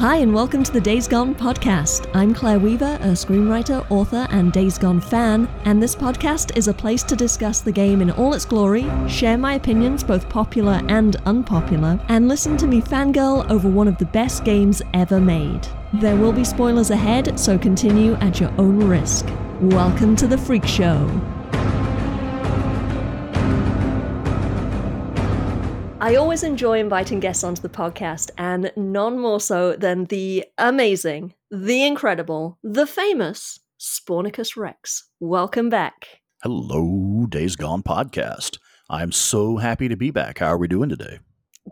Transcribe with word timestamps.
Hi, 0.00 0.16
and 0.16 0.32
welcome 0.32 0.64
to 0.64 0.72
the 0.72 0.80
Days 0.80 1.06
Gone 1.06 1.34
podcast. 1.34 2.10
I'm 2.14 2.32
Claire 2.32 2.58
Weaver, 2.58 2.96
a 3.02 3.08
screenwriter, 3.08 3.84
author, 3.90 4.26
and 4.30 4.50
Days 4.50 4.78
Gone 4.78 4.98
fan, 4.98 5.46
and 5.66 5.82
this 5.82 5.94
podcast 5.94 6.56
is 6.56 6.68
a 6.68 6.72
place 6.72 7.02
to 7.02 7.14
discuss 7.14 7.60
the 7.60 7.70
game 7.70 8.00
in 8.00 8.10
all 8.12 8.32
its 8.32 8.46
glory, 8.46 8.90
share 9.06 9.36
my 9.36 9.56
opinions, 9.56 10.02
both 10.02 10.26
popular 10.30 10.80
and 10.88 11.16
unpopular, 11.26 12.00
and 12.08 12.28
listen 12.28 12.56
to 12.56 12.66
me 12.66 12.80
fangirl 12.80 13.46
over 13.50 13.68
one 13.68 13.88
of 13.88 13.98
the 13.98 14.06
best 14.06 14.42
games 14.42 14.80
ever 14.94 15.20
made. 15.20 15.68
There 15.92 16.16
will 16.16 16.32
be 16.32 16.44
spoilers 16.44 16.88
ahead, 16.88 17.38
so 17.38 17.58
continue 17.58 18.14
at 18.14 18.40
your 18.40 18.54
own 18.56 18.78
risk. 18.78 19.26
Welcome 19.60 20.16
to 20.16 20.26
the 20.26 20.38
Freak 20.38 20.64
Show. 20.64 21.10
I 26.10 26.16
always 26.16 26.42
enjoy 26.42 26.80
inviting 26.80 27.20
guests 27.20 27.44
onto 27.44 27.62
the 27.62 27.68
podcast, 27.68 28.32
and 28.36 28.72
none 28.74 29.16
more 29.16 29.38
so 29.38 29.76
than 29.76 30.06
the 30.06 30.44
amazing, 30.58 31.34
the 31.52 31.86
incredible, 31.86 32.58
the 32.64 32.84
famous 32.84 33.60
Spornicus 33.78 34.56
Rex. 34.56 35.04
Welcome 35.20 35.68
back. 35.68 36.22
Hello, 36.42 37.26
Days 37.28 37.54
Gone 37.54 37.84
podcast. 37.84 38.58
I'm 38.88 39.12
so 39.12 39.58
happy 39.58 39.86
to 39.86 39.96
be 39.96 40.10
back. 40.10 40.38
How 40.38 40.48
are 40.48 40.58
we 40.58 40.66
doing 40.66 40.88
today? 40.88 41.20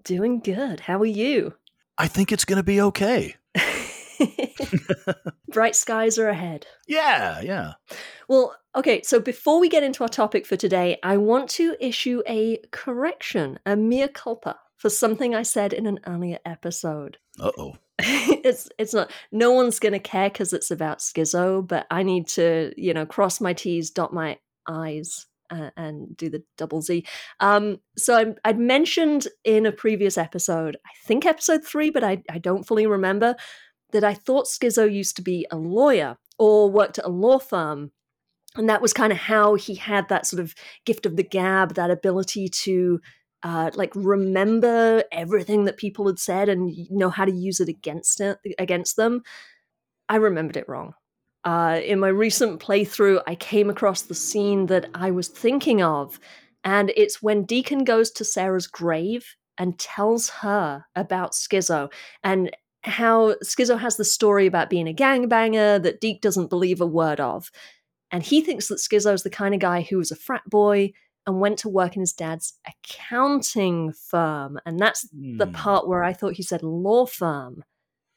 Doing 0.05 0.38
good. 0.38 0.79
How 0.79 1.01
are 1.01 1.05
you? 1.05 1.55
I 1.98 2.07
think 2.07 2.30
it's 2.30 2.45
going 2.45 2.59
to 2.59 2.62
be 2.62 2.80
okay. 2.80 3.34
Bright 5.49 5.77
skies 5.77 6.19
are 6.19 6.29
ahead. 6.29 6.67
Yeah, 6.87 7.41
yeah. 7.41 7.73
Well, 8.29 8.57
okay, 8.75 9.03
so 9.03 9.21
before 9.21 9.61
we 9.61 9.69
get 9.69 9.83
into 9.83 10.03
our 10.03 10.09
topic 10.09 10.47
for 10.47 10.57
today, 10.57 10.99
I 11.03 11.17
want 11.17 11.51
to 11.51 11.77
issue 11.81 12.23
a 12.29 12.59
correction, 12.71 13.59
a 13.67 13.77
mea 13.77 14.09
culpa, 14.09 14.59
for 14.77 14.91
something 14.91 15.35
I 15.35 15.43
said 15.43 15.73
in 15.73 15.87
an 15.87 16.01
earlier 16.07 16.38
episode. 16.45 17.19
Uh 17.41 17.51
oh. 17.59 17.75
it's 17.99 18.69
it's 18.79 18.95
not 18.95 19.10
no 19.33 19.51
one's 19.51 19.80
gonna 19.80 19.99
care 19.99 20.30
because 20.30 20.53
it's 20.53 20.71
about 20.71 21.01
Skizzo, 21.01 21.66
but 21.66 21.87
I 21.91 22.05
need 22.05 22.29
to, 22.29 22.73
you 22.77 22.95
know, 22.95 23.05
cross 23.05 23.41
my 23.41 23.53
T's, 23.53 23.91
dot 23.91 24.15
my 24.15 24.38
I's, 24.69 25.27
uh, 25.51 25.71
and 25.77 26.16
do 26.16 26.29
the 26.29 26.43
double 26.57 26.80
Z. 26.80 27.05
Um, 27.41 27.80
so 27.97 28.16
I, 28.16 28.35
I'd 28.45 28.59
mentioned 28.59 29.27
in 29.45 29.66
a 29.66 29.73
previous 29.73 30.19
episode, 30.19 30.77
I 30.87 30.91
think 31.07 31.27
episode 31.27 31.65
three, 31.65 31.91
but 31.91 32.05
I, 32.05 32.23
I 32.30 32.38
don't 32.38 32.66
fully 32.66 32.87
remember, 32.87 33.35
that 33.93 34.05
I 34.05 34.15
thought 34.15 34.47
Skizzo 34.47 34.91
used 34.93 35.17
to 35.17 35.23
be 35.23 35.47
a 35.51 35.57
lawyer 35.57 36.17
or 36.39 36.71
worked 36.71 36.99
at 36.99 37.05
a 37.05 37.11
law 37.11 37.39
firm. 37.39 37.93
And 38.57 38.69
that 38.69 38.83
was 38.83 38.93
kind 38.93 39.13
of 39.13 39.19
how 39.19 39.55
he 39.55 39.75
had 39.75 40.09
that 40.09 40.27
sort 40.27 40.41
of 40.41 40.55
gift 40.85 41.07
of 41.07 41.17
the 41.17 41.23
gab, 41.23 41.75
that 41.75 41.91
ability 41.91 42.49
to 42.49 43.01
uh, 43.43 43.71
like 43.75 43.93
remember 43.95 45.05
everything 45.13 45.65
that 45.65 45.77
people 45.77 46.07
had 46.07 46.19
said 46.19 46.49
and 46.49 46.75
know 46.91 47.11
how 47.11 47.25
to 47.25 47.33
use 47.33 47.61
it 47.61 47.69
against 47.69 48.21
it 48.21 48.39
against 48.59 48.97
them. 48.97 49.23
I 50.09 50.16
remembered 50.16 50.57
it 50.57 50.69
wrong. 50.69 50.95
Uh, 51.45 51.81
in 51.85 52.01
my 52.01 52.09
recent 52.09 52.61
playthrough, 52.61 53.23
I 53.27 53.35
came 53.37 53.71
across 53.71 54.03
the 54.03 54.15
scene 54.15 54.66
that 54.66 54.91
I 54.95 55.11
was 55.13 55.29
thinking 55.29 55.83
of, 55.83 56.19
and 56.65 56.93
it's 56.97 57.23
when 57.23 57.45
Deacon 57.45 57.85
goes 57.85 58.11
to 58.13 58.25
Sarah's 58.25 58.66
grave 58.66 59.37
and 59.57 59.79
tells 59.79 60.29
her 60.31 60.85
about 60.97 61.33
Skizzo. 61.33 61.91
And 62.25 62.51
how 62.82 63.34
Skizzo 63.45 63.79
has 63.79 63.96
the 63.96 64.04
story 64.04 64.47
about 64.47 64.71
being 64.71 64.88
a 64.88 64.94
gangbanger 64.94 65.82
that 65.82 66.00
Deke 66.00 66.21
doesn't 66.21 66.50
believe 66.50 66.81
a 66.81 66.87
word 66.87 67.20
of. 67.20 67.50
And 68.10 68.22
he 68.22 68.41
thinks 68.41 68.69
that 68.69 68.78
Skizzo 68.78 69.12
is 69.12 69.22
the 69.22 69.31
kind 69.31 69.54
of 69.54 69.60
guy 69.60 69.82
who 69.82 69.98
was 69.98 70.10
a 70.10 70.16
frat 70.16 70.43
boy 70.48 70.93
and 71.26 71.41
went 71.41 71.59
to 71.59 71.69
work 71.69 71.94
in 71.94 72.00
his 72.00 72.15
dad's 72.15 72.54
accounting 72.66 73.93
firm. 73.93 74.59
And 74.65 74.78
that's 74.78 75.06
mm. 75.15 75.37
the 75.38 75.47
hmm. 75.47 75.53
part 75.53 75.87
where 75.87 76.03
I 76.03 76.15
thought 76.15 76.34
he 76.34 76.43
said 76.43 76.62
law 76.62 77.04
firm. 77.04 77.65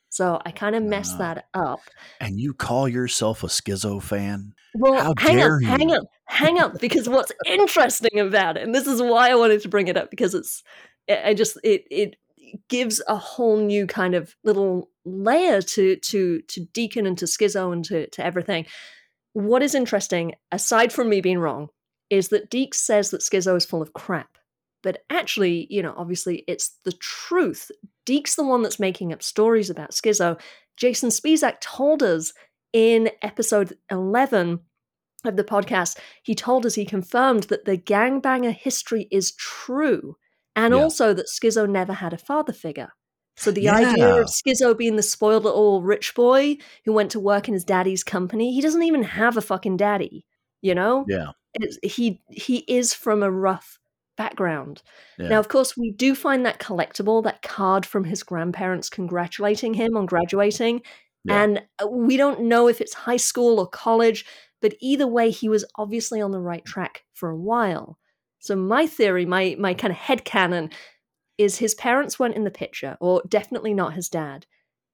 So 0.09 0.41
I 0.45 0.51
kind 0.51 0.75
of 0.75 0.83
messed 0.83 1.15
uh, 1.15 1.19
that 1.19 1.45
up. 1.53 1.81
And 2.19 2.39
you 2.39 2.53
call 2.53 2.87
yourself 2.87 3.43
a 3.43 3.47
Skizzo 3.47 4.01
fan? 4.01 4.53
Well, 4.75 4.93
How 4.93 5.13
hang 5.17 5.41
up, 5.41 5.61
you? 5.61 5.67
hang 5.67 5.91
up, 5.93 6.03
hang 6.25 6.59
up, 6.59 6.79
because 6.79 7.09
what's 7.09 7.31
interesting 7.45 8.19
about 8.19 8.57
it, 8.57 8.63
and 8.63 8.73
this 8.75 8.87
is 8.87 9.01
why 9.01 9.29
I 9.29 9.35
wanted 9.35 9.61
to 9.61 9.69
bring 9.69 9.87
it 9.87 9.97
up, 9.97 10.09
because 10.09 10.33
it's, 10.33 10.63
I 11.09 11.33
just, 11.33 11.57
it, 11.63 11.85
it 11.89 12.15
gives 12.69 13.01
a 13.07 13.15
whole 13.15 13.57
new 13.57 13.87
kind 13.87 14.15
of 14.15 14.35
little 14.43 14.89
layer 15.05 15.61
to 15.61 15.95
to 15.97 16.41
to 16.41 16.65
Deacon 16.73 17.05
and 17.05 17.17
to 17.17 17.25
Skizzo 17.25 17.73
and 17.73 17.83
to 17.85 18.07
to 18.09 18.23
everything. 18.23 18.65
What 19.33 19.63
is 19.63 19.75
interesting, 19.75 20.33
aside 20.51 20.91
from 20.91 21.09
me 21.09 21.21
being 21.21 21.39
wrong, 21.39 21.69
is 22.09 22.29
that 22.29 22.49
Deke 22.49 22.73
says 22.73 23.11
that 23.11 23.21
Skizzo 23.21 23.55
is 23.55 23.65
full 23.65 23.81
of 23.81 23.93
crap. 23.93 24.37
But 24.83 25.03
actually, 25.09 25.67
you 25.69 25.81
know, 25.81 25.93
obviously 25.95 26.43
it's 26.47 26.77
the 26.83 26.91
truth. 26.93 27.71
Deke's 28.05 28.35
the 28.35 28.43
one 28.43 28.61
that's 28.61 28.79
making 28.79 29.13
up 29.13 29.23
stories 29.23 29.69
about 29.69 29.91
Skizzo. 29.91 30.39
Jason 30.75 31.09
Spisak 31.09 31.61
told 31.61 32.01
us 32.01 32.33
in 32.73 33.11
episode 33.21 33.77
11 33.91 34.59
of 35.23 35.35
the 35.35 35.43
podcast, 35.43 35.99
he 36.23 36.33
told 36.33 36.65
us 36.65 36.75
he 36.75 36.85
confirmed 36.85 37.43
that 37.43 37.65
the 37.65 37.77
gangbanger 37.77 38.53
history 38.53 39.07
is 39.11 39.33
true 39.33 40.15
and 40.55 40.73
yeah. 40.73 40.81
also 40.81 41.13
that 41.13 41.27
Skizzo 41.27 41.69
never 41.69 41.93
had 41.93 42.13
a 42.13 42.17
father 42.17 42.53
figure. 42.53 42.89
So 43.37 43.49
the 43.51 43.61
yeah. 43.61 43.75
idea 43.75 44.21
of 44.21 44.27
Skizzo 44.27 44.77
being 44.77 44.97
the 44.97 45.03
spoiled 45.03 45.45
little 45.45 45.81
rich 45.81 46.13
boy 46.13 46.57
who 46.85 46.93
went 46.93 47.11
to 47.11 47.19
work 47.19 47.47
in 47.47 47.53
his 47.53 47.63
daddy's 47.63 48.03
company, 48.03 48.53
he 48.53 48.61
doesn't 48.61 48.83
even 48.83 49.03
have 49.03 49.37
a 49.37 49.41
fucking 49.41 49.77
daddy, 49.77 50.25
you 50.61 50.75
know? 50.75 51.05
Yeah. 51.07 51.31
It's, 51.53 51.77
he 51.81 52.21
he 52.29 52.57
is 52.67 52.93
from 52.93 53.23
a 53.23 53.31
rough 53.31 53.79
background. 54.17 54.83
Yeah. 55.17 55.29
Now, 55.29 55.39
of 55.39 55.47
course, 55.47 55.75
we 55.75 55.91
do 55.91 56.13
find 56.13 56.45
that 56.45 56.59
collectible, 56.59 57.23
that 57.23 57.41
card 57.41 57.85
from 57.85 58.03
his 58.03 58.23
grandparents 58.23 58.89
congratulating 58.89 59.73
him 59.73 59.97
on 59.97 60.05
graduating. 60.05 60.81
Yeah. 61.23 61.43
And 61.43 61.61
uh, 61.81 61.87
we 61.87 62.17
don't 62.17 62.41
know 62.41 62.67
if 62.67 62.81
it's 62.81 62.93
high 62.93 63.17
school 63.17 63.59
or 63.59 63.67
college, 63.67 64.25
but 64.61 64.75
either 64.79 65.07
way, 65.07 65.31
he 65.31 65.49
was 65.49 65.65
obviously 65.75 66.21
on 66.21 66.31
the 66.31 66.39
right 66.39 66.63
track 66.63 67.03
for 67.13 67.29
a 67.29 67.37
while. 67.37 67.97
So 68.41 68.55
my 68.55 68.85
theory, 68.87 69.25
my 69.25 69.55
my 69.57 69.73
kind 69.73 69.91
of 69.91 69.97
head 69.97 70.25
canon, 70.25 70.71
is 71.37 71.57
his 71.57 71.73
parents 71.75 72.19
weren't 72.19 72.35
in 72.35 72.43
the 72.43 72.51
picture, 72.51 72.97
or 72.99 73.21
definitely 73.27 73.73
not 73.73 73.93
his 73.93 74.09
dad. 74.09 74.45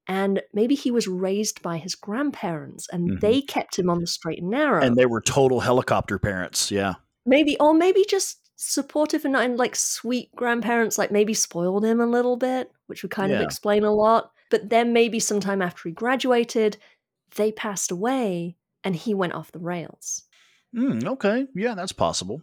And 0.08 0.42
maybe 0.54 0.76
he 0.76 0.92
was 0.92 1.08
raised 1.08 1.62
by 1.62 1.78
his 1.78 1.94
grandparents 1.94 2.88
and 2.92 3.10
mm-hmm. 3.10 3.20
they 3.20 3.42
kept 3.42 3.78
him 3.78 3.90
on 3.90 4.00
the 4.00 4.08
straight 4.08 4.40
and 4.40 4.50
narrow. 4.50 4.82
And 4.82 4.96
they 4.96 5.06
were 5.06 5.20
total 5.20 5.60
helicopter 5.60 6.18
parents, 6.18 6.72
yeah. 6.72 6.94
Maybe 7.26 7.58
or 7.60 7.74
maybe 7.74 8.06
just 8.08 8.40
supportive 8.56 9.26
and, 9.26 9.36
and 9.36 9.58
like 9.58 9.76
sweet 9.76 10.34
grandparents, 10.36 10.98
like 10.98 11.12
maybe 11.12 11.34
spoiled 11.34 11.84
him 11.84 12.00
a 12.00 12.06
little 12.06 12.38
bit, 12.38 12.72
which 12.88 13.04
would 13.04 13.12
kind 13.12 13.32
yeah. 13.32 13.40
of 13.40 13.44
explain 13.44 13.84
a 13.84 13.94
lot. 13.94 14.32
But 14.50 14.70
then 14.70 14.94
maybe 14.94 15.20
sometime 15.20 15.62
after 15.62 15.90
he 15.90 15.94
graduated, 15.94 16.78
they 17.36 17.52
passed 17.52 17.92
away 17.92 18.56
and 18.86 18.96
he 18.96 19.14
went 19.14 19.34
off 19.34 19.52
the 19.52 19.60
rails. 19.60 20.24
Mm, 20.74 21.06
okay. 21.06 21.48
Yeah, 21.54 21.76
that's 21.76 21.92
possible. 21.92 22.42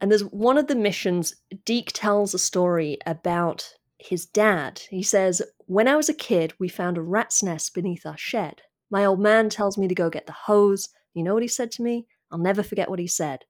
And 0.00 0.10
there's 0.10 0.24
one 0.24 0.58
of 0.58 0.68
the 0.68 0.76
missions, 0.76 1.34
Deke 1.64 1.92
tells 1.92 2.34
a 2.34 2.38
story 2.38 2.98
about 3.06 3.74
his 3.98 4.26
dad. 4.26 4.82
He 4.90 5.02
says, 5.02 5.42
When 5.66 5.88
I 5.88 5.96
was 5.96 6.08
a 6.08 6.14
kid, 6.14 6.54
we 6.58 6.68
found 6.68 6.96
a 6.96 7.02
rat's 7.02 7.42
nest 7.42 7.74
beneath 7.74 8.06
our 8.06 8.16
shed. 8.16 8.62
My 8.90 9.04
old 9.04 9.20
man 9.20 9.50
tells 9.50 9.76
me 9.76 9.88
to 9.88 9.94
go 9.94 10.08
get 10.08 10.26
the 10.26 10.32
hose. 10.32 10.88
You 11.14 11.22
know 11.22 11.34
what 11.34 11.42
he 11.42 11.48
said 11.48 11.70
to 11.72 11.82
me? 11.82 12.06
I'll 12.30 12.38
never 12.38 12.62
forget 12.62 12.88
what 12.88 12.98
he 12.98 13.06
said. 13.06 13.44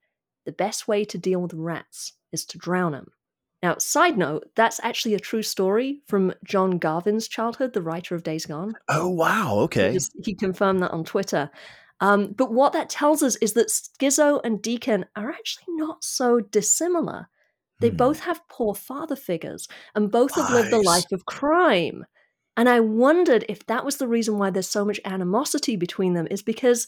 The 0.46 0.52
best 0.52 0.88
way 0.88 1.04
to 1.04 1.18
deal 1.18 1.40
with 1.40 1.52
rats 1.52 2.14
is 2.32 2.44
to 2.46 2.58
drown 2.58 2.92
them. 2.92 3.08
Now, 3.62 3.76
side 3.78 4.16
note, 4.16 4.48
that's 4.54 4.80
actually 4.82 5.14
a 5.14 5.20
true 5.20 5.42
story 5.42 6.00
from 6.06 6.32
John 6.44 6.78
Garvin's 6.78 7.26
childhood, 7.26 7.72
the 7.72 7.82
writer 7.82 8.14
of 8.14 8.22
Days 8.22 8.46
Gone. 8.46 8.74
Oh, 8.88 9.08
wow. 9.08 9.58
Okay. 9.60 9.88
He, 9.88 9.94
just, 9.94 10.12
he 10.22 10.34
confirmed 10.34 10.82
that 10.82 10.92
on 10.92 11.04
Twitter. 11.04 11.50
Um, 12.00 12.32
but 12.32 12.52
what 12.52 12.72
that 12.74 12.88
tells 12.88 13.22
us 13.22 13.36
is 13.36 13.54
that 13.54 13.68
Skizzo 13.68 14.40
and 14.44 14.62
Deacon 14.62 15.06
are 15.16 15.30
actually 15.30 15.74
not 15.74 16.04
so 16.04 16.40
dissimilar. 16.40 17.28
They 17.80 17.90
hmm. 17.90 17.96
both 17.96 18.20
have 18.20 18.48
poor 18.48 18.74
father 18.74 19.16
figures 19.16 19.68
and 19.94 20.10
both 20.10 20.34
have 20.34 20.50
lived 20.50 20.72
a 20.72 20.80
life 20.80 21.10
of 21.12 21.26
crime. 21.26 22.04
And 22.56 22.68
I 22.68 22.80
wondered 22.80 23.44
if 23.48 23.66
that 23.66 23.84
was 23.84 23.96
the 23.96 24.08
reason 24.08 24.38
why 24.38 24.50
there's 24.50 24.68
so 24.68 24.84
much 24.84 25.00
animosity 25.04 25.76
between 25.76 26.14
them, 26.14 26.26
is 26.30 26.42
because 26.42 26.86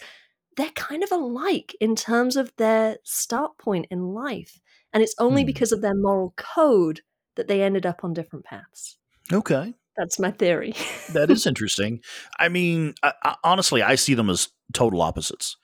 they're 0.56 0.70
kind 0.70 1.02
of 1.05 1.12
alike 1.12 1.76
in 1.81 1.94
terms 1.94 2.37
of 2.37 2.52
their 2.56 2.99
start 3.05 3.56
point 3.58 3.87
in 3.90 4.14
life. 4.14 4.61
And 4.93 5.02
it's 5.02 5.14
only 5.19 5.43
hmm. 5.43 5.46
because 5.46 5.73
of 5.73 5.81
their 5.81 5.94
moral 5.94 6.35
code 6.37 7.02
that 7.37 7.49
they 7.49 7.62
ended 7.62 7.87
up 7.87 8.05
on 8.05 8.12
different 8.12 8.44
paths. 8.44 8.99
Okay. 9.32 9.75
That's 10.00 10.19
my 10.19 10.31
theory. 10.31 10.73
that 11.12 11.31
is 11.31 11.47
interesting. 11.47 12.00
I 12.38 12.49
mean, 12.49 12.94
I, 13.02 13.12
I, 13.23 13.37
honestly, 13.44 13.82
I 13.82 13.97
see 13.97 14.14
them 14.14 14.31
as 14.31 14.49
total 14.73 15.02
opposites 15.02 15.58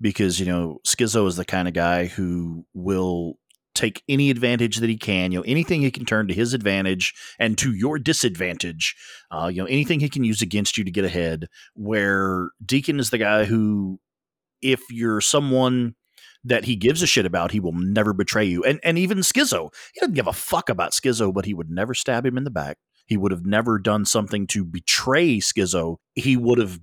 because, 0.00 0.38
you 0.38 0.46
know, 0.46 0.78
Skizzo 0.86 1.26
is 1.26 1.34
the 1.34 1.44
kind 1.44 1.66
of 1.66 1.74
guy 1.74 2.06
who 2.06 2.64
will 2.72 3.34
take 3.74 4.04
any 4.08 4.30
advantage 4.30 4.76
that 4.76 4.88
he 4.88 4.96
can, 4.96 5.32
you 5.32 5.40
know, 5.40 5.44
anything 5.44 5.80
he 5.80 5.90
can 5.90 6.04
turn 6.04 6.28
to 6.28 6.34
his 6.34 6.54
advantage 6.54 7.14
and 7.40 7.58
to 7.58 7.74
your 7.74 7.98
disadvantage, 7.98 8.94
uh, 9.32 9.50
you 9.52 9.60
know, 9.60 9.66
anything 9.66 9.98
he 9.98 10.08
can 10.08 10.22
use 10.22 10.40
against 10.40 10.78
you 10.78 10.84
to 10.84 10.90
get 10.92 11.04
ahead. 11.04 11.48
Where 11.74 12.50
Deacon 12.64 13.00
is 13.00 13.10
the 13.10 13.18
guy 13.18 13.44
who, 13.44 13.98
if 14.62 14.82
you're 14.88 15.20
someone 15.20 15.96
that 16.44 16.64
he 16.64 16.76
gives 16.76 17.02
a 17.02 17.08
shit 17.08 17.26
about, 17.26 17.50
he 17.50 17.58
will 17.58 17.72
never 17.72 18.12
betray 18.12 18.44
you. 18.44 18.62
And 18.62 18.78
and 18.84 18.96
even 18.98 19.18
Skizzo, 19.18 19.74
he 19.92 19.98
doesn't 19.98 20.14
give 20.14 20.28
a 20.28 20.32
fuck 20.32 20.68
about 20.68 20.92
Skizzo, 20.92 21.34
but 21.34 21.44
he 21.44 21.54
would 21.54 21.70
never 21.70 21.92
stab 21.92 22.24
him 22.24 22.38
in 22.38 22.44
the 22.44 22.50
back. 22.50 22.78
He 23.10 23.16
would 23.16 23.32
have 23.32 23.44
never 23.44 23.80
done 23.80 24.04
something 24.04 24.46
to 24.46 24.64
betray 24.64 25.38
Skizzo. 25.38 25.96
He 26.14 26.36
would 26.36 26.58
have 26.58 26.78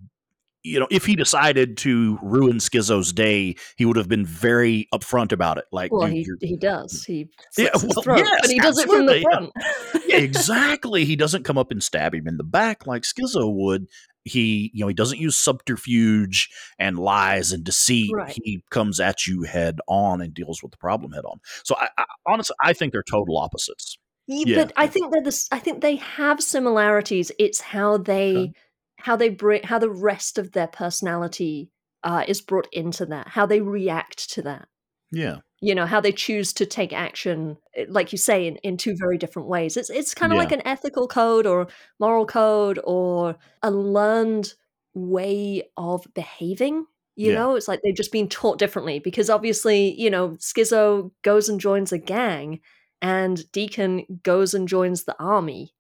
you 0.62 0.82
know, 0.82 0.88
if 0.92 1.06
he 1.06 1.16
decided 1.16 1.78
to 1.78 2.20
ruin 2.22 2.58
Skizzo's 2.58 3.14
day, 3.14 3.56
he 3.78 3.86
would 3.86 3.96
have 3.96 4.10
been 4.10 4.26
very 4.26 4.90
upfront 4.94 5.32
about 5.32 5.58
it. 5.58 5.64
Like, 5.72 5.94
well, 5.94 6.08
he, 6.08 6.28
he 6.42 6.58
does. 6.58 7.06
He 7.06 7.30
Yeah, 7.58 7.70
well, 7.76 8.04
throat, 8.04 8.18
yes, 8.18 8.42
but 8.42 8.50
he 8.50 8.60
does 8.60 8.78
it 8.78 8.90
from 8.90 9.06
the 9.06 9.22
front. 9.22 9.52
yeah, 10.08 10.18
exactly. 10.18 11.06
He 11.06 11.16
doesn't 11.16 11.44
come 11.44 11.58
up 11.58 11.72
and 11.72 11.82
stab 11.82 12.14
him 12.14 12.28
in 12.28 12.36
the 12.36 12.44
back 12.44 12.86
like 12.86 13.04
Skizzo 13.04 13.50
would. 13.54 13.88
He, 14.26 14.72
you 14.74 14.82
know, 14.82 14.90
he 14.90 14.94
doesn't 14.94 15.20
use 15.20 15.38
subterfuge 15.38 16.50
and 16.78 17.00
lies 17.00 17.54
and 17.54 17.64
deceit. 17.64 18.12
Right. 18.14 18.38
He 18.44 18.62
comes 18.70 19.00
at 19.00 19.26
you 19.26 19.44
head 19.44 19.80
on 19.88 20.20
and 20.20 20.34
deals 20.34 20.62
with 20.62 20.72
the 20.72 20.78
problem 20.78 21.14
head 21.14 21.24
on. 21.24 21.40
So, 21.64 21.78
I, 21.78 21.88
I 21.98 22.04
honestly, 22.26 22.58
I 22.62 22.74
think 22.74 22.92
they're 22.92 23.04
total 23.10 23.38
opposites. 23.38 23.98
Yeah, 24.28 24.56
but 24.56 24.74
I 24.76 24.88
think 24.88 25.12
they're 25.12 25.22
the. 25.24 25.48
I 25.52 25.60
think 25.60 25.82
they 25.82 25.96
have 25.98 26.42
similarities. 26.44 27.32
It's 27.40 27.62
how 27.62 27.98
they, 27.98 28.34
Okay. 28.36 28.54
how 28.98 29.16
they 29.16 29.30
bring, 29.30 29.64
how 29.64 29.80
the 29.80 29.90
rest 29.90 30.38
of 30.38 30.52
their 30.52 30.68
personality 30.68 31.72
uh, 32.04 32.26
is 32.28 32.42
brought 32.42 32.68
into 32.74 33.06
that. 33.08 33.30
How 33.30 33.46
they 33.46 33.62
react 33.62 34.30
to 34.32 34.42
that. 34.44 34.68
Yeah, 35.12 35.40
You 35.62 35.74
know 35.76 35.86
how 35.88 36.02
they 36.02 36.12
choose 36.12 36.54
to 36.54 36.66
take 36.68 36.94
action, 36.94 37.58
eh, 37.76 37.86
like 37.90 38.12
you 38.12 38.18
say, 38.20 38.48
in, 38.48 38.58
in 38.58 38.78
two 38.78 38.96
very 38.98 39.18
different 39.18 39.48
ways. 39.50 39.78
It's 39.78 39.90
it's 39.90 40.14
kind 40.14 40.32
of 40.32 40.38
Yeah. 40.38 40.44
like 40.44 40.52
an 40.52 40.62
ethical 40.68 41.08
code 41.08 41.48
or 41.48 41.68
moral 42.00 42.26
code 42.28 42.80
or 42.84 43.38
a 43.64 43.72
learned 43.72 44.54
way 44.94 45.64
of 45.78 46.06
behaving. 46.14 46.86
You 47.16 47.32
Yeah. 47.32 47.34
know, 47.34 47.56
it's 47.56 47.68
like 47.68 47.82
they've 47.84 47.96
just 47.96 48.12
been 48.12 48.30
taught 48.30 48.60
differently 48.60 49.00
because 49.00 49.30
obviously, 49.32 50.00
you 50.00 50.10
know, 50.12 50.32
Skizzo 50.40 51.12
goes 51.24 51.50
and 51.50 51.60
joins 51.60 51.92
a 51.92 51.98
gang 51.98 52.60
and 53.02 53.52
Deacon 53.52 54.06
goes 54.24 54.54
and 54.54 54.68
joins 54.68 55.04
the 55.04 55.16
army. 55.20 55.74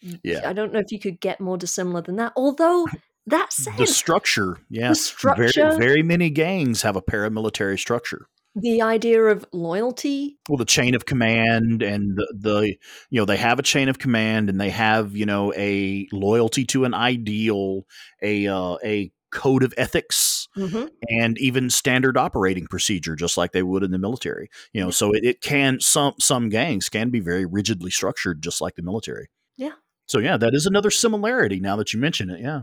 Yeah. 0.00 0.48
I 0.48 0.52
don't 0.52 0.72
know 0.72 0.78
if 0.78 0.92
you 0.92 0.98
could 0.98 1.20
get 1.20 1.40
more 1.40 1.58
dissimilar 1.58 2.00
than 2.00 2.16
that. 2.16 2.32
Although 2.36 2.86
that 3.26 3.52
said, 3.52 3.76
the 3.76 3.86
structure. 3.86 4.58
Yeah, 4.70 4.90
the 4.90 4.94
structure, 4.94 5.50
very, 5.52 5.78
very 5.78 6.02
many 6.02 6.30
gangs 6.30 6.82
have 6.82 6.96
a 6.96 7.02
paramilitary 7.02 7.78
structure. 7.78 8.26
the 8.54 8.82
idea 8.82 9.22
of 9.22 9.44
loyalty, 9.52 10.38
well 10.48 10.56
the 10.56 10.64
chain 10.64 10.94
of 10.94 11.06
command 11.06 11.82
and 11.82 12.16
the, 12.16 12.34
the 12.36 12.76
you 13.10 13.20
know 13.20 13.24
they 13.24 13.36
have 13.36 13.58
a 13.58 13.62
chain 13.62 13.88
of 13.88 13.98
command 13.98 14.48
and 14.50 14.60
they 14.60 14.70
have 14.70 15.14
you 15.14 15.26
know 15.26 15.52
a 15.56 16.08
loyalty 16.12 16.64
to 16.66 16.84
an 16.84 16.94
ideal 16.94 17.86
a 18.22 18.46
uh, 18.46 18.76
a 18.84 19.12
code 19.30 19.62
of 19.62 19.72
ethics 19.76 20.48
hmm 20.54 20.86
and 21.08 21.38
even 21.38 21.70
standard 21.70 22.16
operating 22.16 22.66
procedure 22.66 23.14
just 23.16 23.36
like 23.36 23.52
they 23.52 23.62
would 23.62 23.82
in 23.82 23.90
the 23.90 23.98
military 23.98 24.50
you 24.72 24.80
know 24.82 24.90
so 24.90 25.12
it, 25.12 25.24
it 25.24 25.40
can 25.40 25.78
some 25.80 26.14
some 26.18 26.48
gangs 26.48 26.88
can 26.88 27.10
be 27.10 27.20
very 27.20 27.46
rigidly 27.46 27.90
structured 27.90 28.42
just 28.42 28.60
like 28.60 28.74
the 28.74 28.82
military 28.82 29.28
Yeah. 29.56 29.72
so 30.06 30.18
yeah 30.18 30.36
that 30.36 30.54
is 30.54 30.66
another 30.66 30.90
similarity 30.90 31.60
now 31.60 31.76
that 31.76 31.92
you 31.92 32.00
mention 32.00 32.30
it 32.30 32.40
yeah 32.40 32.62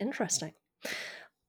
Interesting. 0.00 0.52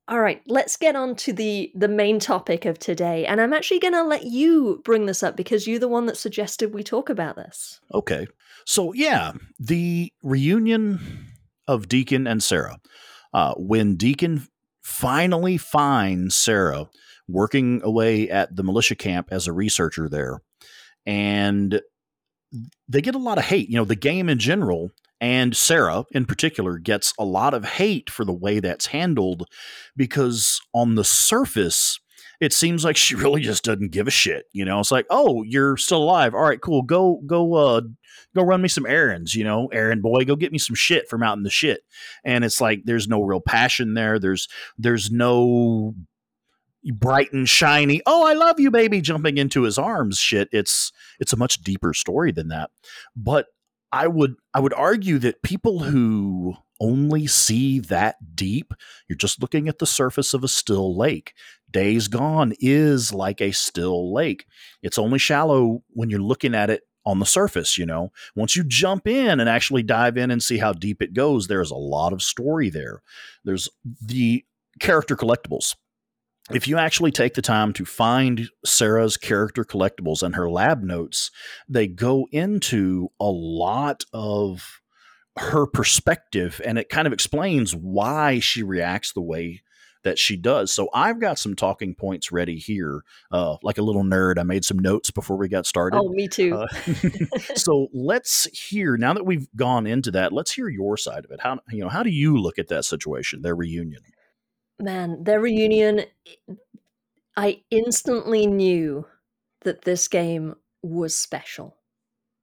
All 0.10 0.22
right, 0.22 0.42
let's 0.48 0.78
get 0.78 0.96
on 0.96 1.16
to 1.18 1.34
the 1.34 1.70
the 1.76 1.90
main 1.90 2.18
topic 2.20 2.64
of 2.64 2.80
today, 2.80 3.26
and 3.26 3.42
I'm 3.42 3.52
actually 3.52 3.80
going 3.80 3.94
to 3.94 4.04
let 4.04 4.24
you 4.24 4.82
bring 4.86 5.06
this 5.06 5.22
up 5.22 5.36
because 5.36 5.68
you're 5.68 5.80
the 5.80 5.90
one 5.90 6.06
that 6.06 6.16
suggested 6.16 6.74
we 6.74 6.82
talk 6.82 7.10
about 7.10 7.36
this. 7.36 7.82
Okay. 7.94 8.26
So, 8.66 8.94
yeah, 8.94 9.34
the 9.60 10.14
reunion 10.24 11.28
of 11.68 11.90
Deacon 11.90 12.26
and 12.26 12.42
Sarah. 12.42 12.78
Uh, 13.34 13.54
when 13.58 13.98
Deacon 13.98 14.48
finally 14.88 15.58
finds 15.58 16.34
Sarah 16.34 16.90
working 17.28 17.82
away 17.84 18.30
at 18.30 18.56
the 18.56 18.64
militia 18.64 18.96
camp 18.96 19.28
as 19.32 19.46
a 19.46 19.52
researcher 19.52 20.08
there, 20.08 20.40
and 21.06 21.82
they 22.88 23.02
get 23.02 23.14
a 23.14 23.20
lot 23.20 23.38
of 23.38 23.44
hate. 23.44 23.70
You 23.70 23.76
know, 23.76 23.84
the 23.84 23.98
game 23.98 24.30
in 24.30 24.40
general 24.40 24.92
and 25.20 25.56
Sarah 25.56 26.06
in 26.12 26.26
particular 26.26 26.78
gets 26.78 27.14
a 27.20 27.26
lot 27.26 27.54
of 27.54 27.66
hate 27.66 28.10
for 28.10 28.24
the 28.24 28.34
way 28.34 28.62
that's 28.62 28.88
handled 28.88 29.44
because 29.98 30.62
on 30.74 30.96
the 30.96 31.04
surface, 31.04 32.00
it 32.40 32.54
seems 32.54 32.86
like 32.86 32.96
she 32.96 33.14
really 33.16 33.42
just 33.42 33.66
doesn't 33.66 33.92
give 33.92 34.08
a 34.08 34.12
shit. 34.12 34.46
You 34.54 34.64
know, 34.64 34.80
it's 34.80 34.92
like, 34.92 35.06
oh, 35.10 35.44
you're 35.44 35.76
still 35.76 36.02
alive. 36.02 36.34
All 36.34 36.44
right, 36.44 36.62
cool. 36.62 36.82
Go, 36.84 37.22
go, 37.28 37.54
uh, 37.56 37.82
go 38.36 38.44
run 38.44 38.62
me 38.62 38.68
some 38.68 38.86
errands. 38.86 39.36
You 39.36 39.44
know, 39.44 39.68
errand 39.68 40.02
boy, 40.02 40.26
go 40.26 40.36
get 40.36 40.52
me 40.52 40.58
some 40.58 40.76
shit 40.76 41.10
from 41.10 41.24
out 41.24 41.38
in 41.38 41.44
the 41.44 41.50
shit. 41.50 41.82
And 42.24 42.44
it's 42.44 42.62
like 42.62 42.82
there's 42.86 43.08
no 43.08 43.22
real 43.22 43.42
passion 43.42 43.94
there. 43.94 44.20
There's 44.20 44.48
there's 44.78 45.12
no 45.12 45.96
bright 46.94 47.34
and 47.34 47.50
shiny. 47.50 48.02
Oh, 48.06 48.26
I 48.26 48.34
love 48.34 48.60
you, 48.60 48.72
baby, 48.72 49.02
jumping 49.02 49.38
into 49.38 49.64
his 49.64 49.78
arms. 49.78 50.18
Shit. 50.18 50.50
It's 50.52 50.92
it's 51.20 51.34
a 51.34 51.38
much 51.38 51.62
deeper 51.62 51.94
story 51.94 52.32
than 52.32 52.50
that. 52.50 52.72
But 53.16 53.48
I 53.92 54.08
would 54.08 54.36
I 54.54 54.60
would 54.60 54.74
argue 54.74 55.18
that 55.20 55.44
people 55.44 55.80
who 55.80 56.56
only 56.80 57.26
see 57.26 57.80
that 57.80 58.18
deep, 58.36 58.74
you're 59.08 59.18
just 59.18 59.42
looking 59.42 59.68
at 59.68 59.80
the 59.80 59.86
surface 59.86 60.34
of 60.34 60.44
a 60.44 60.48
still 60.48 60.96
lake. 60.96 61.34
Days 61.70 62.08
Gone 62.08 62.54
is 62.60 63.14
like 63.14 63.42
a 63.42 63.52
still 63.52 64.14
lake. 64.14 64.46
It's 64.82 64.98
only 64.98 65.20
shallow 65.20 65.84
when 65.90 66.10
you're 66.10 66.20
looking 66.20 66.56
at 66.56 66.70
it 66.70 66.84
on 67.08 67.20
the 67.20 67.26
surface, 67.26 67.78
you 67.78 67.86
know. 67.86 68.12
Once 68.36 68.58
you 68.58 68.66
jump 68.66 69.08
in 69.08 69.40
and 69.40 69.48
actually 69.48 69.82
dive 69.82 70.18
in 70.18 70.30
and 70.30 70.44
see 70.44 70.58
how 70.58 70.74
deep 70.74 71.02
it 71.02 71.14
goes, 71.14 71.48
there's 71.48 71.72
a 71.72 71.76
lot 71.76 72.12
of 72.12 72.22
story 72.22 72.70
there. 72.70 73.02
There's 73.46 73.70
the 74.02 74.44
character 74.82 75.16
collectibles. 75.16 75.76
If 76.52 76.68
you 76.68 76.78
actually 76.78 77.12
take 77.12 77.34
the 77.34 77.42
time 77.42 77.72
to 77.74 77.86
find 77.86 78.50
Sarah's 78.66 79.16
character 79.16 79.64
collectibles 79.64 80.22
and 80.22 80.36
her 80.36 80.50
lab 80.50 80.84
notes, 80.84 81.32
they 81.70 81.88
go 81.88 82.28
into 82.32 83.08
a 83.22 83.30
lot 83.30 84.04
of 84.12 84.82
her 85.38 85.66
perspective 85.66 86.60
and 86.66 86.78
it 86.78 86.90
kind 86.90 87.08
of 87.08 87.14
explains 87.14 87.74
why 87.74 88.40
she 88.40 88.64
reacts 88.64 89.14
the 89.14 89.22
way 89.22 89.62
that 90.08 90.18
she 90.18 90.38
does. 90.38 90.72
So 90.72 90.90
I've 90.94 91.20
got 91.20 91.38
some 91.38 91.54
talking 91.54 91.94
points 91.94 92.32
ready 92.32 92.58
here. 92.58 93.04
Uh, 93.30 93.58
like 93.62 93.78
a 93.78 93.82
little 93.82 94.06
nerd, 94.06 94.40
I 94.40 94.44
made 94.44 94.64
some 94.64 94.80
notes 94.80 95.12
before 95.12 95.36
we 95.36 95.50
got 95.50 95.66
started. 95.66 95.98
Oh, 95.98 96.08
me 96.08 96.30
too. 96.30 96.56
Uh, 96.56 96.68
so 97.56 97.90
let's 97.94 98.46
hear 98.58 98.96
now 98.96 99.14
that 99.14 99.26
we've 99.26 99.50
gone 99.58 99.86
into 99.86 100.10
that. 100.12 100.32
Let's 100.32 100.54
hear 100.54 100.70
your 100.70 100.96
side 100.96 101.26
of 101.26 101.32
it. 101.32 101.42
How 101.42 101.60
you 101.70 101.82
know 101.82 101.90
how 101.90 102.04
do 102.04 102.10
you 102.10 102.38
look 102.38 102.58
at 102.58 102.70
that 102.70 102.86
situation, 102.86 103.42
their 103.42 103.56
reunion? 103.56 104.02
Man, 104.80 105.26
their 105.26 105.42
reunion, 105.42 106.04
I 107.36 107.64
instantly 107.70 108.48
knew 108.48 109.06
that 109.64 109.82
this 109.82 110.08
game 110.08 110.56
was 110.82 111.18
special. 111.18 111.76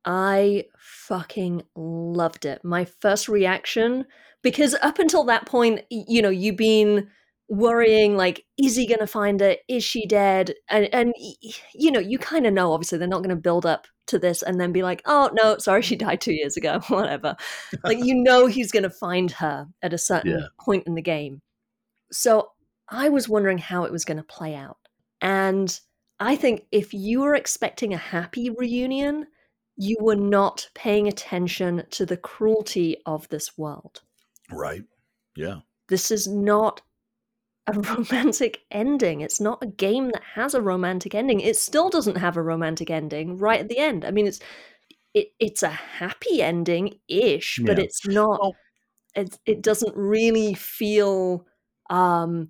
I 0.04 0.66
fucking 0.76 1.62
loved 1.74 2.44
it. 2.44 2.62
My 2.62 2.84
first 2.84 3.26
reaction, 3.26 4.04
because 4.42 4.74
up 4.82 4.98
until 4.98 5.24
that 5.24 5.46
point, 5.46 5.80
you 5.88 6.20
know, 6.20 6.28
you've 6.28 6.58
been 6.58 7.08
worrying 7.48 8.16
like, 8.16 8.44
is 8.58 8.76
he 8.76 8.86
going 8.86 9.00
to 9.00 9.06
find 9.06 9.40
her? 9.40 9.56
Is 9.68 9.84
she 9.84 10.06
dead? 10.06 10.54
And, 10.68 10.88
and 10.94 11.12
you 11.74 11.90
know, 11.90 12.00
you 12.00 12.18
kind 12.18 12.46
of 12.46 12.52
know, 12.52 12.72
obviously, 12.72 12.98
they're 12.98 13.08
not 13.08 13.22
going 13.22 13.34
to 13.34 13.36
build 13.36 13.66
up 13.66 13.86
to 14.06 14.18
this 14.18 14.42
and 14.42 14.60
then 14.60 14.72
be 14.72 14.82
like, 14.82 15.02
oh, 15.06 15.30
no, 15.34 15.56
sorry, 15.58 15.82
she 15.82 15.96
died 15.96 16.20
two 16.20 16.32
years 16.34 16.56
ago, 16.56 16.80
whatever. 16.88 17.36
like, 17.84 17.98
you 17.98 18.14
know, 18.14 18.46
he's 18.46 18.72
going 18.72 18.82
to 18.82 18.90
find 18.90 19.30
her 19.32 19.66
at 19.82 19.92
a 19.94 19.98
certain 19.98 20.32
Yeah. 20.32 20.46
point 20.60 20.86
in 20.86 20.94
the 20.94 21.02
game. 21.02 21.40
So 22.12 22.50
I 22.88 23.08
was 23.08 23.28
wondering 23.28 23.58
how 23.58 23.84
it 23.84 23.92
was 23.92 24.04
going 24.04 24.18
to 24.18 24.22
play 24.24 24.54
out. 24.54 24.76
And 25.20 25.78
I 26.20 26.36
think 26.36 26.66
if 26.70 26.92
you 26.94 27.20
were 27.22 27.34
expecting 27.34 27.92
a 27.94 27.98
happy 27.98 28.50
reunion, 28.50 29.26
you 29.76 29.96
were 30.00 30.16
not 30.16 30.68
paying 30.74 31.08
attention 31.08 31.84
to 31.90 32.06
the 32.06 32.16
cruelty 32.16 32.98
of 33.06 33.28
this 33.30 33.56
world. 33.58 34.02
Right. 34.50 34.84
Yeah. 35.34 35.60
This 35.88 36.10
is 36.10 36.28
not 36.28 36.82
a 37.66 37.72
romantic 37.80 38.62
ending. 38.70 39.20
It's 39.20 39.40
not 39.40 39.62
a 39.62 39.66
game 39.66 40.10
that 40.10 40.22
has 40.34 40.54
a 40.54 40.60
romantic 40.60 41.14
ending. 41.14 41.40
It 41.40 41.56
still 41.56 41.90
doesn't 41.90 42.16
have 42.18 42.36
a 42.36 42.42
romantic 42.42 42.90
ending 42.90 43.36
right 43.38 43.60
at 43.60 43.68
the 43.68 43.78
end. 43.78 44.04
I 44.04 44.10
mean, 44.10 44.26
it's 44.26 44.40
it, 45.14 45.28
it's 45.38 45.62
a 45.62 45.68
happy 45.70 46.42
ending 46.42 46.98
ish, 47.08 47.60
but 47.64 47.78
Yeah. 47.78 47.84
it's 47.84 48.06
not. 48.06 48.40
Well- 48.40 48.56
it, 49.16 49.38
it 49.46 49.62
doesn't 49.62 49.96
really 49.96 50.54
feel 50.54 51.46
um, 51.88 52.48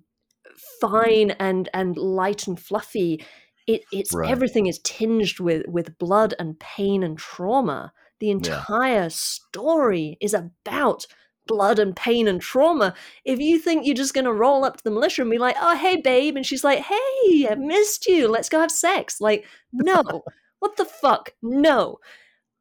fine 0.81 1.31
and 1.31 1.69
and 1.73 1.95
light 1.97 2.47
and 2.47 2.59
fluffy. 2.59 3.23
It, 3.67 3.81
it's 3.91 4.13
Right. 4.13 4.31
everything 4.31 4.67
is 4.67 4.79
tinged 4.79 5.39
with 5.39 5.67
with 5.67 5.97
blood 5.97 6.33
and 6.39 6.59
pain 6.59 7.03
and 7.03 7.17
trauma. 7.17 7.93
The 8.19 8.31
entire 8.31 9.09
story 9.11 10.17
is 10.21 10.33
about 10.33 11.05
blood 11.47 11.79
and 11.79 11.95
pain 11.95 12.27
and 12.27 12.41
trauma. 12.41 12.93
If 13.23 13.39
you 13.39 13.59
think 13.59 13.85
you're 13.85 13.95
just 13.95 14.13
going 14.13 14.25
to 14.25 14.33
roll 14.33 14.63
up 14.65 14.77
to 14.77 14.83
the 14.83 14.91
militia 14.91 15.21
and 15.23 15.31
be 15.31 15.37
like, 15.37 15.55
"Oh, 15.59 15.75
hey, 15.75 15.97
babe," 15.97 16.35
and 16.35 16.45
she's 16.45 16.63
like, 16.63 16.79
"Hey, 16.79 17.47
I 17.49 17.55
missed 17.55 18.07
you. 18.07 18.27
Let's 18.27 18.49
go 18.49 18.59
have 18.59 18.71
sex," 18.71 19.21
like, 19.21 19.45
no, 19.73 20.23
what 20.59 20.77
the 20.77 20.85
fuck, 20.85 21.33
no. 21.41 21.99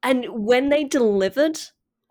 And 0.03 0.27
when 0.29 0.69
they 0.69 0.85
delivered 0.85 1.59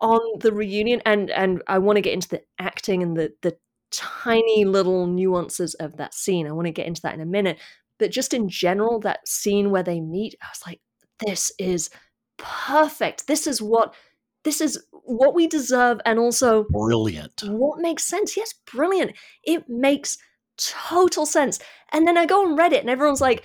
on 0.00 0.20
the 0.40 0.52
reunion, 0.52 1.02
and 1.06 1.30
and 1.30 1.62
I 1.68 1.78
want 1.78 1.96
to 1.96 2.02
get 2.02 2.14
into 2.14 2.28
the 2.28 2.42
acting 2.58 3.02
and 3.02 3.16
the 3.16 3.32
the 3.42 3.56
tiny 3.92 4.64
little 4.64 5.06
nuances 5.06 5.74
of 5.74 5.96
that 5.98 6.14
scene. 6.14 6.46
I 6.46 6.52
want 6.52 6.66
to 6.66 6.72
get 6.72 6.86
into 6.86 7.02
that 7.02 7.14
in 7.14 7.20
a 7.20 7.26
minute. 7.26 7.58
But 7.98 8.10
just 8.10 8.34
in 8.34 8.48
general, 8.48 8.98
that 9.00 9.26
scene 9.28 9.70
where 9.70 9.84
they 9.84 10.00
meet, 10.00 10.34
I 10.42 10.46
was 10.46 10.60
like, 10.66 10.80
this 11.24 11.52
is 11.58 11.90
perfect. 12.38 13.26
This 13.28 13.46
is 13.46 13.62
what 13.62 13.94
this 14.44 14.60
is 14.60 14.82
what 14.90 15.34
we 15.34 15.46
deserve 15.46 16.00
and 16.06 16.18
also 16.18 16.64
Brilliant. 16.70 17.42
what 17.46 17.80
makes 17.80 18.04
sense. 18.04 18.36
Yes, 18.36 18.54
brilliant. 18.72 19.12
It 19.42 19.68
makes 19.68 20.16
total 20.56 21.26
sense. 21.26 21.58
And 21.92 22.06
then 22.06 22.16
I 22.16 22.26
go 22.26 22.46
on 22.46 22.56
Reddit 22.56 22.80
and 22.80 22.90
everyone's 22.90 23.20
like, 23.20 23.42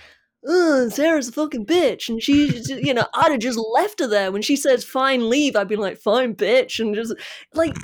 "Ugh, 0.48 0.90
Sarah's 0.90 1.28
a 1.28 1.32
fucking 1.32 1.66
bitch. 1.66 2.08
And 2.08 2.22
she, 2.22 2.62
you 2.68 2.94
know, 2.94 3.06
I'd 3.14 3.32
have 3.32 3.40
just 3.40 3.58
left 3.74 4.00
her 4.00 4.06
there. 4.06 4.32
When 4.32 4.42
she 4.42 4.56
says, 4.56 4.84
fine, 4.84 5.28
leave, 5.28 5.54
I'd 5.56 5.68
be 5.68 5.76
like, 5.76 5.98
fine, 5.98 6.34
bitch. 6.34 6.80
And 6.80 6.94
just, 6.94 7.14
like, 7.52 7.76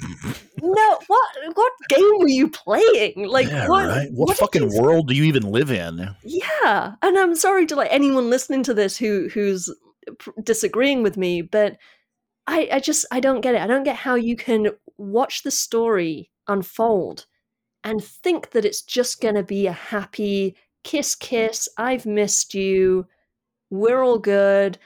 no, 0.63 0.99
what 1.07 1.29
what 1.55 1.73
game 1.89 2.19
were 2.19 2.29
you 2.29 2.49
playing? 2.49 3.27
Like, 3.29 3.49
yeah, 3.49 3.69
what, 3.69 3.87
right. 3.87 4.09
What, 4.13 4.29
what 4.29 4.39
fucking 4.39 4.75
world 4.81 5.09
do 5.09 5.15
you 5.15 5.25
even 5.25 5.43
live 5.51 5.71
in? 5.71 6.15
yeah, 6.25 6.95
and 7.03 7.19
I'm 7.19 7.35
sorry 7.35 7.67
to 7.67 7.77
like 7.77 7.93
anyone 7.93 8.31
listening 8.31 8.63
to 8.65 8.75
this 8.75 8.97
who 8.97 9.29
who's 9.29 9.69
pr- 10.19 10.31
disagreeing 10.43 11.03
with 11.03 11.17
me, 11.17 11.43
but 11.43 11.77
I 12.47 12.69
I 12.73 12.81
just 12.81 13.07
I 13.11 13.21
don't 13.21 13.41
get 13.41 13.55
it. 13.55 13.61
I 13.61 13.67
don't 13.67 13.85
get 13.85 13.97
how 13.97 14.15
you 14.15 14.37
can 14.37 14.69
watch 14.99 15.43
the 15.43 15.51
story 15.51 16.31
unfold 16.49 17.27
and 17.85 18.03
think 18.03 18.51
that 18.51 18.65
it's 18.65 18.83
just 18.83 19.21
going 19.21 19.35
to 19.37 19.43
be 19.45 19.67
a 19.67 19.73
happy 19.73 20.57
kiss 20.85 21.15
kiss, 21.15 21.69
I've 21.77 22.07
missed 22.07 22.55
you. 22.55 23.07
We're 23.71 24.03
all 24.03 24.19
good. 24.19 24.79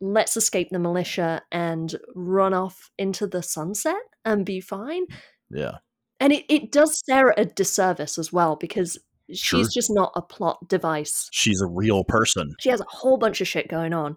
Let's 0.00 0.36
escape 0.36 0.68
the 0.70 0.78
militia 0.78 1.42
and 1.52 1.94
run 2.14 2.52
off 2.52 2.90
into 2.98 3.26
the 3.26 3.42
sunset 3.42 3.94
and 4.24 4.44
be 4.44 4.60
fine. 4.60 5.06
Yeah. 5.50 5.78
And 6.20 6.32
it, 6.32 6.44
it 6.48 6.72
does 6.72 7.02
Sarah 7.04 7.34
a 7.36 7.44
disservice 7.44 8.18
as 8.18 8.32
well 8.32 8.56
because 8.56 8.98
she's 9.30 9.38
Sure. 9.38 9.64
just 9.72 9.90
not 9.92 10.12
a 10.16 10.22
plot 10.22 10.68
device. 10.68 11.28
She's 11.32 11.60
a 11.60 11.66
real 11.66 12.04
person. 12.04 12.54
She 12.60 12.70
has 12.70 12.80
a 12.80 12.86
whole 12.88 13.16
bunch 13.16 13.40
of 13.40 13.48
shit 13.48 13.68
going 13.68 13.92
on. 13.94 14.16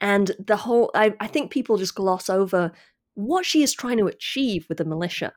And 0.00 0.32
the 0.38 0.56
whole, 0.56 0.90
I, 0.94 1.14
I 1.20 1.26
think 1.26 1.50
people 1.50 1.78
just 1.78 1.94
gloss 1.94 2.28
over 2.28 2.72
what 3.14 3.46
she 3.46 3.62
is 3.62 3.72
trying 3.72 3.98
to 3.98 4.06
achieve 4.06 4.66
with 4.68 4.78
the 4.78 4.84
militia. 4.84 5.32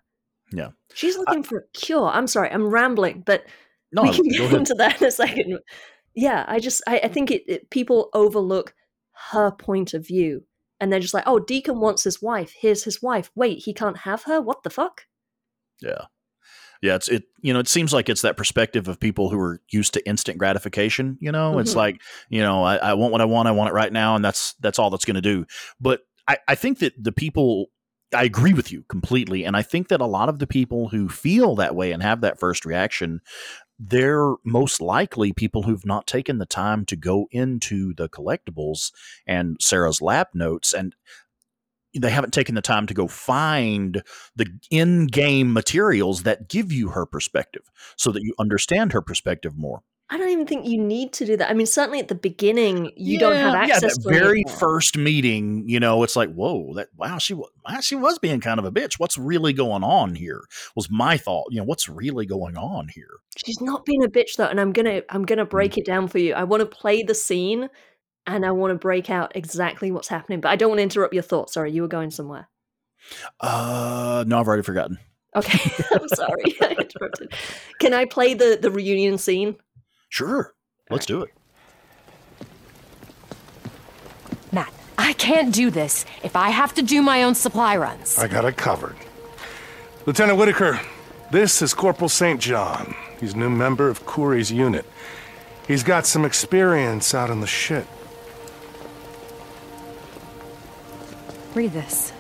Yeah. 0.52 0.70
She's 0.94 1.18
looking 1.18 1.44
for 1.44 1.60
a 1.60 1.78
cure. 1.78 2.10
I'm 2.10 2.28
sorry, 2.28 2.50
I'm 2.52 2.68
rambling, 2.68 3.24
but 3.26 3.46
No, 3.92 4.04
we 4.04 4.14
can 4.14 4.28
get 4.28 4.54
into 4.54 4.76
that 4.76 5.02
in 5.02 5.08
a 5.08 5.12
second. 5.12 5.60
Yeah, 6.16 6.46
I 6.48 6.60
just, 6.60 6.82
I, 6.88 7.00
I 7.04 7.08
think 7.08 7.32
it, 7.32 7.44
it, 7.48 7.70
people 7.70 8.10
overlook 8.14 8.74
her 9.32 9.52
point 9.52 9.94
of 9.94 10.06
view. 10.06 10.44
And 10.80 10.92
they're 10.92 11.00
just 11.00 11.14
like, 11.14 11.26
oh, 11.28 11.40
Deacon 11.40 11.80
wants 11.80 12.04
his 12.04 12.22
wife. 12.22 12.54
Here's 12.58 12.86
his 12.86 13.02
wife. 13.02 13.30
Wait, 13.36 13.64
he 13.66 13.74
can't 13.74 13.98
have 13.98 14.24
her? 14.24 14.42
What 14.42 14.64
the 14.64 14.70
fuck? 14.70 15.08
Yeah. 15.82 16.06
Yeah, 16.82 16.96
it's 16.96 17.10
it 17.10 17.24
you 17.42 17.54
know, 17.54 17.60
it 17.60 17.68
seems 17.68 17.94
like 17.94 18.10
it's 18.10 18.22
that 18.22 18.38
perspective 18.38 18.88
of 18.88 19.00
people 19.00 19.30
who 19.30 19.40
are 19.40 19.62
used 19.70 19.94
to 19.96 20.08
instant 20.08 20.38
gratification, 20.38 21.18
you 21.20 21.32
know? 21.32 21.60
It's 21.60 21.74
Mhm. 21.74 21.78
like, 21.78 22.02
you 22.30 22.42
know, 22.42 22.64
I, 22.64 22.76
I 22.78 22.94
want 22.94 23.12
what 23.12 23.22
I 23.22 23.26
want, 23.26 23.48
I 23.48 23.52
want 23.52 23.70
it 23.70 23.74
right 23.74 23.92
now, 23.92 24.16
and 24.16 24.24
that's 24.24 24.54
that's 24.62 24.80
all 24.80 24.90
that's 24.90 25.06
gonna 25.06 25.22
do. 25.22 25.46
But 25.80 26.02
I, 26.28 26.38
I 26.48 26.56
think 26.56 26.80
that 26.80 26.94
the 27.02 27.12
people 27.12 27.68
I 28.14 28.24
agree 28.24 28.54
with 28.54 28.72
you 28.72 28.84
completely. 28.90 29.46
And 29.46 29.56
I 29.56 29.62
think 29.62 29.90
that 29.90 30.02
a 30.02 30.06
lot 30.08 30.30
of 30.30 30.40
the 30.40 30.48
people 30.48 30.90
who 30.90 31.10
feel 31.10 31.56
that 31.58 31.76
way 31.76 31.92
and 31.92 32.02
have 32.02 32.22
that 32.22 32.40
first 32.40 32.66
reaction, 32.66 33.22
they're 33.78 34.34
most 34.44 34.82
likely 34.82 35.32
people 35.32 35.64
who've 35.64 35.86
not 35.86 36.08
taken 36.08 36.40
the 36.40 36.46
time 36.48 36.86
to 36.86 36.96
go 36.96 37.28
into 37.32 37.94
the 37.94 38.10
collectibles 38.10 38.92
and 39.28 39.58
Sarah's 39.62 40.02
lab 40.02 40.28
notes 40.34 40.74
and 40.74 40.96
they 41.98 42.10
haven't 42.10 42.34
taken 42.34 42.56
the 42.56 42.62
time 42.62 42.88
to 42.88 42.94
go 42.94 43.08
find 43.08 44.04
the 44.36 44.48
in-game 44.70 45.54
materials 45.54 46.24
that 46.24 46.48
give 46.48 46.72
you 46.72 46.90
her 46.90 47.06
perspective 47.06 47.64
so 47.96 48.12
that 48.12 48.22
you 48.22 48.34
understand 48.40 48.94
her 48.94 49.02
perspective 49.02 49.58
more. 49.58 49.82
I 50.12 50.18
don't 50.18 50.30
even 50.30 50.48
think 50.48 50.66
you 50.66 50.80
need 50.80 51.14
to 51.14 51.26
do 51.26 51.38
that. 51.38 51.52
I 51.52 51.54
mean, 51.54 51.68
certainly 51.68 52.00
at 52.00 52.08
the 52.08 52.16
beginning, 52.16 52.92
you 52.96 53.20
don't 53.20 53.36
have 53.36 53.54
access. 53.54 53.84
Yeah, 53.84 53.90
that 53.90 54.02
to 54.02 54.10
very 54.10 54.44
first 54.58 54.98
meeting, 54.98 55.66
you 55.68 55.80
know, 55.80 56.02
it's 56.02 56.16
like, 56.16 56.34
whoa, 56.34 56.74
that 56.74 56.88
wow, 56.98 57.20
she 57.20 57.36
was 57.36 57.52
she 57.82 57.96
was 57.96 58.18
being 58.18 58.40
kind 58.40 58.60
of 58.60 58.66
a 58.66 58.72
bitch. 58.72 58.96
What's 58.98 59.20
really 59.20 59.54
going 59.54 59.84
on 59.84 60.16
here? 60.16 60.42
Was 60.76 60.90
my 60.90 61.18
thought. 61.18 61.50
You 61.52 61.60
know, 61.60 61.66
what's 61.66 61.88
really 61.88 62.26
going 62.26 62.58
on 62.58 62.88
here? 62.88 63.18
She's 63.38 63.62
not 63.62 63.86
being 63.86 64.04
a 64.04 64.08
bitch 64.08 64.36
though, 64.36 64.48
and 64.48 64.60
I'm 64.60 64.74
gonna 64.74 65.04
I'm 65.10 65.26
gonna 65.26 65.46
Mm. 65.46 65.52
break 65.52 65.78
it 65.78 65.86
down 65.86 66.08
for 66.08 66.18
you. 66.18 66.34
I 66.34 66.44
want 66.44 66.62
to 66.62 66.66
play 66.66 67.04
the 67.04 67.14
scene, 67.14 67.70
and 68.36 68.46
I 68.46 68.52
want 68.52 68.72
to 68.72 68.76
break 68.76 69.10
out 69.10 69.36
exactly 69.36 69.92
what's 69.92 70.08
happening. 70.08 70.42
But 70.42 70.50
I 70.50 70.56
don't 70.56 70.70
want 70.70 70.80
to 70.80 70.84
interrupt 70.84 71.14
your 71.14 71.24
thoughts. 71.24 71.54
Sorry, 71.54 71.72
you 71.72 71.82
were 71.82 71.88
going 71.88 72.12
somewhere. 72.12 72.48
Uh, 73.40 74.24
no, 74.28 74.40
I've 74.40 74.48
already 74.48 74.64
forgotten. 74.64 75.00
Okay, 75.36 75.60
I'm 75.92 76.08
sorry, 76.10 76.56
I 76.62 76.76
interrupted. 76.80 77.34
Can 77.80 77.94
I 77.94 78.06
play 78.06 78.34
the 78.34 78.58
the 78.60 78.72
reunion 78.72 79.18
scene? 79.18 79.58
Sure, 80.10 80.54
let's 80.90 81.06
do 81.06 81.22
it. 81.22 81.30
Matt, 84.52 84.74
I 84.98 85.14
can't 85.14 85.54
do 85.54 85.70
this 85.70 86.06
if 86.24 86.36
I 86.36 86.50
have 86.50 86.74
to 86.76 86.82
do 86.82 87.02
my 87.02 87.24
own 87.24 87.36
supply 87.36 87.78
runs. 87.78 88.18
I 88.18 88.28
got 88.28 88.46
it 88.46 88.58
covered. 88.58 88.96
Lieutenant 90.08 90.40
Whitaker, 90.40 90.80
this 91.30 91.62
is 91.62 91.76
Corporal 91.76 92.10
St. 92.10 92.42
John. 92.42 92.96
He's 93.20 93.34
a 93.34 93.38
new 93.38 93.50
member 93.52 93.88
of 93.88 94.06
Courie's 94.08 94.52
unit. 94.52 94.86
He's 95.68 95.84
got 95.84 96.08
some 96.08 96.26
experience 96.26 97.14
out 97.14 97.30
in 97.30 97.42
the 97.42 97.48
shit. 97.48 97.86
Read 101.56 101.72
this. 101.74 102.12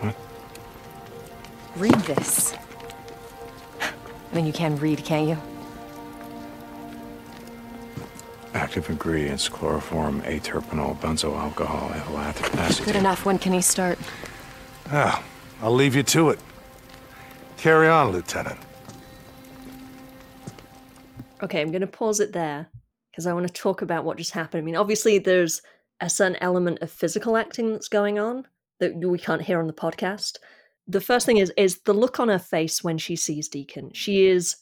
What? 0.00 0.16
Read 1.76 1.94
this. 2.02 2.54
I 3.80 4.34
mean, 4.34 4.46
you 4.46 4.52
can 4.52 4.76
read, 4.76 5.04
can't 5.04 5.28
you? 5.28 5.38
Active 8.54 8.88
ingredients 8.90 9.48
chloroform, 9.48 10.20
aterpenol, 10.22 10.98
benzyl 10.98 11.36
alcohol, 11.36 11.90
ethyl 11.94 12.18
acetate. 12.18 12.86
Good 12.86 12.96
enough. 12.96 13.24
When 13.24 13.38
can 13.38 13.52
he 13.52 13.60
start? 13.62 13.98
Ah, 14.90 15.22
I'll 15.62 15.74
leave 15.74 15.94
you 15.94 16.02
to 16.02 16.30
it. 16.30 16.38
Carry 17.56 17.88
on, 17.88 18.12
Lieutenant. 18.12 18.58
Okay, 21.42 21.60
I'm 21.60 21.70
going 21.70 21.80
to 21.80 21.86
pause 21.86 22.20
it 22.20 22.32
there 22.32 22.68
because 23.10 23.26
I 23.26 23.32
want 23.32 23.46
to 23.46 23.52
talk 23.52 23.82
about 23.82 24.04
what 24.04 24.16
just 24.18 24.32
happened. 24.32 24.62
I 24.62 24.64
mean, 24.64 24.76
obviously, 24.76 25.18
there's 25.18 25.62
a 26.02 26.10
certain 26.10 26.36
element 26.42 26.80
of 26.82 26.90
physical 26.90 27.36
acting 27.38 27.72
that's 27.72 27.88
going 27.88 28.18
on 28.18 28.46
that 28.80 28.94
we 28.96 29.18
can't 29.18 29.40
hear 29.42 29.58
on 29.58 29.66
the 29.66 29.72
podcast. 29.72 30.36
The 30.86 31.00
first 31.00 31.24
thing 31.24 31.38
is 31.38 31.50
is 31.56 31.80
the 31.84 31.94
look 31.94 32.20
on 32.20 32.28
her 32.28 32.38
face 32.38 32.82
when 32.84 32.98
she 32.98 33.16
sees 33.16 33.48
Deacon. 33.48 33.90
She 33.94 34.26
is 34.26 34.56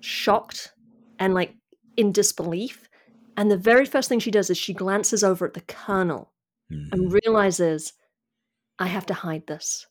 shocked 0.00 0.72
and 1.18 1.34
like 1.34 1.54
in 1.96 2.12
disbelief. 2.12 2.88
And 3.36 3.50
the 3.50 3.56
very 3.56 3.84
first 3.84 4.08
thing 4.08 4.20
she 4.20 4.30
does 4.30 4.48
is 4.50 4.56
she 4.56 4.72
glances 4.72 5.24
over 5.24 5.44
at 5.46 5.54
the 5.54 5.60
colonel 5.62 6.32
Mhm. 6.70 6.92
and 6.92 7.12
realizes, 7.12 7.92
I 8.78 8.86
have 8.86 9.06
to 9.06 9.14
hide 9.14 9.46
this. 9.48 9.86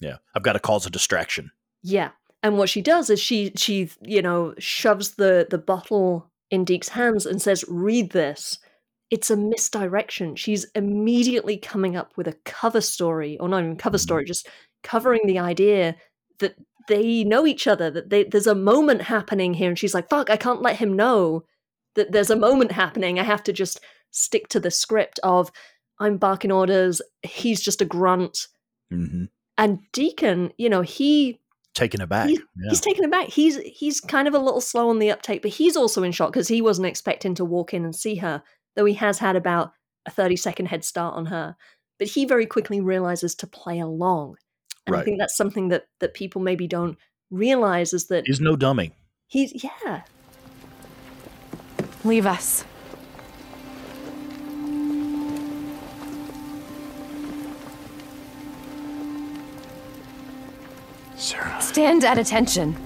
Yeah, 0.00 0.16
I've 0.34 0.42
got 0.42 0.54
to 0.54 0.60
cause 0.60 0.86
a 0.86 0.90
distraction. 0.90 1.50
Yeah. 1.82 2.10
And 2.42 2.56
what 2.56 2.68
she 2.70 2.80
does 2.82 3.10
is 3.10 3.20
she 3.20 3.52
she 3.56 3.90
you 4.02 4.22
know 4.22 4.54
shoves 4.58 5.16
the 5.16 5.46
the 5.50 5.58
bottle 5.58 6.30
in 6.50 6.64
Deke's 6.64 6.88
hands 6.88 7.26
and 7.26 7.42
says, 7.42 7.64
"Read 7.68 8.10
this." 8.12 8.58
It's 9.10 9.30
a 9.30 9.36
misdirection. 9.36 10.36
She's 10.36 10.66
immediately 10.74 11.56
coming 11.56 11.96
up 11.96 12.12
with 12.16 12.28
a 12.28 12.36
cover 12.44 12.80
story, 12.80 13.38
or 13.38 13.48
not 13.48 13.62
even 13.62 13.76
cover 13.76 13.98
story, 13.98 14.24
just 14.24 14.46
covering 14.82 15.22
the 15.26 15.38
idea 15.38 15.96
that 16.40 16.56
they 16.88 17.24
know 17.24 17.46
each 17.46 17.66
other. 17.66 17.90
That 17.90 18.10
they, 18.10 18.24
there's 18.24 18.46
a 18.46 18.54
moment 18.54 19.02
happening 19.02 19.54
here, 19.54 19.68
and 19.68 19.78
she's 19.78 19.94
like, 19.94 20.08
"Fuck! 20.10 20.28
I 20.30 20.36
can't 20.36 20.62
let 20.62 20.76
him 20.76 20.94
know 20.94 21.44
that 21.94 22.12
there's 22.12 22.30
a 22.30 22.36
moment 22.36 22.72
happening. 22.72 23.18
I 23.18 23.22
have 23.22 23.42
to 23.44 23.52
just 23.52 23.80
stick 24.10 24.48
to 24.48 24.60
the 24.60 24.70
script 24.70 25.18
of 25.22 25.50
I'm 25.98 26.16
barking 26.18 26.52
orders. 26.52 27.00
He's 27.22 27.60
just 27.62 27.80
a 27.80 27.86
grunt." 27.86 28.46
hmm 28.90 29.24
And 29.56 29.80
Deacon, 29.92 30.52
you 30.58 30.68
know, 30.68 30.82
he 30.82 31.40
Taken 31.74 32.00
aback. 32.00 32.28
He's- 32.28 32.42
yeah. 32.56 32.70
he's 32.70 32.80
taken 32.80 33.04
aback. 33.04 33.28
He's 33.28 33.56
he's 33.58 34.00
kind 34.00 34.26
of 34.26 34.34
a 34.34 34.38
little 34.38 34.60
slow 34.60 34.90
on 34.90 34.98
the 34.98 35.10
uptake, 35.10 35.42
but 35.42 35.52
he's 35.52 35.76
also 35.76 36.02
in 36.02 36.12
shock 36.12 36.32
because 36.32 36.48
he 36.48 36.60
wasn't 36.60 36.88
expecting 36.88 37.34
to 37.36 37.44
walk 37.44 37.72
in 37.72 37.84
and 37.84 37.94
see 37.94 38.16
her, 38.16 38.42
though 38.78 38.84
he 38.84 38.94
has 38.94 39.18
had 39.18 39.34
about 39.34 39.72
a 40.06 40.10
30 40.10 40.36
second 40.36 40.66
head 40.66 40.84
start 40.84 41.16
on 41.16 41.26
her. 41.26 41.56
But 41.98 42.06
he 42.06 42.24
very 42.24 42.46
quickly 42.46 42.80
realizes 42.80 43.34
to 43.34 43.46
play 43.48 43.80
along. 43.80 44.36
And 44.86 44.94
I 44.94 45.02
think 45.02 45.18
that's 45.18 45.36
something 45.36 45.68
that 45.68 45.88
that 45.98 46.14
people 46.14 46.40
maybe 46.40 46.68
don't 46.68 46.96
realize 47.30 47.92
is 47.92 48.06
that 48.06 48.24
He's 48.26 48.40
no 48.40 48.54
dummy. 48.54 48.92
he's 49.26 49.64
yeah. 49.64 50.02
Leave 52.04 52.24
us. 52.24 52.64
Sarah, 61.16 61.60
Stand 61.60 62.04
at 62.04 62.16
attention. 62.16 62.76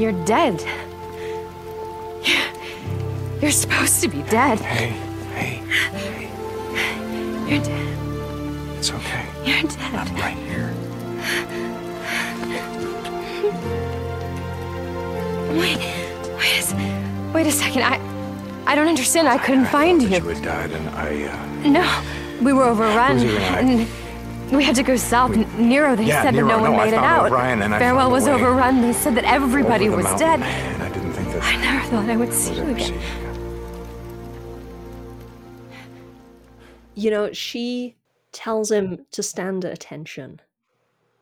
You're. 0.00 0.10
You're 0.12 0.24
dead. 0.24 0.64
You're, 2.24 3.42
you're 3.42 3.50
supposed 3.50 4.00
to 4.02 4.08
be 4.08 4.22
dead. 4.24 4.58
Hey, 4.60 4.88
hey, 5.34 5.62
hey. 6.74 7.50
You're 7.54 7.62
dead. 7.62 8.78
It's 8.78 8.90
okay. 8.92 9.26
You're 9.44 9.62
dead. 9.70 9.94
I'm 9.94 10.14
right 10.16 10.36
here. 10.36 10.74
Wait, 15.50 15.78
wait 16.38 16.54
a, 16.54 16.58
s- 16.58 16.74
wait 17.34 17.46
a 17.46 17.50
second. 17.52 17.82
I, 17.82 17.98
I 18.66 18.74
don't 18.74 18.88
understand. 18.88 19.28
I 19.28 19.36
couldn't 19.38 19.66
find 19.66 20.00
thought 20.00 20.10
you. 20.10 20.16
You 20.16 20.28
had 20.34 20.42
died, 20.42 20.70
and 20.72 20.88
I. 20.90 21.24
Uh, 21.24 21.68
No, 21.68 22.02
we 22.42 22.52
were 22.52 22.64
overrun, 22.64 23.18
Who's 23.18 23.34
overrun? 23.34 23.68
and 23.68 23.88
we 24.52 24.64
had 24.64 24.74
to 24.76 24.82
go 24.82 24.96
south. 24.96 25.32
N- 25.36 25.68
Nero, 25.68 25.94
they 25.96 26.04
Yeah, 26.04 26.22
said 26.22 26.34
Nero, 26.34 26.48
that 26.48 26.56
no 26.56 26.62
one 26.62 26.72
no, 26.72 26.78
I 26.80 26.84
made 26.86 26.94
it 26.94 26.98
out. 26.98 27.26
O'Brien 27.26 27.62
and 27.62 27.74
I 27.74 27.78
Farewell 27.78 28.02
found 28.10 28.12
was 28.12 28.28
overrun. 28.28 28.82
They 28.82 28.92
said 28.92 29.14
that 29.14 29.24
everybody 29.24 29.88
was 29.88 30.04
mountain, 30.04 30.18
dead. 30.26 30.40
Man, 30.40 30.80
I 30.80 30.88
didn't 30.92 31.12
think 31.12 31.28
that 31.32 31.42
I 31.42 31.56
never 31.56 31.86
thought 31.88 32.08
I 32.10 32.16
would 32.16 32.32
see 32.32 32.54
you 32.54 32.62
again. 32.62 33.00
see 33.00 33.00
you 36.94 37.10
know, 37.10 37.32
she 37.32 37.96
tells 38.32 38.70
him 38.70 39.06
to 39.12 39.22
stand 39.22 39.64
at 39.64 39.72
attention 39.72 40.40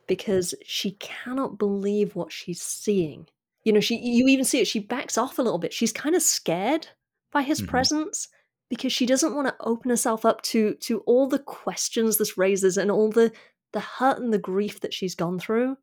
because 0.07 0.53
she 0.65 0.91
cannot 0.91 1.57
believe 1.57 2.15
what 2.15 2.31
she's 2.31 2.61
seeing. 2.61 3.27
You 3.63 3.73
know, 3.73 3.79
she 3.79 3.97
you 3.97 4.27
even 4.27 4.45
see 4.45 4.59
it, 4.59 4.67
she 4.67 4.79
backs 4.79 5.17
off 5.17 5.37
a 5.37 5.41
little 5.41 5.59
bit. 5.59 5.73
She's 5.73 5.93
kind 5.93 6.15
of 6.15 6.21
scared 6.21 6.87
by 7.31 7.43
his 7.43 7.61
Mhm. 7.61 7.67
presence 7.67 8.27
because 8.69 8.93
she 8.93 9.05
doesn't 9.05 9.35
want 9.35 9.47
to 9.47 9.55
open 9.61 9.89
herself 9.89 10.25
up 10.25 10.41
to 10.43 10.75
to 10.75 10.99
all 11.01 11.27
the 11.27 11.39
questions 11.39 12.17
this 12.17 12.37
raises 12.37 12.77
and 12.77 12.91
all 12.91 13.09
the 13.09 13.31
the 13.73 13.79
hurt 13.79 14.19
and 14.19 14.33
the 14.33 14.39
grief 14.39 14.79
that 14.81 14.93
she's 14.93 15.15
gone 15.15 15.39
through 15.39 15.77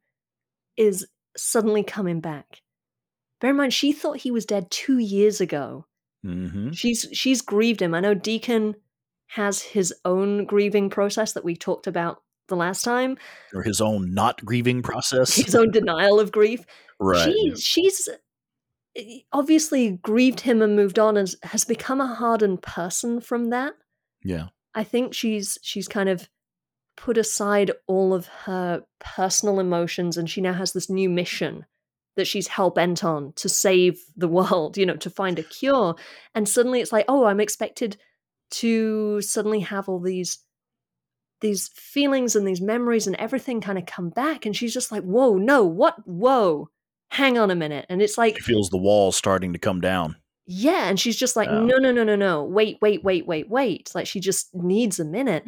is 0.76 1.07
suddenly 1.37 1.83
coming 1.83 2.21
back. 2.21 2.62
Bear 3.40 3.50
in 3.50 3.57
mind, 3.57 3.75
she 3.75 3.93
thought 3.93 4.19
he 4.19 4.31
was 4.31 4.47
dead 4.47 4.71
two 4.71 4.99
years 4.99 5.40
ago. 5.40 5.87
Mm-hmm. 6.25 6.73
She's 6.73 7.07
she's 7.12 7.43
grieved 7.43 7.83
him. 7.83 7.95
I 7.95 8.00
know 8.00 8.14
Deacon 8.14 8.75
has 9.28 9.61
his 9.61 9.93
own 10.05 10.45
grieving 10.45 10.88
process 10.90 11.33
that 11.33 11.45
we 11.45 11.57
talked 11.57 11.87
about 11.87 12.23
the 12.49 12.57
last 12.57 12.83
time. 12.83 13.19
Or 13.55 13.62
his 13.62 13.81
own 13.81 14.14
not 14.14 14.45
grieving 14.45 14.83
process. 14.83 15.37
His 15.37 15.55
own 15.55 15.71
denial 15.71 16.21
of 16.21 16.33
grief. 16.33 16.64
right. 17.00 17.33
She 17.33 17.55
she's 17.57 18.09
obviously 19.32 19.90
grieved 19.90 20.40
him 20.40 20.62
and 20.62 20.76
moved 20.76 20.98
on 20.98 21.16
and 21.16 21.34
has 21.42 21.64
become 21.64 22.00
a 22.00 22.14
hardened 22.14 22.62
person 22.62 23.20
from 23.20 23.50
that. 23.50 23.74
Yeah. 24.22 24.48
I 24.74 24.84
think 24.84 25.14
she's 25.14 25.58
she's 25.62 25.88
kind 25.88 26.08
of 26.08 26.28
put 26.96 27.18
aside 27.18 27.70
all 27.86 28.14
of 28.14 28.26
her 28.26 28.82
personal 28.98 29.60
emotions 29.60 30.16
and 30.16 30.28
she 30.28 30.40
now 30.40 30.54
has 30.54 30.72
this 30.72 30.88
new 30.88 31.10
mission 31.10 31.66
that 32.16 32.26
she's 32.26 32.48
hell 32.48 32.70
bent 32.70 33.04
on 33.04 33.32
to 33.36 33.48
save 33.48 34.00
the 34.16 34.28
world, 34.28 34.76
you 34.76 34.86
know, 34.86 34.96
to 34.96 35.10
find 35.10 35.38
a 35.38 35.42
cure. 35.42 35.94
And 36.34 36.48
suddenly 36.48 36.80
it's 36.80 36.92
like, 36.92 37.04
oh, 37.08 37.26
I'm 37.26 37.40
expected 37.40 37.96
to 38.52 39.20
suddenly 39.22 39.60
have 39.60 39.88
all 39.88 40.00
these 40.00 40.38
these 41.42 41.68
feelings 41.68 42.34
and 42.34 42.46
these 42.46 42.62
memories 42.62 43.06
and 43.06 43.14
everything 43.16 43.60
kind 43.60 43.76
of 43.76 43.84
come 43.84 44.08
back 44.08 44.46
and 44.46 44.56
she's 44.56 44.72
just 44.72 44.90
like 44.90 45.02
whoa 45.02 45.36
no 45.36 45.64
what 45.64 45.96
whoa 46.06 46.70
hang 47.16 47.38
on 47.38 47.50
a 47.50 47.54
minute 47.54 47.87
and 47.88 48.00
it's 48.02 48.18
like 48.18 48.37
She 48.37 48.42
feels 48.42 48.70
the 48.70 48.78
walls 48.78 49.16
starting 49.16 49.52
to 49.52 49.58
come 49.58 49.80
down. 49.80 50.16
yeah, 50.46 50.88
and 50.88 50.99
she's 51.00 51.16
just 51.16 51.35
like, 51.37 51.50
no, 51.50 51.76
no, 51.78 51.90
no, 51.92 52.04
no, 52.04 52.14
no, 52.16 52.44
wait, 52.44 52.78
wait, 52.80 53.02
wait, 53.02 53.26
wait, 53.26 53.49
wait. 53.49 53.90
Like 53.94 54.06
she 54.06 54.20
just 54.20 54.54
needs 54.54 55.00
a 55.00 55.04
minute. 55.04 55.44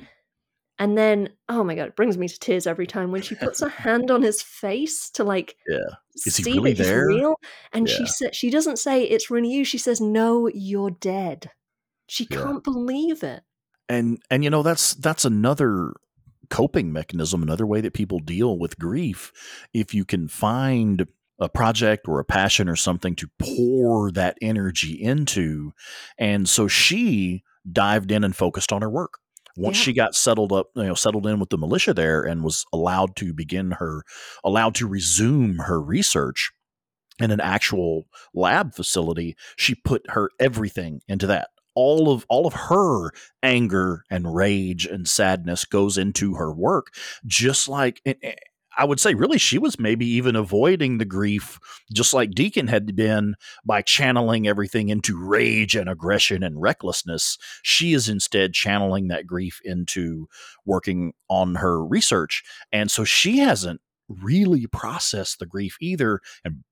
And 0.81 0.97
then, 0.97 1.31
oh 1.49 1.65
my 1.65 1.75
god, 1.75 1.89
it 1.89 1.97
brings 1.97 2.17
me 2.17 2.29
to 2.29 2.39
tears 2.39 2.67
every 2.67 2.87
time 2.87 3.11
when 3.13 3.23
she 3.23 3.35
puts 3.35 3.61
her 3.61 3.69
hand 3.85 4.11
on 4.11 4.23
his 4.23 4.43
face 4.43 5.11
to 5.11 5.25
like 5.25 5.57
Yeah. 5.69 5.79
Is 6.27 6.37
he 6.37 6.43
see 6.45 6.55
really 6.57 6.73
that 6.73 6.83
there? 6.85 7.07
real. 7.07 7.35
And 7.73 7.89
she 7.89 8.05
Yeah. 8.05 8.09
said 8.09 8.35
she 8.35 8.51
doesn't 8.51 8.79
say 8.79 9.03
it's 9.05 9.31
really 9.31 9.51
you. 9.51 9.65
She 9.65 9.79
says, 9.79 10.01
No, 10.01 10.49
you're 10.53 10.91
dead. 10.91 11.51
She 12.07 12.27
Yeah. 12.31 12.43
can't 12.43 12.65
believe 12.65 13.23
it. 13.23 13.43
and 13.89 14.21
and 14.31 14.43
you 14.45 14.51
know 14.51 14.63
that's 14.63 14.95
that's 14.95 15.25
another 15.25 15.93
coping 16.51 16.93
mechanism 16.93 17.43
another 17.43 17.67
way 17.67 17.81
that 17.83 17.93
people 17.93 18.19
deal 18.21 18.59
with 18.59 18.79
grief 18.79 19.33
if 19.75 19.93
you 19.95 20.05
can 20.05 20.29
find 20.29 21.07
a 21.41 21.49
project 21.49 22.09
or 22.09 22.19
a 22.21 22.25
passion 22.25 22.69
or 22.69 22.77
something 22.77 23.15
to 23.17 23.29
pour 23.39 24.11
that 24.13 24.37
energy 24.43 24.93
into. 25.01 25.73
And 26.19 26.49
so 26.49 26.67
she 26.69 27.43
dived 27.71 28.11
in 28.11 28.25
and 28.25 28.35
focused 28.35 28.73
on 28.73 28.83
her 28.83 28.91
work. 28.91 29.19
Once 29.57 29.77
Yeah. 29.79 29.83
she 29.83 29.93
got 29.93 30.15
settled 30.15 30.53
up 30.53 30.69
you 30.77 30.85
know 30.85 30.95
settled 30.95 31.27
in 31.27 31.41
with 31.41 31.51
the 31.51 31.59
militia 31.59 31.93
there 31.93 32.23
and 32.23 32.43
was 32.45 32.65
allowed 32.73 33.17
to 33.17 33.33
begin 33.35 33.73
her 33.73 34.05
allowed 34.45 34.75
to 34.77 34.87
resume 34.87 35.59
her 35.59 35.81
research 35.81 36.53
in 37.21 37.33
an 37.33 37.41
actual 37.41 38.07
lab 38.33 38.73
facility 38.75 39.37
she 39.57 39.75
put 39.75 40.03
her 40.11 40.31
everything 40.39 41.01
into 41.09 41.27
that. 41.27 41.49
All 41.75 42.11
of 42.13 42.25
all 42.29 42.47
of 42.47 42.55
her 42.55 43.11
anger 43.43 44.03
and 44.11 44.33
rage 44.35 44.87
and 44.87 45.09
sadness 45.09 45.65
goes 45.65 45.99
into 45.99 46.35
her 46.35 46.53
work 46.53 46.95
just 47.27 47.69
like 47.69 48.01
and- 48.07 48.17
I 48.79 48.85
would 48.85 49.01
say 49.01 49.15
really 49.15 49.39
she 49.39 49.59
was 49.59 49.81
maybe 49.81 50.07
even 50.07 50.37
avoiding 50.37 50.99
the 50.99 51.05
grief 51.05 51.59
just 51.93 52.15
like 52.15 52.31
Deacon 52.31 52.69
had 52.69 52.95
been 52.95 53.35
by 53.67 53.83
channeling 53.83 54.47
everything 54.47 54.89
into 54.89 55.19
rage 55.19 55.75
and 55.75 55.91
aggression 55.91 56.45
and 56.45 56.63
recklessness. 56.63 57.39
She 57.63 57.93
is 57.93 58.09
instead 58.09 58.53
channeling 58.53 59.09
that 59.09 59.27
grief 59.27 59.61
into 59.65 60.29
working 60.65 61.13
on 61.29 61.57
her 61.57 61.85
research. 61.85 62.45
And 62.73 62.89
so 62.89 63.03
she 63.03 63.39
hasn't 63.39 63.81
really 64.09 64.69
processed 64.69 65.41
the 65.41 65.47
grief 65.47 65.77
either 65.81 66.21
and 66.45 66.63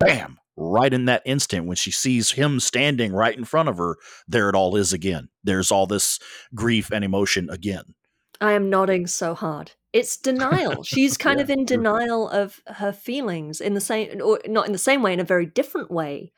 bam 0.00 0.38
right 0.56 0.94
in 0.94 1.04
that 1.04 1.22
instant 1.26 1.66
when 1.66 1.76
she 1.76 1.90
sees 1.90 2.32
him 2.32 2.58
standing 2.58 3.12
right 3.12 3.36
in 3.36 3.44
front 3.44 3.68
of 3.68 3.76
her 3.76 3.96
there 4.26 4.48
it 4.48 4.54
all 4.54 4.76
is 4.76 4.92
again. 4.94 5.28
There's 5.42 5.70
all 5.70 5.86
this 5.86 6.18
grief 6.54 6.90
and 6.90 7.04
emotion 7.04 7.50
again. 7.50 7.94
I 8.40 8.52
am 8.52 8.70
nodding 8.70 9.06
so 9.06 9.34
hard. 9.34 9.72
It's 9.94 10.16
denial. 10.18 10.82
She's 10.92 11.16
kind 11.16 11.38
Yeah, 11.38 11.44
of 11.44 11.50
in 11.50 11.64
denial 11.64 12.28
of 12.28 12.60
her 12.66 12.92
feelings 12.92 13.60
in 13.60 13.72
the 13.74 13.80
same, 13.80 14.20
or 14.20 14.40
not 14.46 14.66
in 14.66 14.72
the 14.72 14.78
same 14.78 15.00
way, 15.02 15.14
in 15.14 15.20
a 15.20 15.24
very 15.24 15.46
different 15.46 15.90
way 15.90 16.32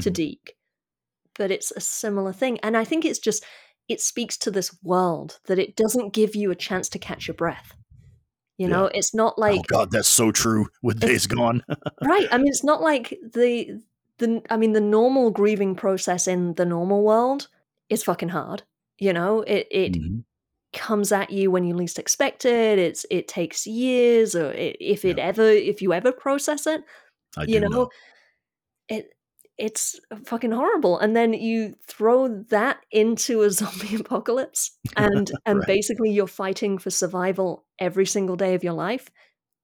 to 0.00 0.10
Mhm. 0.10 0.14
Deke. 0.14 0.56
But 1.36 1.50
it's 1.50 1.70
a 1.72 1.80
similar 1.80 2.32
thing. 2.32 2.58
And 2.60 2.76
I 2.76 2.84
think 2.84 3.04
it's 3.04 3.18
just, 3.18 3.44
it 3.88 4.00
speaks 4.00 4.36
to 4.38 4.50
this 4.50 4.76
world 4.82 5.38
that 5.46 5.58
it 5.58 5.76
doesn't 5.76 6.14
give 6.14 6.34
you 6.34 6.50
a 6.50 6.56
chance 6.56 6.88
to 6.88 6.98
catch 6.98 7.28
your 7.28 7.34
breath. 7.34 7.74
You 8.56 8.68
Yeah. 8.68 8.74
know, 8.76 8.90
it's 8.94 9.14
not 9.14 9.38
like, 9.38 9.58
oh 9.60 9.62
god 9.66 9.90
that's 9.90 10.08
so 10.08 10.32
true 10.32 10.68
with 10.82 11.00
days 11.00 11.26
gone 11.26 11.62
right. 12.02 12.28
I 12.32 12.38
mean, 12.38 12.48
it's 12.48 12.64
not 12.64 12.80
like 12.80 13.18
the, 13.22 13.82
the, 14.18 14.42
I 14.48 14.56
mean, 14.56 14.72
the 14.72 14.80
normal 14.80 15.30
grieving 15.30 15.74
process 15.74 16.26
in 16.26 16.54
the 16.54 16.64
normal 16.64 17.02
world 17.02 17.48
is 17.90 18.02
fucking 18.04 18.30
hard. 18.30 18.62
You 18.98 19.12
know, 19.12 19.42
it, 19.42 19.66
it, 19.70 19.92
Mhm. 19.96 20.24
Comes 20.74 21.12
at 21.12 21.30
you 21.30 21.50
when 21.50 21.64
you 21.64 21.74
least 21.74 21.98
expect 21.98 22.44
it. 22.44 22.78
It's 22.78 23.06
it 23.10 23.28
takes 23.28 23.66
years, 23.66 24.34
or 24.34 24.48
i 24.52 24.74
if 24.80 25.04
it 25.04 25.18
Yeah. 25.18 25.24
ever 25.24 25.44
if 25.44 25.82
you 25.82 25.92
ever 25.92 26.12
process 26.12 26.66
it, 26.66 26.82
I 27.36 27.46
you 27.46 27.60
do 27.60 27.68
know, 27.68 27.90
it 28.88 29.10
it's 29.56 30.00
fucking 30.26 30.50
horrible. 30.50 30.98
And 30.98 31.14
then 31.14 31.32
you 31.32 31.76
throw 31.86 32.28
that 32.50 32.78
into 32.90 33.42
a 33.42 33.50
zombie 33.52 33.96
apocalypse, 33.96 34.72
and 34.96 35.30
and 35.46 35.64
basically 35.66 36.10
you're 36.10 36.26
fighting 36.26 36.78
for 36.78 36.90
survival 36.90 37.66
every 37.78 38.06
single 38.06 38.36
day 38.36 38.54
of 38.54 38.64
your 38.64 38.72
life, 38.74 39.08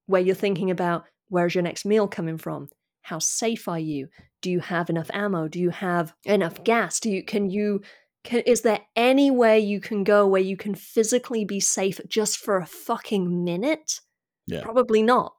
where 0.07 0.23
you're 0.23 0.35
thinking 0.35 0.70
about 0.70 1.05
where's 1.29 1.55
your 1.55 1.62
next 1.62 1.85
meal 1.85 2.09
coming 2.09 2.38
from. 2.38 2.68
How 3.03 3.18
safe 3.18 3.68
are 3.68 3.79
you? 3.79 4.09
Do 4.42 4.51
you 4.51 4.61
have 4.61 4.90
enough 4.90 5.11
ammo? 5.12 5.49
Do 5.49 5.59
you 5.61 5.70
have 5.70 6.14
enough 6.25 6.62
gas? 6.64 7.01
Do 7.01 7.11
you 7.11 7.25
can 7.25 7.51
you 7.51 7.83
can, 8.25 8.41
is 8.41 8.63
there 8.63 8.81
anywhere 8.97 9.57
you 9.57 9.81
can 9.81 10.05
go 10.05 10.27
where 10.27 10.43
you 10.43 10.57
can 10.57 10.75
physically 10.75 11.45
be 11.45 11.61
safe 11.61 12.01
just 12.09 12.39
for 12.39 12.59
a 12.59 12.67
fucking 12.67 13.45
minute? 13.45 14.01
Yeah. 14.47 14.63
Probably 14.63 15.03
not. 15.03 15.35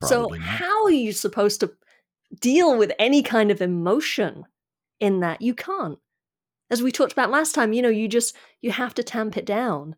Probably 0.00 0.08
so 0.08 0.34
not. 0.36 0.40
how 0.40 0.84
are 0.84 0.90
you 0.92 1.12
supposed 1.12 1.60
to 1.60 1.72
deal 2.40 2.76
with 2.76 2.92
any 2.98 3.22
kind 3.22 3.50
of 3.50 3.60
emotion 3.60 4.44
in 5.00 5.20
that? 5.20 5.42
You 5.42 5.54
can't. 5.54 5.98
As 6.70 6.82
we 6.82 6.92
talked 6.92 7.12
about 7.12 7.30
last 7.30 7.52
time, 7.54 7.72
you 7.72 7.82
know, 7.82 7.88
you 7.88 8.06
just 8.06 8.36
you 8.60 8.70
have 8.70 8.94
to 8.94 9.02
tamp 9.02 9.36
it 9.36 9.44
down. 9.46 9.96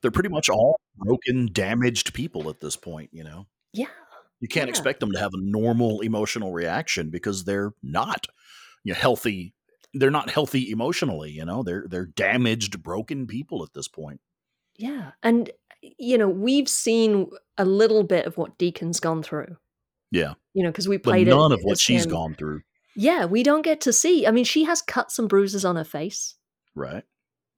they're 0.00 0.10
pretty 0.12 0.28
much 0.28 0.48
all 0.48 0.78
broken 0.96 1.48
damaged 1.52 2.14
people 2.14 2.48
at 2.50 2.60
this 2.60 2.76
point 2.76 3.08
you 3.12 3.24
know 3.24 3.46
Yeah. 3.72 3.86
you 4.38 4.46
can't 4.46 4.66
Yeah. 4.68 4.70
expect 4.70 5.00
them 5.00 5.10
to 5.12 5.18
have 5.18 5.32
a 5.34 5.40
normal 5.40 6.00
emotional 6.02 6.52
reaction 6.52 7.10
because 7.10 7.44
they're 7.44 7.72
not 7.82 8.26
you 8.84 8.92
know, 8.92 8.98
healthy 8.98 9.54
they're 9.94 10.10
not 10.10 10.30
healthy 10.30 10.70
emotionally 10.70 11.30
you 11.30 11.44
know 11.44 11.62
they're 11.62 11.84
they're 11.88 12.06
damaged 12.06 12.82
broken 12.82 13.26
people 13.26 13.62
at 13.62 13.72
this 13.74 13.88
point 13.88 14.20
Yeah. 14.78 15.12
And 15.22 15.50
you 15.98 16.16
know, 16.16 16.28
we've 16.28 16.68
seen 16.68 17.28
a 17.58 17.64
little 17.64 18.04
bit 18.04 18.24
of 18.26 18.36
what 18.36 18.56
Deacon's 18.56 19.00
gone 19.00 19.22
through. 19.22 19.56
yeah 20.12 20.34
You 20.54 20.62
know, 20.62 20.70
because 20.70 20.88
we 20.88 20.96
but 20.96 21.10
played 21.10 21.26
none 21.26 21.50
it 21.52 21.56
of 21.58 21.60
what 21.64 21.78
she's 21.80 22.04
him. 22.04 22.10
gone 22.12 22.34
through 22.34 22.62
Yeah, 22.94 23.24
we 23.24 23.42
don't 23.42 23.62
get 23.62 23.80
to 23.82 23.92
see. 23.92 24.26
I 24.26 24.30
mean, 24.30 24.44
she 24.44 24.64
has 24.64 24.80
cuts 24.82 25.18
and 25.18 25.28
bruises 25.28 25.64
on 25.64 25.76
her 25.76 25.84
face. 25.84 26.36
right 26.74 27.04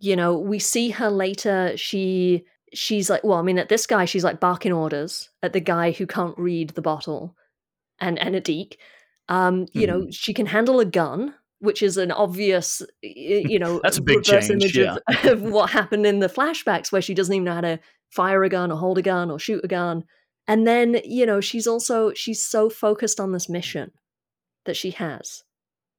You 0.00 0.16
know, 0.16 0.38
we 0.38 0.58
see 0.58 0.90
her 0.90 1.10
later. 1.10 1.76
She 1.76 2.44
she's 2.72 3.08
like, 3.10 3.22
well, 3.22 3.38
I 3.38 3.42
mean, 3.42 3.58
at 3.58 3.68
this 3.68 3.86
guy, 3.86 4.04
she's 4.06 4.24
like 4.24 4.40
barking 4.40 4.72
orders 4.72 5.28
at 5.42 5.52
the 5.52 5.60
guy 5.60 5.92
who 5.92 6.06
can't 6.06 6.36
read 6.38 6.70
the 6.70 6.82
bottle, 6.82 7.36
and 8.00 8.18
and 8.18 8.34
a 8.34 8.40
Deke. 8.40 8.78
Um, 9.28 9.66
you 9.72 9.86
know, 9.86 10.06
she 10.10 10.34
can 10.34 10.46
handle 10.46 10.80
a 10.80 10.84
gun, 10.84 11.34
which 11.60 11.82
is 11.82 11.96
an 11.96 12.10
obvious, 12.10 12.82
you 13.02 13.58
know, 13.58 13.80
That's 13.82 13.98
a 13.98 14.02
big 14.02 14.18
reverse 14.18 14.48
change, 14.48 14.76
image 14.76 14.78
of, 14.78 14.98
of 15.24 15.42
what 15.42 15.70
happened 15.70 16.06
in 16.06 16.20
the 16.20 16.28
flashbacks, 16.28 16.92
where 16.92 17.02
she 17.02 17.14
doesn't 17.14 17.34
even 17.34 17.44
know 17.44 17.54
how 17.54 17.60
to 17.62 17.80
fire 18.10 18.44
a 18.44 18.48
gun 18.48 18.70
or 18.70 18.78
hold 18.78 18.98
a 18.98 19.02
gun 19.02 19.30
or 19.30 19.38
shoot 19.38 19.64
a 19.64 19.68
gun. 19.68 20.04
And 20.46 20.66
then, 20.66 21.00
you 21.04 21.24
know, 21.24 21.40
she's 21.40 21.66
also 21.66 22.12
she's 22.12 22.44
so 22.44 22.68
focused 22.68 23.18
on 23.18 23.32
this 23.32 23.48
mission 23.48 23.92
that 24.66 24.76
she 24.76 24.90
has, 24.92 25.42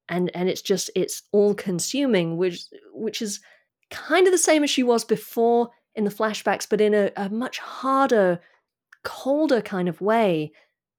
and 0.08 0.30
and 0.34 0.48
it's 0.48 0.62
just 0.62 0.90
it's 0.94 1.22
all 1.32 1.54
consuming, 1.54 2.36
which 2.36 2.64
which 2.92 3.20
is 3.20 3.40
kind 3.90 4.26
of 4.26 4.32
the 4.32 4.38
same 4.38 4.62
as 4.62 4.70
she 4.70 4.82
was 4.82 5.04
before 5.04 5.70
in 5.96 6.04
the 6.04 6.10
flashbacks, 6.10 6.66
but 6.68 6.80
in 6.80 6.94
a, 6.94 7.10
a 7.16 7.28
much 7.28 7.58
harder, 7.58 8.40
colder 9.02 9.60
kind 9.60 9.88
of 9.88 10.00
way. 10.00 10.52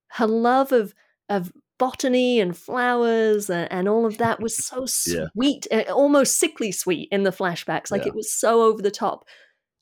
Her 0.09 0.27
love 0.27 0.71
of 0.71 0.93
of 1.29 1.53
botany 1.77 2.39
and 2.39 2.57
flowers 2.57 3.49
and, 3.49 3.71
and 3.71 3.87
all 3.87 4.05
of 4.05 4.17
that 4.17 4.39
was 4.39 4.55
so 4.57 4.85
sweet, 4.85 5.67
uh, 5.71 5.83
almost 5.93 6.39
sickly 6.39 6.71
sweet 6.71 7.09
in 7.11 7.23
the 7.23 7.31
flashbacks. 7.31 7.91
Like 7.91 8.01
Yeah. 8.03 8.09
it 8.09 8.15
was 8.15 8.31
so 8.31 8.63
over 8.63 8.81
the 8.81 8.91
top, 8.91 9.25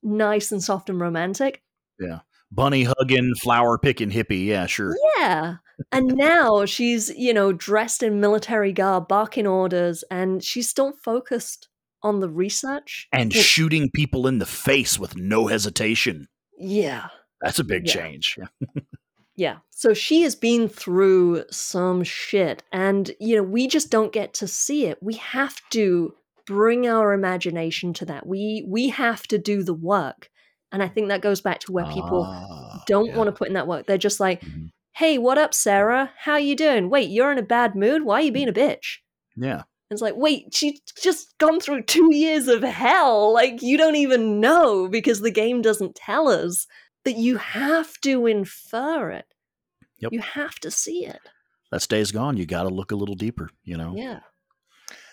nice 0.03 0.51
and 0.51 0.61
soft 0.63 0.89
and 0.89 0.99
romantic. 0.99 1.61
Yeah. 1.99 2.19
Bunny 2.51 2.83
hugging, 2.83 3.33
flower 3.35 3.77
picking 3.77 4.11
hippie. 4.11 4.45
Yeah, 4.45 4.65
sure. 4.65 4.95
Yeah. 5.17 5.55
And 5.91 6.15
now 6.15 6.65
she's, 6.65 7.09
you 7.09 7.33
know, 7.33 7.51
dressed 7.51 8.01
in 8.03 8.21
military 8.21 8.71
garb, 8.71 9.07
barking 9.07 9.47
orders, 9.47 10.03
and 10.11 10.43
she's 10.43 10.69
still 10.69 10.93
focused 11.03 11.67
on 12.03 12.19
the 12.19 12.29
research. 12.29 13.07
And 13.11 13.33
Well, 13.33 13.41
shooting 13.43 13.89
people 13.93 14.27
in 14.27 14.37
the 14.39 14.45
face 14.45 14.99
with 14.99 15.17
no 15.17 15.47
hesitation. 15.47 16.27
yeah. 16.57 17.07
That's 17.41 17.59
a 17.59 17.63
big 17.63 17.87
Yeah. 17.87 17.93
change. 17.93 18.37
Yeah. 19.35 19.51
Yeah. 19.51 19.57
So 19.71 19.93
she 19.93 20.21
has 20.21 20.35
been 20.35 20.69
through 20.69 21.43
some 21.51 22.03
shit. 22.03 22.63
And, 22.71 23.11
you 23.19 23.35
know, 23.35 23.43
we 23.43 23.67
just 23.67 23.91
don't 23.91 24.13
get 24.13 24.33
to 24.35 24.47
see 24.47 24.85
it. 24.85 24.97
We 25.01 25.15
have 25.15 25.55
to 25.71 26.13
bring 26.47 26.87
our 26.87 27.11
imagination 27.13 27.93
to 27.95 28.05
that. 28.05 28.25
We 28.27 28.65
we 28.67 28.89
have 28.89 29.23
to 29.27 29.37
do 29.37 29.63
the 29.63 29.73
work. 29.73 30.29
And 30.71 30.81
I 30.83 30.87
think 30.87 31.07
that 31.09 31.21
goes 31.21 31.41
back 31.41 31.59
to 31.61 31.71
where 31.71 31.85
people 31.85 32.23
Ah, 32.27 32.83
don't 32.87 33.07
yeah. 33.07 33.17
want 33.17 33.27
to 33.27 33.31
put 33.31 33.47
in 33.47 33.53
that 33.55 33.67
work. 33.67 33.85
They're 33.87 33.97
just 33.97 34.19
like, 34.19 34.41
Mhm. 34.41 34.69
hey, 34.93 35.17
what 35.17 35.37
up, 35.37 35.53
Sarah? 35.53 36.11
How 36.19 36.37
you 36.37 36.55
doing? 36.55 36.89
Wait, 36.89 37.09
you're 37.09 37.31
in 37.31 37.37
a 37.37 37.43
bad 37.43 37.75
mood? 37.75 38.03
Why 38.03 38.15
are 38.19 38.21
you 38.23 38.31
being 38.31 38.49
a 38.49 38.53
bitch? 38.53 38.97
Yeah. 39.35 39.63
It's 39.91 40.01
like, 40.01 40.15
wait, 40.17 40.53
she's 40.53 40.79
just 41.01 41.37
gone 41.37 41.59
through 41.59 41.83
two 41.95 42.13
years 42.15 42.47
of 42.47 42.63
hell. 42.63 43.33
Like, 43.33 43.61
you 43.61 43.77
don't 43.77 43.95
even 43.95 44.39
know 44.39 44.87
because 44.87 45.21
the 45.21 45.31
game 45.31 45.61
doesn't 45.61 45.95
tell 45.95 46.27
us 46.27 46.67
that 47.05 47.15
you 47.17 47.37
have 47.37 47.99
to 48.01 48.25
infer 48.27 49.11
it. 49.11 49.25
Yep. 49.99 50.11
You 50.13 50.19
have 50.19 50.55
to 50.59 50.69
see 50.71 51.05
it. 51.05 51.19
That 51.71 51.85
day's 51.89 52.11
gone. 52.11 52.37
You 52.37 52.45
got 52.45 52.63
to 52.63 52.69
look 52.69 52.91
a 52.91 52.95
little 52.95 53.15
deeper, 53.15 53.49
you 53.63 53.77
know? 53.77 53.93
Yeah. 53.95 54.19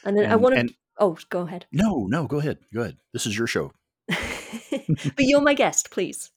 And 0.05 0.17
then 0.17 0.27
I 0.27 0.33
And- 0.35 0.43
want 0.43 0.55
to. 0.55 0.61
and- 0.61 0.75
Oh, 0.99 1.17
go 1.31 1.41
ahead. 1.43 1.65
No, 1.73 2.07
no, 2.07 2.27
go 2.27 2.39
ahead. 2.39 2.59
Go 2.73 2.83
ahead. 2.83 2.99
This 3.13 3.27
is 3.27 3.37
your 3.37 3.47
show. 3.47 3.73
but 4.09 5.15
you're 5.19 5.41
my 5.41 5.55
guest, 5.55 5.91
please. 5.91 6.31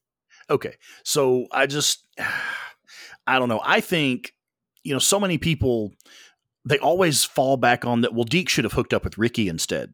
Okay. 0.50 0.76
So 1.04 1.48
I 1.52 1.66
just, 1.68 2.06
I 3.28 3.38
don't 3.38 3.50
know. 3.50 3.62
I 3.64 3.82
think, 3.82 4.34
you 4.84 4.94
know, 4.94 5.00
so 5.00 5.20
many 5.20 5.38
people, 5.38 5.92
they 6.64 6.80
always 6.80 7.24
fall 7.26 7.58
back 7.58 7.84
on 7.86 8.02
that. 8.02 8.14
Well, 8.14 8.24
Deke 8.24 8.50
should 8.50 8.64
have 8.64 8.74
hooked 8.74 8.94
up 8.94 9.04
with 9.04 9.18
Ricky 9.18 9.50
instead. 9.50 9.94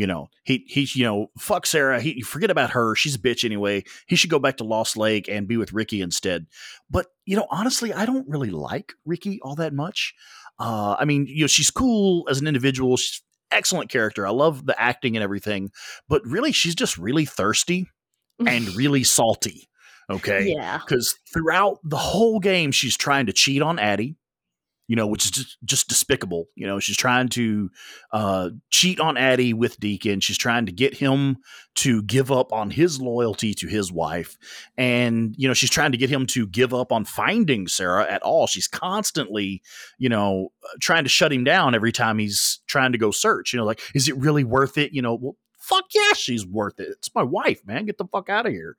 You 0.00 0.06
know, 0.06 0.30
he, 0.44 0.64
he, 0.66 0.88
you 0.94 1.04
know, 1.04 1.26
fuck 1.38 1.66
Sarah. 1.66 2.00
He 2.00 2.22
forget 2.22 2.50
about 2.50 2.70
her. 2.70 2.94
She's 2.94 3.16
a 3.16 3.18
bitch 3.18 3.44
anyway. 3.44 3.84
He 4.06 4.16
should 4.16 4.30
go 4.30 4.38
back 4.38 4.56
to 4.56 4.64
Lost 4.64 4.96
Lake 4.96 5.28
and 5.28 5.46
be 5.46 5.58
with 5.58 5.74
Ricky 5.74 6.00
instead. 6.00 6.46
But, 6.88 7.08
you 7.26 7.36
know, 7.36 7.46
honestly, 7.50 7.92
I 7.92 8.06
don't 8.06 8.26
really 8.26 8.48
like 8.48 8.94
Ricky 9.04 9.40
all 9.42 9.56
that 9.56 9.74
much. 9.74 10.14
Uh, 10.58 10.96
I 10.98 11.04
mean, 11.04 11.26
you 11.26 11.42
know, 11.42 11.48
she's 11.48 11.70
cool 11.70 12.26
as 12.30 12.40
an 12.40 12.46
individual. 12.46 12.96
She's 12.96 13.20
excellent 13.50 13.90
character. 13.90 14.26
I 14.26 14.30
love 14.30 14.64
the 14.64 14.80
acting 14.80 15.18
and 15.18 15.22
everything. 15.22 15.70
But 16.08 16.22
really, 16.24 16.52
she's 16.52 16.74
just 16.74 16.96
really 16.96 17.26
thirsty 17.26 17.86
and 18.46 18.68
really 18.74 19.04
salty. 19.04 19.68
Okay. 20.08 20.54
Yeah. 20.56 20.78
Because 20.78 21.14
throughout 21.30 21.76
the 21.84 21.98
whole 21.98 22.40
game, 22.40 22.72
she's 22.72 22.96
trying 22.96 23.26
to 23.26 23.34
cheat 23.34 23.60
on 23.60 23.78
Addie, 23.78 24.16
you 24.90 24.96
know, 24.96 25.06
which 25.06 25.24
is 25.24 25.30
just, 25.30 25.56
just 25.64 25.88
despicable. 25.88 26.48
You 26.56 26.66
know, 26.66 26.80
she's 26.80 26.96
trying 26.96 27.28
to 27.28 27.70
uh, 28.10 28.50
cheat 28.70 28.98
on 28.98 29.16
Addie 29.16 29.54
with 29.54 29.78
Deacon. 29.78 30.18
She's 30.18 30.36
trying 30.36 30.66
to 30.66 30.72
get 30.72 30.94
him 30.94 31.36
to 31.76 32.02
give 32.02 32.32
up 32.32 32.52
on 32.52 32.72
his 32.72 33.00
loyalty 33.00 33.54
to 33.54 33.68
his 33.68 33.92
wife. 33.92 34.36
And, 34.76 35.32
you 35.38 35.46
know, 35.46 35.54
she's 35.54 35.70
trying 35.70 35.92
to 35.92 35.96
get 35.96 36.10
him 36.10 36.26
to 36.26 36.44
give 36.44 36.74
up 36.74 36.90
on 36.90 37.04
finding 37.04 37.68
Sarah 37.68 38.04
at 38.10 38.20
all. 38.22 38.48
She's 38.48 38.66
constantly, 38.66 39.62
you 39.96 40.08
know, 40.08 40.48
trying 40.80 41.04
to 41.04 41.08
shut 41.08 41.32
him 41.32 41.44
down 41.44 41.76
every 41.76 41.92
time 41.92 42.18
he's 42.18 42.58
trying 42.66 42.90
to 42.90 42.98
go 42.98 43.12
search. 43.12 43.52
You 43.52 43.58
know, 43.58 43.66
like, 43.66 43.80
is 43.94 44.08
it 44.08 44.16
really 44.16 44.42
worth 44.42 44.76
it? 44.76 44.92
You 44.92 45.02
know, 45.02 45.14
well, 45.14 45.36
fuck 45.60 45.84
yeah, 45.94 46.14
she's 46.14 46.44
worth 46.44 46.80
it. 46.80 46.88
It's 46.88 47.14
my 47.14 47.22
wife, 47.22 47.64
man. 47.64 47.86
Get 47.86 47.96
the 47.96 48.06
fuck 48.06 48.28
out 48.28 48.46
of 48.46 48.52
here. 48.52 48.76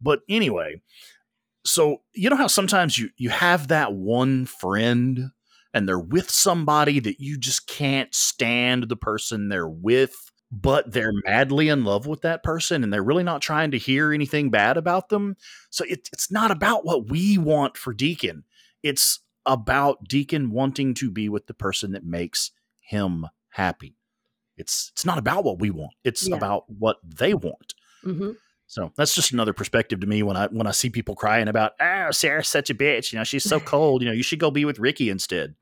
But 0.00 0.22
anyway, 0.28 0.82
so 1.64 1.98
you 2.14 2.30
know 2.30 2.36
how 2.36 2.48
sometimes 2.48 2.98
you 2.98 3.10
you 3.16 3.30
have 3.30 3.68
that 3.68 3.92
one 3.92 4.46
friend 4.46 5.30
and 5.74 5.88
they're 5.88 5.98
with 5.98 6.30
somebody 6.30 7.00
that 7.00 7.20
you 7.20 7.38
just 7.38 7.66
can't 7.66 8.14
stand 8.14 8.84
the 8.88 8.96
person 8.96 9.48
they're 9.48 9.68
with, 9.68 10.30
but 10.50 10.92
they're 10.92 11.12
madly 11.24 11.68
in 11.68 11.84
love 11.84 12.06
with 12.06 12.20
that 12.22 12.42
person 12.42 12.84
and 12.84 12.92
they're 12.92 13.02
really 13.02 13.22
not 13.22 13.40
trying 13.40 13.70
to 13.70 13.78
hear 13.78 14.12
anything 14.12 14.50
bad 14.50 14.76
about 14.76 15.08
them. 15.08 15.36
So 15.70 15.84
it, 15.88 16.08
it's 16.12 16.30
not 16.30 16.50
about 16.50 16.84
what 16.84 17.08
we 17.08 17.38
want 17.38 17.76
for 17.76 17.94
Deacon. 17.94 18.44
It's 18.82 19.20
about 19.46 20.08
Deacon 20.08 20.50
wanting 20.50 20.94
to 20.94 21.10
be 21.10 21.28
with 21.28 21.46
the 21.46 21.54
person 21.54 21.92
that 21.92 22.04
makes 22.04 22.50
him 22.80 23.26
happy. 23.48 23.96
It's 24.58 24.90
it's 24.94 25.04
not 25.06 25.18
about 25.18 25.44
what 25.44 25.58
we 25.58 25.70
want. 25.70 25.94
It's 26.04 26.28
Yeah. 26.28 26.36
about 26.36 26.68
what 26.68 26.98
they 27.02 27.34
want. 27.34 27.74
hmm 28.04 28.32
So 28.72 28.90
that's 28.96 29.14
just 29.14 29.32
another 29.32 29.52
perspective 29.52 30.00
to 30.00 30.06
me 30.06 30.22
when 30.22 30.34
I 30.34 30.46
when 30.46 30.66
I 30.66 30.70
see 30.70 30.88
people 30.88 31.14
crying 31.14 31.46
about, 31.46 31.72
oh, 31.78 32.10
Sarah's 32.10 32.48
such 32.48 32.70
a 32.70 32.74
bitch. 32.74 33.12
You 33.12 33.18
know, 33.18 33.24
she's 33.24 33.44
so 33.44 33.60
cold. 33.72 34.00
You 34.00 34.08
know, 34.08 34.14
you 34.14 34.22
should 34.22 34.38
go 34.38 34.50
be 34.50 34.64
with 34.64 34.78
Ricky 34.78 35.10
instead. 35.10 35.56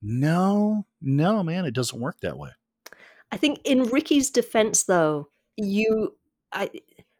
No, 0.00 0.86
no, 1.02 1.42
man, 1.42 1.66
it 1.66 1.74
doesn't 1.74 2.00
work 2.00 2.18
that 2.22 2.38
way. 2.38 2.48
I 3.30 3.36
think 3.36 3.60
in 3.64 3.82
Ricky's 3.82 4.30
defense, 4.30 4.84
though, 4.84 5.28
you, 5.58 6.16
I, 6.50 6.70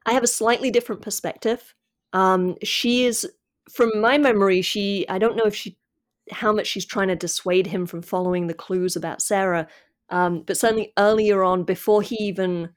I 0.07 0.15
have 0.15 0.23
a 0.23 0.29
slightly 0.29 0.71
different 0.71 1.03
perspective. 1.03 1.75
Um, 2.15 2.57
she 2.63 3.05
is, 3.05 3.29
from 3.71 3.91
my 4.01 4.17
memory, 4.17 4.63
she, 4.63 5.07
I 5.07 5.19
don't 5.19 5.37
know 5.37 5.45
if 5.45 5.55
she, 5.55 5.77
how 6.31 6.51
much 6.51 6.67
she's 6.67 6.87
trying 6.87 7.09
to 7.09 7.17
dissuade 7.17 7.67
him 7.67 7.85
from 7.85 8.01
following 8.01 8.47
the 8.47 8.55
clues 8.55 8.97
about 8.97 9.21
Sarah. 9.21 9.69
Um, 10.09 10.45
but 10.47 10.57
certainly 10.57 10.95
earlier 10.97 11.45
on, 11.45 11.65
before 11.65 12.01
he 12.01 12.17
even 12.21 12.71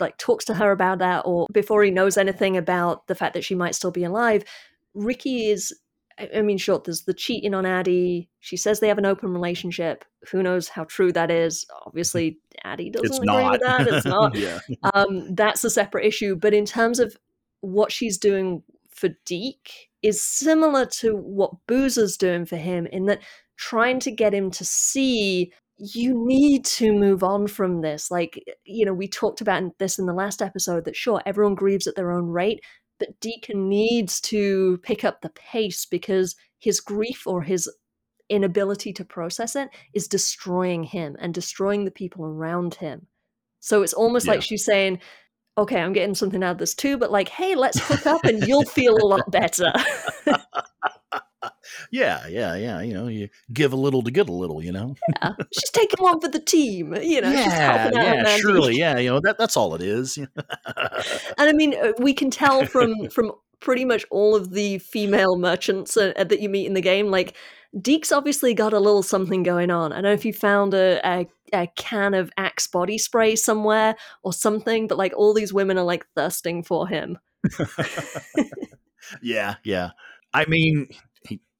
like 0.00 0.16
talks 0.18 0.44
to 0.46 0.54
her 0.54 0.70
about 0.72 0.98
that, 0.98 1.22
or 1.24 1.46
before 1.52 1.82
he 1.82 1.90
knows 1.90 2.16
anything 2.16 2.56
about 2.56 3.06
the 3.06 3.14
fact 3.14 3.34
that 3.34 3.44
she 3.44 3.54
might 3.54 3.74
still 3.74 3.90
be 3.90 4.04
alive, 4.04 4.44
Ricky 4.94 5.48
is. 5.48 5.74
I 6.18 6.40
mean, 6.40 6.56
short 6.56 6.84
there's 6.84 7.02
the 7.02 7.12
cheating 7.12 7.52
on 7.52 7.66
Addie. 7.66 8.30
She 8.40 8.56
says 8.56 8.80
they 8.80 8.88
have 8.88 8.96
an 8.96 9.04
open 9.04 9.34
relationship. 9.34 10.02
Who 10.30 10.42
knows 10.42 10.66
how 10.66 10.84
true 10.84 11.12
that 11.12 11.30
is? 11.30 11.66
Obviously, 11.84 12.38
Addie 12.64 12.88
doesn't 12.88 13.06
It's 13.06 13.18
agree 13.18 13.26
not. 13.26 13.52
with 13.52 13.60
that. 13.60 13.86
It's 13.86 14.06
not. 14.06 14.34
yeah. 14.36 14.58
um, 14.94 15.34
that's 15.34 15.62
a 15.62 15.68
separate 15.68 16.06
issue. 16.06 16.34
But 16.34 16.54
in 16.54 16.64
terms 16.64 17.00
of 17.00 17.18
what 17.60 17.92
she's 17.92 18.16
doing 18.16 18.62
for 18.88 19.10
Deke, 19.26 19.90
is 20.06 20.22
similar 20.22 20.86
to 20.86 21.16
what 21.16 21.52
Boozer's 21.66 22.16
doing 22.16 22.46
for 22.46 22.56
him 22.56 22.86
in 22.86 23.06
that 23.06 23.20
trying 23.56 23.98
to 24.00 24.10
get 24.10 24.32
him 24.32 24.50
to 24.52 24.64
see 24.64 25.52
you 25.78 26.14
need 26.26 26.64
to 26.64 26.92
move 26.92 27.22
on 27.22 27.46
from 27.46 27.80
this. 27.82 28.10
Like, 28.10 28.42
you 28.64 28.84
know, 28.86 28.94
we 28.94 29.08
talked 29.08 29.40
about 29.40 29.78
this 29.78 29.98
in 29.98 30.06
the 30.06 30.14
last 30.14 30.40
episode 30.40 30.84
that 30.84 30.96
sure, 30.96 31.20
everyone 31.26 31.54
grieves 31.54 31.86
at 31.86 31.96
their 31.96 32.10
own 32.12 32.26
rate, 32.28 32.60
but 32.98 33.20
Deacon 33.20 33.68
needs 33.68 34.20
to 34.22 34.78
pick 34.82 35.04
up 35.04 35.20
the 35.20 35.28
pace 35.30 35.84
because 35.84 36.34
his 36.58 36.80
grief 36.80 37.26
or 37.26 37.42
his 37.42 37.70
inability 38.28 38.92
to 38.94 39.04
process 39.04 39.54
it 39.54 39.68
is 39.94 40.08
destroying 40.08 40.82
him 40.82 41.16
and 41.20 41.34
destroying 41.34 41.84
the 41.84 41.90
people 41.90 42.24
around 42.24 42.74
him. 42.76 43.06
So 43.60 43.82
it's 43.82 43.92
almost 43.92 44.26
Yeah. 44.26 44.32
like 44.32 44.42
she's 44.42 44.64
saying, 44.64 45.00
okay, 45.58 45.80
I'm 45.80 45.92
getting 45.92 46.14
something 46.14 46.42
out 46.42 46.52
of 46.52 46.58
this 46.58 46.74
too, 46.74 46.96
but 46.98 47.10
like, 47.10 47.28
hey, 47.28 47.54
let's 47.54 47.78
hook 47.80 48.06
up 48.06 48.24
and 48.24 48.46
you'll 48.46 48.64
feel 48.64 48.96
a 48.96 49.06
lot 49.06 49.30
better. 49.30 49.72
Yeah, 51.90 52.26
yeah, 52.28 52.54
yeah. 52.56 52.80
You 52.80 52.94
know, 52.94 53.08
you 53.08 53.28
give 53.52 53.72
a 53.72 53.76
little 53.76 54.02
to 54.02 54.10
get 54.10 54.28
a 54.28 54.32
little, 54.32 54.62
you 54.62 54.72
know? 54.72 54.96
Yeah. 55.22 55.32
She's 55.52 55.70
taking 55.70 56.02
one 56.02 56.20
for 56.20 56.28
the 56.28 56.40
team, 56.40 56.94
you 56.94 57.20
know, 57.20 57.30
she's 57.30 57.46
yeah, 57.46 57.90
yeah, 57.92 58.36
surely. 58.36 58.76
Yeah, 58.76 58.98
you 58.98 59.10
know, 59.10 59.20
that, 59.20 59.38
that's 59.38 59.56
all 59.56 59.74
it 59.74 59.82
is. 59.82 60.18
And 61.38 61.50
I 61.50 61.52
mean, 61.52 61.74
uh, 61.74 61.92
we 61.98 62.14
can 62.14 62.30
tell 62.30 62.64
from 62.64 63.08
from 63.10 63.32
pretty 63.60 63.84
much 63.84 64.04
all 64.10 64.34
of 64.34 64.50
the 64.50 64.78
female 64.78 65.36
merchants 65.36 65.96
uh, 65.96 66.12
that 66.16 66.40
you 66.40 66.48
meet 66.48 66.66
in 66.66 66.74
the 66.74 66.80
game, 66.80 67.10
like 67.10 67.36
Deke's 67.80 68.12
obviously 68.12 68.54
got 68.54 68.72
a 68.72 68.80
little 68.80 69.02
something 69.02 69.42
going 69.42 69.70
on. 69.70 69.92
I 69.92 69.96
don't 69.96 70.04
know 70.04 70.12
if 70.12 70.24
you 70.24 70.32
found 70.32 70.74
a, 70.74 71.00
a 71.04 71.26
a 71.52 71.66
can 71.76 72.14
of 72.14 72.30
Axe 72.36 72.66
body 72.66 72.98
spray 72.98 73.36
somewhere 73.36 73.96
or 74.22 74.32
something, 74.32 74.86
but 74.86 74.98
like 74.98 75.12
all 75.16 75.34
these 75.34 75.52
women 75.52 75.78
are 75.78 75.84
like 75.84 76.06
thirsting 76.14 76.62
for 76.62 76.88
him. 76.88 77.18
yeah, 79.22 79.56
yeah. 79.64 79.90
I 80.32 80.46
mean, 80.46 80.88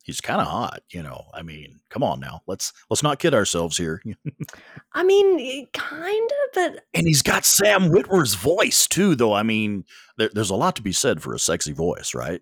he's 0.07 0.21
kind 0.21 0.41
of 0.41 0.47
hot, 0.47 0.83
you 0.91 1.03
know. 1.03 1.27
I 1.35 1.43
mean, 1.43 1.81
come 1.91 2.05
on 2.05 2.21
now. 2.21 2.41
Let's 2.47 2.73
let's 2.89 3.03
not 3.03 3.19
kid 3.19 3.35
ourselves 3.35 3.77
here. 3.77 4.01
I 4.95 5.03
mean, 5.03 5.67
kind 5.75 6.31
of, 6.31 6.55
but 6.55 6.85
and 6.95 7.07
he's 7.07 7.23
got 7.23 7.45
Sam 7.45 7.91
Witwer's 7.91 8.35
voice 8.35 8.87
too, 8.87 9.17
though. 9.17 9.35
I 9.35 9.43
mean, 9.43 9.85
there, 10.17 10.31
there's 10.33 10.51
a 10.51 10.55
lot 10.55 10.77
to 10.77 10.83
be 10.83 10.93
said 10.93 11.21
for 11.21 11.35
a 11.35 11.39
sexy 11.39 11.73
voice, 11.73 12.15
right? 12.15 12.41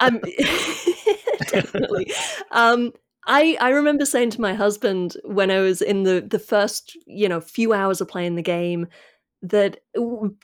I'm 0.00 0.18
definitely. 1.50 2.12
Um, 2.50 2.92
I 3.26 3.56
I 3.60 3.70
remember 3.70 4.04
saying 4.04 4.30
to 4.30 4.40
my 4.40 4.54
husband 4.54 5.16
when 5.24 5.50
I 5.50 5.60
was 5.60 5.80
in 5.80 6.02
the 6.02 6.20
the 6.20 6.40
first 6.40 6.98
you 7.06 7.28
know 7.28 7.40
few 7.40 7.72
hours 7.72 8.00
of 8.00 8.08
playing 8.08 8.34
the 8.34 8.42
game 8.42 8.88
that 9.42 9.78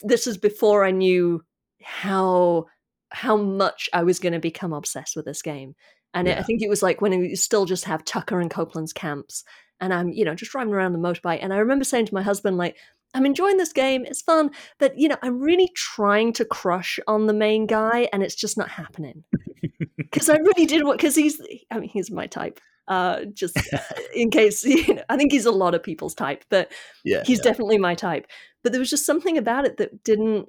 this 0.03 0.29
is 0.29 0.39
before 0.39 0.85
I 0.85 0.93
knew 0.93 1.43
how 1.83 2.67
how 3.11 3.37
much 3.37 3.89
I 3.93 4.05
was 4.05 4.19
going 4.21 4.33
to 4.33 4.39
become 4.39 4.73
obsessed 4.73 5.17
with 5.17 5.25
this 5.25 5.43
game. 5.43 5.75
And 6.15 6.29
it, 6.29 6.39
I 6.39 6.43
think 6.43 6.63
it 6.63 6.69
was 6.69 6.83
like 6.83 7.01
when 7.01 7.13
you 7.13 7.37
still 7.37 7.67
just 7.67 7.85
have 7.85 8.05
Tucker 8.05 8.41
and 8.41 8.51
Copeland's 8.51 8.93
camps, 8.93 9.45
and 9.81 9.93
I'm 9.93 10.09
you 10.11 10.25
know 10.25 10.35
just 10.35 10.53
driving 10.53 10.73
around 10.73 10.93
the 10.93 10.99
motorbike, 10.99 11.41
and 11.43 11.53
I 11.53 11.59
remember 11.59 11.85
saying 11.85 12.07
to 12.07 12.15
my 12.15 12.23
husband 12.23 12.57
like. 12.57 12.77
I'm 13.17 13.27
enjoying 13.27 13.59
this 13.59 13.73
game. 13.73 14.05
It's 14.05 14.23
fun, 14.23 14.51
but 14.81 14.99
you 14.99 15.07
know, 15.09 15.17
I'm 15.23 15.39
really 15.39 15.71
trying 15.77 16.33
to 16.33 16.45
crush 16.45 16.99
on 17.07 17.29
the 17.29 17.33
main 17.33 17.69
guy, 17.69 18.09
and 18.13 18.25
it's 18.25 18.35
just 18.35 18.59
not 18.59 18.69
happening. 18.69 19.23
Because 19.97 20.29
I 20.29 20.37
really 20.37 20.67
did 20.67 20.85
what. 20.85 20.97
Because 20.97 21.17
he's, 21.17 21.41
I 21.71 21.79
mean, 21.79 21.89
he's 21.89 22.11
my 22.11 22.27
type. 22.27 22.61
Uh, 22.87 23.25
just 23.33 23.57
uh, 23.73 23.79
in 24.15 24.31
case, 24.31 24.65
you 24.65 24.95
know, 24.95 25.03
I 25.09 25.17
think 25.17 25.33
he's 25.33 25.47
a 25.47 25.51
lot 25.51 25.75
of 25.75 25.83
people's 25.83 26.15
type, 26.15 26.45
but 26.51 26.73
yeah, 27.05 27.23
he's 27.25 27.39
yeah. 27.39 27.45
definitely 27.45 27.79
my 27.79 27.95
type. 27.95 28.27
But 28.63 28.73
there 28.73 28.79
was 28.79 28.91
just 28.91 29.07
something 29.07 29.39
about 29.39 29.65
it 29.65 29.79
that 29.79 30.05
didn't 30.05 30.49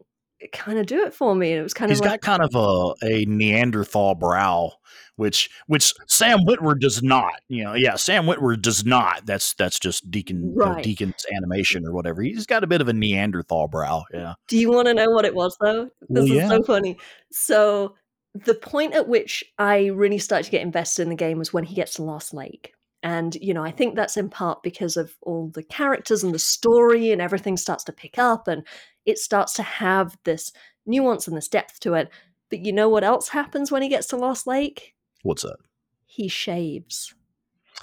kind 0.51 0.78
of 0.78 0.86
do 0.86 1.06
it 1.06 1.13
for 1.13 1.36
me. 1.36 1.51
And 1.51 1.60
it 1.60 1.63
was 1.63 1.73
kind 1.73 1.91
He's 1.91 1.99
of 1.99 2.06
like, 2.06 2.21
got 2.21 2.39
kind 2.39 2.43
of 2.43 2.56
a, 2.56 3.06
a 3.06 3.25
Neanderthal 3.25 4.15
brow, 4.15 4.73
which 5.15 5.49
which 5.67 5.93
Sam 6.08 6.39
Witwer 6.39 6.80
does 6.80 7.01
not. 7.01 7.41
You 7.47 7.63
know, 7.63 7.73
yeah, 7.73 7.95
Sam 7.95 8.25
Witwer 8.25 8.62
does 8.62 8.86
not. 8.86 9.25
That's 9.25 9.54
that's 9.54 9.80
just 9.80 10.10
Deacon 10.12 10.56
uh, 10.60 10.65
Right. 10.65 10.84
Deacon's 10.84 11.25
animation 11.36 11.86
or 11.86 11.93
whatever. 11.93 12.21
He's 12.21 12.45
got 12.45 12.63
a 12.63 12.67
bit 12.67 12.82
of 12.82 12.88
a 12.88 12.93
Neanderthal 12.93 13.67
brow. 13.67 14.06
Yeah. 14.13 14.34
Do 14.47 14.58
you 14.58 14.71
want 14.71 14.88
to 14.88 14.93
know 14.93 15.10
what 15.10 15.25
it 15.25 15.36
was 15.36 15.58
though? 15.60 15.89
Well, 16.08 16.25
This 16.25 16.32
is 16.43 16.49
so 16.49 16.63
funny. 16.63 16.97
So 17.32 17.95
the 18.34 18.56
point 18.56 18.93
at 18.93 19.08
which 19.08 19.43
I 19.58 19.88
really 19.88 20.17
started 20.17 20.43
to 20.45 20.51
get 20.51 20.62
invested 20.62 21.04
in 21.04 21.10
the 21.10 21.15
game 21.15 21.38
was 21.38 21.54
when 21.54 21.63
he 21.63 21.75
gets 21.75 21.93
to 21.95 22.04
Lost 22.04 22.34
Lake. 22.34 22.73
And, 23.01 23.36
you 23.36 23.54
know, 23.54 23.63
I 23.63 23.69
think 23.71 23.95
that's 23.95 24.17
in 24.17 24.30
part 24.30 24.63
because 24.63 24.97
of 24.97 25.15
all 25.21 25.49
the 25.54 25.63
characters 25.63 26.23
and 26.23 26.34
the 26.34 26.39
story 26.39 27.12
and 27.12 27.21
everything 27.21 27.56
starts 27.56 27.84
to 27.86 27.93
pick 27.93 28.17
up 28.17 28.47
and 28.47 28.65
it 29.06 29.19
starts 29.19 29.54
to 29.54 29.63
have 29.63 30.17
this 30.25 30.51
nuance 30.88 31.28
and 31.28 31.38
this 31.38 31.47
depth 31.47 31.80
to 31.82 31.93
it. 31.93 32.10
But 32.49 32.65
you 32.65 32.73
know 32.73 32.89
what 32.89 33.04
else 33.04 33.30
happens 33.30 33.71
when 33.71 33.84
he 33.84 33.89
gets 33.89 34.08
to 34.08 34.17
Lost 34.17 34.47
Lake? 34.47 34.94
What's 35.25 35.41
that? 35.41 35.57
He 36.05 36.27
shaves. 36.27 37.15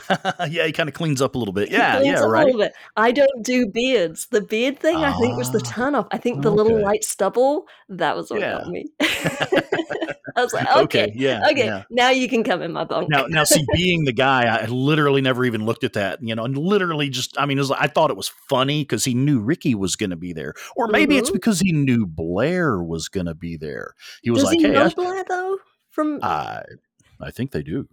yeah, 0.48 0.64
he 0.64 0.72
kind 0.72 0.88
of 0.88 0.94
cleans 0.94 1.20
up 1.20 1.34
a 1.34 1.38
little 1.38 1.52
bit. 1.52 1.68
He 1.68 1.74
Yeah, 1.74 2.00
yeah, 2.00 2.24
a 2.24 2.28
right. 2.28 2.46
little 2.46 2.60
bit. 2.60 2.72
I 2.96 3.12
don't 3.12 3.42
do 3.44 3.66
beards. 3.66 4.26
The 4.26 4.40
beard 4.40 4.78
thing, 4.78 5.04
I 5.04 5.12
think, 5.12 5.36
was 5.36 5.50
the 5.50 5.60
Ah, 5.66 5.70
turn 5.74 5.94
off. 5.94 6.06
I 6.12 6.18
think 6.18 6.42
the 6.42 6.50
little 6.50 6.74
okay. 6.76 6.84
light 6.84 7.04
stubble, 7.04 7.66
that 7.88 8.16
was 8.16 8.30
what 8.30 8.40
Yeah. 8.40 8.58
got 8.58 8.68
me. 8.68 8.86
I 10.34 10.42
was 10.42 10.54
like, 10.54 10.70
Okay, 10.70 10.82
okay, 10.84 11.12
yeah, 11.14 11.42
okay, 11.50 11.66
yeah. 11.66 11.82
now 11.90 12.08
you 12.10 12.26
can 12.28 12.42
come 12.42 12.62
in 12.62 12.72
my 12.72 12.84
bunk. 12.84 13.10
Now, 13.10 13.26
now, 13.26 13.44
see, 13.44 13.62
being 13.74 14.04
the 14.04 14.12
guy, 14.12 14.44
I 14.46 14.64
literally 14.66 15.20
never 15.20 15.44
even 15.44 15.66
looked 15.66 15.84
at 15.84 15.92
that, 15.92 16.22
you 16.22 16.34
know, 16.34 16.44
and 16.44 16.56
literally 16.56 17.10
just, 17.10 17.38
I 17.38 17.44
mean, 17.44 17.58
it 17.58 17.60
was, 17.60 17.70
I 17.70 17.86
thought 17.86 18.10
it 18.10 18.16
was 18.16 18.28
funny 18.48 18.82
because 18.82 19.04
he 19.04 19.12
knew 19.12 19.40
Ricky 19.40 19.74
was 19.74 19.94
going 19.96 20.08
to 20.10 20.16
be 20.16 20.32
there, 20.32 20.54
or 20.74 20.88
maybe 20.88 21.18
it's 21.18 21.28
Mhm. 21.28 21.34
because 21.34 21.60
he 21.60 21.72
knew 21.72 22.06
Blair 22.06 22.82
was 22.82 23.08
going 23.10 23.26
to 23.26 23.34
be 23.34 23.56
there. 23.58 23.92
He 24.22 24.30
was 24.30 24.40
Does 24.40 24.50
like, 24.50 24.58
he 24.60 24.64
"Hey, 24.68 24.72
know 24.72 24.86
I, 24.86 24.94
Blair 24.94 25.24
though? 25.28 25.58
From 25.90 26.18
I, 26.22 26.62
I 27.22 27.30
think 27.30 27.52
they 27.52 27.62
do. 27.62 27.88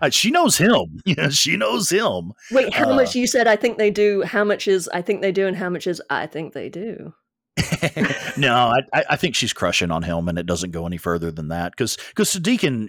Uh, 0.00 0.10
she 0.10 0.30
knows 0.30 0.56
him. 0.58 1.00
Yeah, 1.06 1.28
she 1.30 1.56
knows 1.56 1.90
him. 1.90 2.32
wait, 2.50 2.72
how 2.74 2.90
uh, 2.90 2.94
much 2.94 3.14
you 3.14 3.26
said? 3.26 3.46
I 3.46 3.56
think 3.56 3.78
they 3.78 3.90
do. 3.90 4.22
How 4.22 4.44
much 4.44 4.66
is 4.68 4.88
I 4.88 5.02
think 5.02 5.20
they 5.22 5.32
do, 5.32 5.46
and 5.46 5.56
how 5.56 5.68
much 5.70 5.86
is 5.86 6.00
I 6.10 6.26
think 6.26 6.52
they 6.54 6.68
do? 6.68 7.12
no, 8.36 8.52
I, 8.54 8.80
I 8.92 9.04
I 9.10 9.16
think 9.16 9.34
she's 9.36 9.52
crushing 9.52 9.90
on 9.90 10.02
him, 10.02 10.28
and 10.28 10.38
it 10.38 10.46
doesn't 10.46 10.72
go 10.72 10.86
any 10.86 10.96
further 10.96 11.30
than 11.30 11.48
that 11.48 11.72
because 11.72 11.96
because 12.08 12.32
Deacon, 12.34 12.88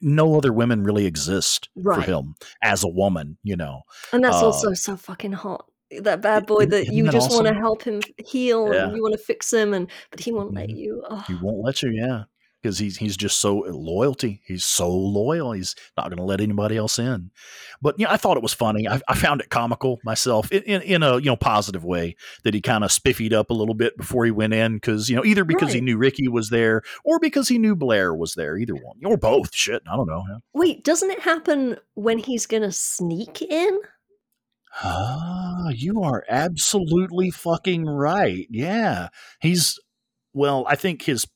no 0.00 0.36
other 0.36 0.52
women 0.52 0.82
really 0.84 1.06
exist 1.06 1.68
Right. 1.76 1.96
for 1.96 2.02
him 2.10 2.34
as 2.62 2.84
a 2.84 2.88
woman, 2.88 3.38
you 3.42 3.56
know. 3.56 3.82
And 4.12 4.22
that's 4.24 4.36
Uh, 4.42 4.46
also 4.46 4.74
so 4.74 4.96
fucking 4.96 5.32
hot. 5.32 5.64
That 6.00 6.20
bad 6.20 6.46
boy 6.46 6.66
that 6.66 6.82
isn't 6.82 6.94
you 6.94 7.04
that 7.04 7.12
just 7.12 7.30
want 7.30 7.46
to 7.46 7.54
help 7.54 7.82
him 7.82 8.00
heal 8.18 8.72
Yeah. 8.72 8.84
and 8.88 8.96
you 8.96 9.02
want 9.02 9.12
to 9.14 9.18
fix 9.24 9.52
him, 9.52 9.72
and 9.72 9.90
but 10.10 10.20
he 10.20 10.32
won't 10.32 10.52
let 10.52 10.68
Mhm. 10.68 10.76
you. 10.76 11.02
Oh. 11.08 11.24
He 11.28 11.34
won't 11.34 11.64
let 11.64 11.82
you, 11.82 11.90
yeah, 11.92 12.24
because 12.62 12.78
he's 12.78 12.96
he's 12.96 13.16
just 13.16 13.38
so 13.38 13.64
loyalty. 13.68 14.42
He's 14.44 14.64
so 14.64 14.90
loyal. 14.90 15.52
He's 15.52 15.74
not 15.96 16.08
going 16.08 16.18
to 16.18 16.24
let 16.24 16.40
anybody 16.40 16.76
else 16.76 16.98
in. 16.98 17.30
But 17.80 17.96
yeah, 17.98 18.12
I 18.12 18.16
thought 18.16 18.36
it 18.36 18.42
was 18.42 18.54
funny. 18.54 18.88
I, 18.88 19.00
I 19.08 19.14
found 19.14 19.40
it 19.40 19.50
comical 19.50 20.00
myself 20.04 20.50
in, 20.50 20.62
in 20.62 20.82
in 20.82 21.02
a 21.02 21.18
you 21.18 21.26
know 21.26 21.36
positive 21.36 21.84
way 21.84 22.16
that 22.44 22.54
he 22.54 22.60
kind 22.60 22.84
of 22.84 22.90
spiffied 22.90 23.32
up 23.32 23.50
a 23.50 23.54
little 23.54 23.74
bit 23.74 23.96
before 23.96 24.24
he 24.24 24.30
went 24.30 24.54
in 24.54 24.74
because 24.74 25.08
you 25.08 25.16
know 25.16 25.24
either 25.24 25.44
because 25.44 25.72
he 25.72 25.80
knew 25.80 25.96
Ricky 25.96 26.28
was 26.28 26.50
there 26.50 26.82
or 27.04 27.18
because 27.18 27.48
he 27.48 27.58
knew 27.58 27.76
Blair 27.76 28.14
was 28.14 28.34
there. 28.34 28.56
Either 28.56 28.74
one 28.74 28.96
or 29.04 29.16
both. 29.16 29.54
Shit, 29.54 29.82
I 29.90 29.96
don't 29.96 30.08
know. 30.08 30.22
Wait, 30.54 30.84
doesn't 30.84 31.10
it 31.10 31.20
happen 31.20 31.78
when 31.94 32.18
he's 32.18 32.46
gonna 32.46 32.72
sneak 32.72 33.42
in? 33.42 33.80
Ah, 34.82 35.70
you 35.70 36.02
are 36.02 36.24
absolutely 36.28 37.30
fucking 37.30 37.86
right. 37.86 38.46
Yeah. 38.50 39.08
He's 39.40 39.78
well, 40.34 40.66
I 40.68 40.76
think 40.76 41.02
his 41.02 41.26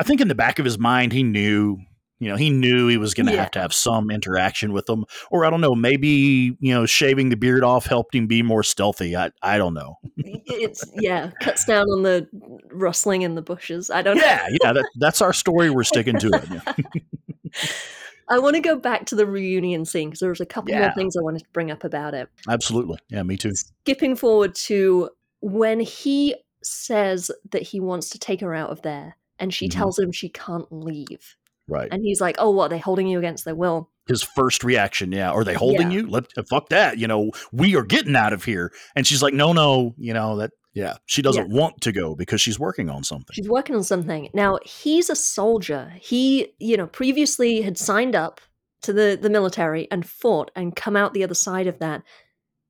I 0.00 0.04
think 0.04 0.20
in 0.20 0.28
the 0.28 0.34
back 0.34 0.58
of 0.58 0.64
his 0.64 0.78
mind 0.78 1.12
he 1.12 1.22
knew, 1.22 1.78
you 2.20 2.28
know, 2.28 2.36
he 2.36 2.50
knew 2.50 2.88
he 2.88 2.96
was 2.96 3.14
going 3.14 3.26
to 3.26 3.32
Yeah. 3.32 3.42
have 3.42 3.50
to 3.52 3.60
have 3.60 3.72
some 3.72 4.10
interaction 4.10 4.72
with 4.72 4.86
them 4.86 5.04
or 5.30 5.44
I 5.44 5.50
don't 5.50 5.60
know, 5.60 5.74
maybe, 5.74 6.56
you 6.60 6.74
know, 6.74 6.86
shaving 6.86 7.28
the 7.28 7.36
beard 7.36 7.62
off 7.64 7.86
helped 7.86 8.14
him 8.14 8.26
be 8.26 8.42
more 8.42 8.62
stealthy. 8.62 9.16
I 9.16 9.30
I 9.42 9.58
don't 9.58 9.74
know. 9.74 9.96
It's 10.16 10.84
yeah, 10.94 11.30
cuts 11.40 11.64
down 11.64 11.86
on 11.88 12.02
the 12.02 12.28
rustling 12.72 13.22
in 13.22 13.34
the 13.34 13.42
bushes. 13.42 13.90
I 13.90 14.02
don't 14.02 14.16
know. 14.16 14.24
Yeah, 14.24 14.48
yeah, 14.62 14.72
that, 14.72 14.88
that's 14.98 15.20
our 15.22 15.32
story. 15.32 15.70
We're 15.70 15.84
sticking 15.84 16.18
to 16.18 16.28
it. 16.28 16.44
Yeah. 16.50 17.68
I 18.30 18.38
want 18.38 18.56
to 18.56 18.60
go 18.60 18.76
back 18.76 19.06
to 19.06 19.14
the 19.14 19.24
reunion 19.26 19.84
scene 19.86 20.10
because 20.10 20.20
there 20.20 20.28
was 20.28 20.40
a 20.40 20.46
couple 20.46 20.74
more 20.74 20.92
things 20.92 21.16
I 21.16 21.22
wanted 21.22 21.40
to 21.44 21.48
bring 21.54 21.70
up 21.70 21.82
about 21.82 22.12
it. 22.12 22.28
Absolutely. 22.46 22.98
Yeah, 23.08 23.22
me 23.22 23.38
too. 23.38 23.54
Skipping 23.54 24.16
forward 24.16 24.54
to 24.66 25.08
when 25.40 25.80
he 25.80 26.34
says 26.62 27.30
that 27.52 27.62
he 27.62 27.80
wants 27.80 28.10
to 28.10 28.18
take 28.18 28.42
her 28.42 28.54
out 28.54 28.68
of 28.68 28.82
there, 28.82 29.16
and 29.38 29.52
she 29.52 29.68
Mhm. 29.68 29.72
tells 29.72 29.98
him 29.98 30.12
she 30.12 30.28
can't 30.28 30.70
leave, 30.70 31.36
Right. 31.66 31.88
and 31.90 32.02
he's 32.04 32.20
like, 32.20 32.36
"Oh, 32.38 32.50
what? 32.50 32.68
They 32.68 32.78
holding 32.78 33.06
you 33.06 33.18
against 33.18 33.44
their 33.44 33.54
will?" 33.54 33.90
His 34.06 34.22
first 34.22 34.64
reaction, 34.64 35.12
yeah. 35.12 35.30
Are 35.30 35.44
they 35.44 35.54
holding 35.54 35.90
Yeah. 35.90 35.98
you? 35.98 36.06
Let 36.08 36.26
fuck 36.48 36.70
that. 36.70 36.96
You 36.98 37.06
know, 37.06 37.30
we 37.52 37.76
are 37.76 37.82
getting 37.84 38.16
out 38.16 38.32
of 38.32 38.44
here. 38.44 38.72
And 38.96 39.06
she's 39.06 39.22
like, 39.22 39.34
no, 39.34 39.52
no. 39.52 39.94
You 39.98 40.14
know 40.14 40.38
that. 40.38 40.52
Yeah, 40.72 40.96
she 41.06 41.20
doesn't 41.22 41.50
want 41.50 41.80
to 41.82 41.92
go 41.92 42.14
because 42.14 42.40
she's 42.40 42.58
working 42.58 42.88
on 42.88 43.02
something. 43.04 43.34
She's 43.34 43.48
working 43.48 43.74
on 43.74 43.82
something. 43.82 44.28
Now, 44.32 44.58
he's 44.64 45.10
a 45.10 45.16
soldier. 45.16 45.92
He, 46.00 46.54
you 46.58 46.76
know, 46.76 46.86
previously 46.86 47.62
had 47.62 47.76
signed 47.76 48.14
up 48.14 48.40
to 48.82 48.92
the, 48.92 49.18
the 49.20 49.28
military 49.28 49.90
and 49.90 50.06
fought 50.06 50.50
and 50.54 50.76
come 50.76 50.96
out 50.96 51.12
the 51.14 51.24
other 51.24 51.34
side 51.34 51.66
of 51.66 51.78
that. 51.80 52.02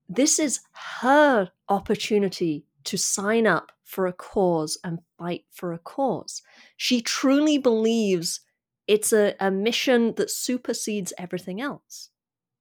This 0.08 0.38
is 0.38 0.60
her 1.00 1.50
opportunity 1.68 2.64
to 2.84 2.96
sign 2.96 3.46
up 3.46 3.72
for 3.88 4.06
a 4.06 4.12
cause 4.12 4.78
and 4.84 4.98
fight 5.18 5.44
for 5.50 5.72
a 5.72 5.78
cause. 5.78 6.42
She 6.76 7.00
truly 7.00 7.56
believes 7.56 8.40
it's 8.86 9.14
a, 9.14 9.34
a 9.40 9.50
mission 9.50 10.14
that 10.16 10.30
supersedes 10.30 11.14
everything 11.16 11.60
else. 11.60 12.10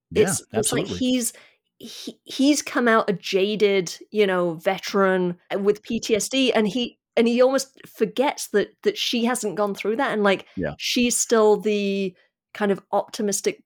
Yeah, 0.10 0.24
it's, 0.24 0.42
it's 0.54 0.72
like 0.72 0.84
absolutely. 0.84 0.96
he's 0.98 1.34
he, 1.80 2.18
he's 2.24 2.62
come 2.62 2.88
out 2.88 3.10
a 3.10 3.13
jaded 3.13 3.94
you 4.10 4.26
know 4.26 4.54
veteran 4.54 5.38
uh, 5.54 5.60
with 5.60 5.84
ptsd 5.84 6.52
and 6.56 6.68
he 6.68 6.98
and 7.16 7.28
he 7.28 7.40
almost 7.40 7.78
forgets 7.86 8.48
that 8.48 8.70
that 8.82 8.98
she 8.98 9.26
hasn't 9.26 9.56
gone 9.58 9.76
through 9.76 9.98
that 9.98 10.12
and 10.13 10.24
like 10.24 10.46
Yeah. 10.56 10.74
she's 10.80 11.16
still 11.16 11.58
the 11.58 12.16
kind 12.54 12.72
of 12.72 12.82
optimistic 12.92 13.63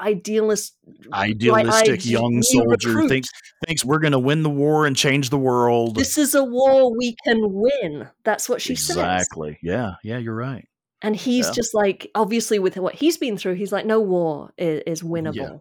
idealist 0.00 0.76
Idealistic 1.12 1.86
bright-eyed 1.86 2.04
young 2.04 2.42
soldier 2.42 2.88
recruit. 2.90 3.08
thinks 3.08 3.28
thinks 3.66 3.84
we're 3.84 3.98
going 3.98 4.12
to 4.12 4.18
win 4.18 4.42
the 4.42 4.50
war 4.50 4.86
and 4.86 4.96
change 4.96 5.30
the 5.30 5.38
world. 5.38 5.94
this 5.96 6.18
is 6.18 6.34
a 6.34 6.42
war 6.44 6.96
we 6.96 7.14
can 7.24 7.38
win 7.52 8.08
that's 8.24 8.48
what 8.48 8.60
she 8.62 8.74
says 8.74 8.96
exactly. 8.96 9.58
Yeah. 9.62 9.92
Yeah. 10.02 10.18
You're 10.18 10.34
right. 10.34 10.66
and 11.02 11.14
he's 11.16 11.46
Yeah. 11.46 11.52
just 11.52 11.74
like 11.74 12.10
obviously 12.14 12.58
with 12.58 12.76
what 12.76 12.94
he's 12.94 13.16
been 13.16 13.36
through 13.36 13.54
he's 13.54 13.72
like 13.72 13.86
no 13.86 14.00
war 14.00 14.52
is, 14.58 14.82
is 14.86 15.02
winnable 15.02 15.60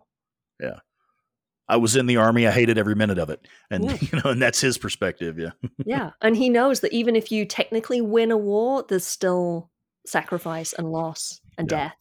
I 1.67 1.77
was 1.77 1.95
in 1.95 2.05
the 2.05 2.17
army. 2.17 2.45
I 2.45 2.51
hated 2.51 2.77
every 2.77 2.95
minute 2.95 3.17
of 3.17 3.29
it, 3.29 3.47
and 3.69 3.85
Yeah. 3.85 3.97
you 4.01 4.19
know, 4.21 4.31
and 4.31 4.41
that's 4.41 4.59
his 4.59 4.77
perspective. 4.77 5.39
Yeah. 5.39 5.51
yeah 5.85 6.11
and 6.21 6.35
he 6.35 6.49
knows 6.49 6.81
that 6.81 6.91
even 6.91 7.15
if 7.15 7.31
you 7.31 7.45
technically 7.45 8.01
win 8.01 8.31
a 8.31 8.37
war 8.37 8.83
there's 8.89 9.05
still 9.05 9.69
sacrifice 10.05 10.73
and 10.73 10.91
loss 10.91 11.39
and 11.57 11.69
Yeah. 11.71 11.77
death 11.77 11.95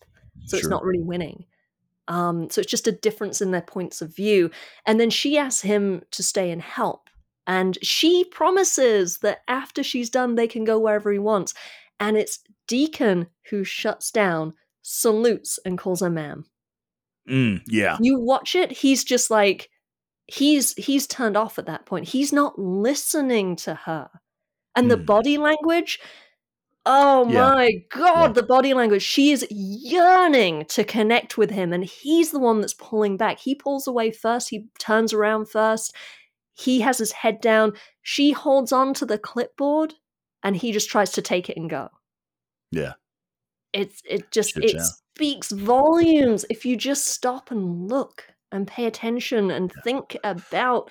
so 0.47 0.57
it's 0.57 0.67
not 0.67 0.83
really 0.85 1.03
winning 1.03 1.45
um 2.11 2.51
so 2.51 2.61
it's 2.61 2.71
just 2.71 2.87
a 2.87 2.93
difference 2.93 3.41
in 3.41 3.51
their 3.51 3.63
points 3.63 4.03
of 4.03 4.15
view 4.15 4.51
and 4.85 5.01
then 5.01 5.09
she 5.09 5.39
asks 5.39 5.63
him 5.63 6.03
to 6.11 6.23
stay 6.23 6.51
and 6.51 6.61
help 6.61 7.09
and 7.47 7.79
she 7.83 8.25
promises 8.25 9.19
that 9.23 9.39
after 9.49 9.83
she's 9.83 10.11
done 10.11 10.35
they 10.35 10.47
can 10.47 10.65
go 10.65 10.79
wherever 10.79 11.11
he 11.11 11.19
wants 11.19 11.55
and 11.99 12.17
it's 12.17 12.41
Deacon 12.67 13.27
who 13.51 13.63
shuts 13.63 14.11
down, 14.11 14.55
salutes, 14.83 15.59
and 15.65 15.77
calls 15.77 16.01
her 16.01 16.09
ma'am. 16.09 16.47
Mm, 17.29 17.63
yeah. 17.67 17.99
You 18.01 18.19
watch 18.19 18.55
it, 18.55 18.71
he's 18.73 19.05
just 19.05 19.31
like 19.31 19.69
he's 20.27 20.73
he's 20.75 21.07
turned 21.07 21.37
off 21.37 21.59
at 21.59 21.67
that 21.67 21.87
point. 21.87 22.09
He's 22.09 22.33
not 22.33 22.59
listening 22.59 23.57
to 23.57 23.75
her. 23.75 24.09
And 24.77 24.91
the 24.91 24.97
Mm. 24.97 25.07
body 25.07 25.37
language, 25.37 25.99
oh 26.87 27.29
Yeah. 27.29 27.55
my 27.55 27.73
god, 27.91 28.29
Yeah. 28.29 28.33
the 28.33 28.43
body 28.43 28.75
language. 28.75 29.03
She 29.03 29.33
is 29.33 29.47
yearning 29.51 30.65
to 30.67 30.85
connect 30.85 31.37
with 31.39 31.51
him 31.51 31.73
and 31.73 31.85
he's 31.85 32.31
the 32.31 32.39
one 32.39 32.61
that's 32.61 32.75
pulling 32.75 33.17
back. 33.17 33.39
He 33.41 33.55
pulls 33.55 33.87
away 33.87 34.11
first, 34.11 34.51
he 34.51 34.67
turns 34.79 35.13
around 35.13 35.49
first. 35.49 35.95
He 36.53 36.81
has 36.81 36.99
his 36.99 37.13
head 37.13 37.41
down. 37.41 37.73
She 38.03 38.33
holds 38.33 38.73
on 38.73 38.93
to 38.95 39.07
the 39.07 39.19
clipboard 39.19 39.95
and 40.43 40.57
he 40.57 40.73
just 40.73 40.91
tries 40.91 41.11
to 41.13 41.23
take 41.23 41.49
it 41.49 41.57
and 41.57 41.71
go. 41.71 41.89
Yeah. 42.71 42.95
It's 43.73 44.03
it 44.09 44.31
just 44.31 44.57
it 44.57 44.75
yeah. 44.75 44.83
speaks 44.83 45.51
volumes 45.53 46.45
if 46.51 46.67
you 46.67 46.77
just 46.77 47.07
stop 47.07 47.51
and 47.51 47.89
look 47.89 48.27
and 48.53 48.67
pay 48.67 48.87
attention 48.87 49.51
and 49.51 49.73
think 49.85 50.17
about 50.25 50.91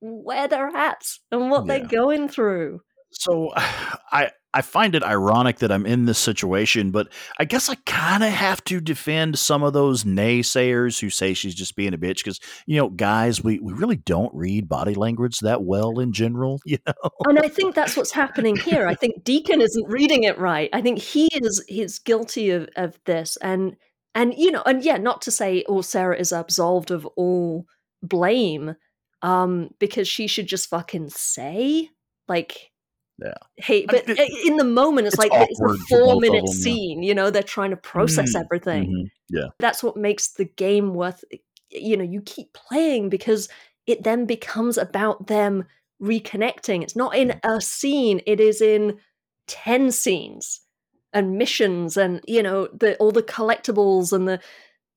where 0.00 0.48
they're 0.48 0.76
at 0.76 1.02
and 1.30 1.50
what 1.50 1.66
they're 1.66 1.86
going 1.86 2.28
through. 2.28 2.80
So 3.12 3.52
I 3.56 4.30
I 4.58 4.60
find 4.60 4.96
it 4.96 5.04
ironic 5.04 5.58
that 5.58 5.70
I'm 5.70 5.86
in 5.86 6.06
this 6.06 6.18
situation, 6.18 6.90
but 6.90 7.06
I 7.38 7.44
guess 7.44 7.68
I 7.68 7.76
kind 7.86 8.24
of 8.24 8.30
have 8.30 8.64
to 8.64 8.80
defend 8.80 9.38
some 9.38 9.62
of 9.62 9.72
those 9.72 10.02
naysayers 10.02 10.98
who 10.98 11.10
say 11.10 11.32
she's 11.32 11.54
just 11.54 11.76
being 11.76 11.94
a 11.94 11.96
bitch 11.96 12.24
because 12.24 12.40
you 12.66 12.76
know, 12.76 12.88
guys, 12.88 13.40
we 13.40 13.60
we 13.60 13.72
really 13.72 13.98
don't 13.98 14.34
read 14.34 14.68
body 14.68 14.94
language 14.94 15.38
that 15.40 15.62
well 15.62 16.00
in 16.00 16.12
general. 16.12 16.60
You 16.68 16.78
know, 16.86 17.10
And 17.26 17.38
I 17.38 17.48
think 17.48 17.74
that's 17.74 17.96
what's 17.96 18.10
happening 18.10 18.56
here. 18.56 18.88
I 18.88 18.94
think 18.94 19.24
Deacon 19.24 19.60
isn't 19.60 19.88
reading 19.88 20.24
it 20.24 20.38
right. 20.38 20.68
I 20.72 20.82
think 20.82 20.98
he 20.98 21.28
is 21.32 21.64
he's 21.68 22.00
guilty 22.00 22.50
of 22.50 22.68
of 22.74 22.98
this 23.04 23.38
and 23.40 23.76
and 24.14 24.34
you 24.36 24.50
know 24.50 24.62
and 24.66 24.84
yeah, 24.84 24.96
not 24.96 25.22
to 25.22 25.30
say 25.30 25.64
oh 25.68 25.82
Sarah 25.82 26.18
is 26.18 26.32
absolved 26.32 26.90
of 26.90 27.06
all 27.16 27.64
blame 28.02 28.74
um 29.22 29.70
because 29.78 30.08
she 30.08 30.26
should 30.26 30.48
just 30.48 30.68
fucking 30.68 31.10
say 31.10 31.88
like 32.26 32.70
Yeah. 33.20 33.34
hey 33.56 33.84
I 33.88 33.92
mean, 33.92 34.02
but 34.06 34.18
it- 34.18 34.46
in 34.46 34.56
the 34.58 34.64
moment 34.64 35.06
it's, 35.08 35.14
it's 35.14 35.18
like 35.18 35.32
it's 35.50 35.60
a 35.60 35.76
four 35.88 36.20
minute 36.20 36.44
them, 36.44 36.54
yeah. 36.54 36.62
scene 36.62 37.02
you 37.02 37.14
know 37.14 37.30
they're 37.30 37.42
trying 37.42 37.70
to 37.70 37.76
process 37.76 38.34
Mm, 38.36 38.40
everything 38.44 38.90
Mhm. 38.90 39.10
Yeah. 39.28 39.48
that's 39.58 39.82
what 39.82 39.96
makes 39.96 40.28
the 40.28 40.44
game 40.44 40.94
worth 40.94 41.24
you 41.70 41.96
know 41.96 42.04
you 42.04 42.20
keep 42.22 42.52
playing 42.52 43.08
because 43.08 43.48
it 43.86 44.04
then 44.04 44.24
becomes 44.24 44.78
about 44.78 45.26
them 45.26 45.64
reconnecting 46.00 46.82
it's 46.82 46.94
not 46.96 47.16
in 47.16 47.40
a 47.42 47.60
scene 47.60 48.20
it 48.26 48.38
is 48.40 48.60
in 48.60 48.98
10 49.48 49.90
scenes 49.90 50.60
and 51.12 51.36
missions 51.38 51.96
and 51.96 52.20
you 52.26 52.42
know 52.42 52.68
the 52.72 52.96
all 52.98 53.10
the 53.10 53.22
collectibles 53.22 54.12
and 54.12 54.28
the 54.28 54.38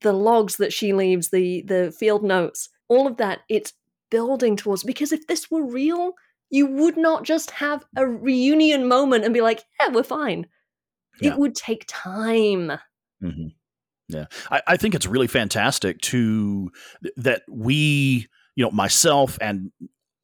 the 0.02 0.14
logs 0.14 0.58
that 0.58 0.72
she 0.74 0.94
leaves 0.94 1.30
the 1.30 1.62
the 1.64 1.92
field 1.98 2.24
notes 2.24 2.70
all 2.88 3.08
of 3.08 3.18
that 3.18 3.40
it's 3.50 3.74
building 4.12 4.56
towards 4.56 4.84
because 4.84 5.12
if 5.12 5.26
this 5.28 5.50
were 5.50 5.66
real 5.66 6.14
you 6.52 6.68
would 6.68 6.98
not 6.98 7.24
just 7.24 7.50
have 7.52 7.84
a 7.96 8.06
reunion 8.06 8.88
moment 8.88 9.26
and 9.26 9.34
be 9.34 9.42
like 9.42 9.64
yeah 9.80 9.90
we're 9.90 10.04
fine 10.04 10.46
Yeah. 11.20 11.32
it 11.32 11.38
would 11.40 11.56
take 11.56 11.86
time 11.88 12.74
hmm 13.22 13.48
Yeah, 14.10 14.26
I, 14.52 14.62
I 14.68 14.78
think 14.78 14.94
it's 14.96 15.08
really 15.08 15.28
fantastic 15.28 16.02
to 16.02 16.70
that 17.16 17.44
we, 17.50 18.28
you 18.56 18.66
know, 18.66 18.72
myself 18.72 19.38
and 19.40 19.72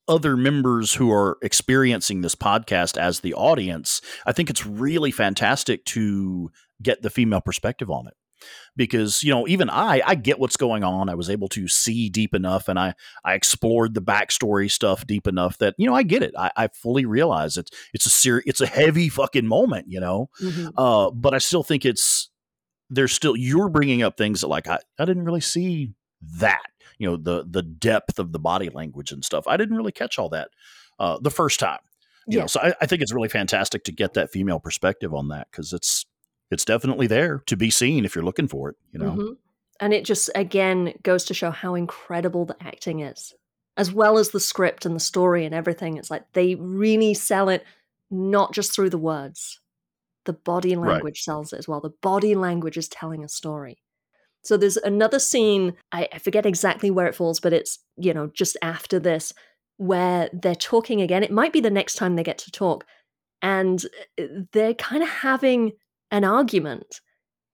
other 0.09 0.35
members 0.37 0.93
who 0.93 1.11
are 1.11 1.37
experiencing 1.41 2.21
this 2.21 2.35
podcast 2.35 2.97
as 2.97 3.19
the 3.21 3.33
audience. 3.33 4.01
I 4.25 4.31
think 4.33 4.49
it's 4.49 4.65
really 4.65 5.11
fantastic 5.11 5.85
to 5.85 6.49
get 6.81 7.01
the 7.01 7.09
female 7.09 7.41
perspective 7.41 7.89
on 7.89 8.07
it 8.07 8.13
because 8.75 9.23
you 9.23 9.31
know 9.31 9.47
even 9.47 9.69
I 9.69 10.01
I 10.05 10.15
get 10.15 10.39
what's 10.39 10.57
going 10.57 10.83
on. 10.83 11.09
I 11.09 11.15
was 11.15 11.29
able 11.29 11.47
to 11.49 11.67
see 11.67 12.09
deep 12.09 12.33
enough, 12.33 12.67
and 12.67 12.77
I 12.79 12.93
I 13.23 13.33
explored 13.33 13.93
the 13.93 14.01
backstory 14.01 14.69
stuff 14.71 15.05
deep 15.07 15.27
enough 15.27 15.57
that 15.57 15.75
you 15.77 15.87
know 15.87 15.95
I 15.95 16.03
get 16.03 16.23
it. 16.23 16.33
I, 16.37 16.51
I 16.55 16.67
fully 16.67 17.05
realize 17.05 17.57
it's 17.57 17.71
it's 17.93 18.05
a 18.05 18.09
ser- 18.09 18.43
it's 18.45 18.61
a 18.61 18.67
heavy 18.67 19.09
fucking 19.09 19.47
moment, 19.47 19.87
you 19.89 19.99
know. 19.99 20.29
Uh, 20.77 21.11
but 21.11 21.33
I 21.33 21.37
still 21.39 21.63
think 21.63 21.85
it's 21.85 22.29
there's 22.89 23.11
still 23.11 23.35
you're 23.35 23.69
bringing 23.69 24.01
up 24.03 24.17
things 24.17 24.41
that 24.41 24.47
like 24.47 24.67
I, 24.67 24.79
I 24.97 25.05
didn't 25.05 25.25
really 25.25 25.41
see 25.41 25.93
that 26.39 26.61
you 26.97 27.07
know 27.09 27.17
the 27.17 27.45
the 27.49 27.61
depth 27.61 28.17
of 28.17 28.31
the 28.31 28.39
body 28.39 28.69
language 28.69 29.11
and 29.11 29.23
stuff 29.25 29.45
I 29.47 29.57
didn't 29.57 29.75
really 29.75 29.91
catch 29.91 30.17
all 30.17 30.29
that 30.29 30.49
uh, 30.99 31.17
the 31.21 31.29
first 31.29 31.59
time 31.59 31.79
you 32.27 32.37
Yeah. 32.37 32.41
know 32.43 32.47
so 32.47 32.59
I, 32.61 32.73
I 32.81 32.85
think 32.85 33.01
it's 33.01 33.13
really 33.13 33.29
fantastic 33.29 33.83
to 33.83 33.91
get 33.91 34.13
that 34.13 34.31
female 34.31 34.59
perspective 34.59 35.13
on 35.13 35.27
that 35.27 35.47
because 35.51 35.73
it's 35.73 36.05
it's 36.51 36.65
definitely 36.65 37.07
there 37.07 37.39
to 37.45 37.55
be 37.57 37.69
seen 37.69 38.05
if 38.05 38.15
you're 38.15 38.23
looking 38.23 38.47
for 38.47 38.69
it 38.69 38.75
you 38.91 38.99
know 38.99 39.11
Mhm. 39.11 39.37
And 39.79 39.93
it 39.93 40.05
just 40.05 40.31
again 40.33 40.93
goes 41.03 41.23
to 41.25 41.35
show 41.35 41.51
how 41.51 41.75
incredible 41.75 42.45
the 42.45 42.57
acting 42.61 43.01
is, 43.01 43.35
as 43.77 43.91
well 43.93 44.17
as 44.17 44.31
the 44.31 44.39
script 44.39 44.87
and 44.87 44.95
the 44.95 44.99
story 44.99 45.45
and 45.45 45.53
everything. 45.53 45.97
It's 45.97 46.09
like 46.09 46.23
they 46.33 46.55
really 46.55 47.13
sell 47.13 47.47
it 47.49 47.63
not 48.09 48.53
just 48.55 48.73
through 48.73 48.89
the 48.89 48.97
words, 48.97 49.59
the 50.25 50.33
body 50.33 50.75
Right. 50.75 50.93
language 50.93 51.21
sells 51.21 51.53
it 51.53 51.59
as 51.59 51.67
well. 51.67 51.79
The 51.79 51.93
body 52.01 52.33
language 52.33 52.75
is 52.75 52.87
telling 52.89 53.23
a 53.23 53.29
story. 53.29 53.77
So 54.43 54.57
there's 54.57 54.77
another 54.77 55.19
scene, 55.19 55.75
I, 55.91 56.07
I 56.11 56.17
forget 56.17 56.45
exactly 56.47 56.89
where 56.89 57.05
it 57.07 57.13
falls, 57.15 57.39
but 57.39 57.53
it's, 57.53 57.77
you 57.97 58.13
know, 58.15 58.27
just 58.33 58.57
after 58.63 58.97
this, 58.99 59.31
where 59.77 60.29
they're 60.33 60.55
talking 60.55 61.01
again. 61.01 61.21
It 61.23 61.31
might 61.31 61.53
be 61.53 61.61
the 61.61 61.69
next 61.69 61.95
time 61.95 62.15
they 62.15 62.23
get 62.23 62.39
to 62.39 62.51
talk. 62.51 62.83
And 63.43 63.85
uh, 64.19 64.23
they're 64.53 64.73
kind 64.73 65.03
of 65.03 65.09
having 65.09 65.73
an 66.11 66.23
argument. 66.23 67.01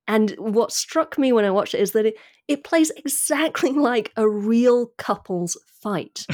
And 0.08 0.32
what 0.38 0.72
struck 0.72 1.18
me 1.18 1.32
when 1.32 1.46
I 1.46 1.52
watched 1.52 1.74
it 1.74 1.82
is 1.82 1.92
that 1.94 2.06
it, 2.06 2.16
it 2.48 2.64
plays 2.64 2.92
exactly 2.92 3.72
like 3.74 4.12
a 4.16 4.28
real 4.28 4.88
couple's 4.98 5.58
fight, 5.82 6.26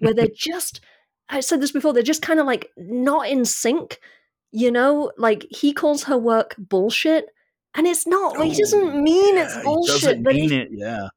where 0.00 0.14
they're 0.14 0.28
just, 0.34 0.80
I 1.28 1.40
said 1.40 1.60
this 1.60 1.72
before, 1.72 1.92
they're 1.92 2.02
just 2.02 2.22
kind 2.22 2.40
of 2.40 2.46
like 2.46 2.70
not 2.76 3.28
in 3.28 3.44
sync. 3.44 4.00
You 4.54 4.70
know, 4.70 5.12
like 5.16 5.46
he 5.50 5.72
calls 5.72 6.04
her 6.04 6.18
work 6.18 6.54
bullshit. 6.58 7.26
And 7.74 7.86
it's 7.86 8.06
not, 8.06 8.36
he 8.36 8.50
oh, 8.50 8.54
doesn't 8.54 8.82
Oh, 8.82 9.00
mean 9.00 9.38
it's 9.38 9.54
yeah, 9.54 9.60
he 9.60 9.64
bullshit, 9.64 9.94
doesn't 10.02 10.22
but 10.22 10.34
mean 10.34 10.50
he, 10.50 10.56
it 10.56 10.68
yeah. 10.72 11.08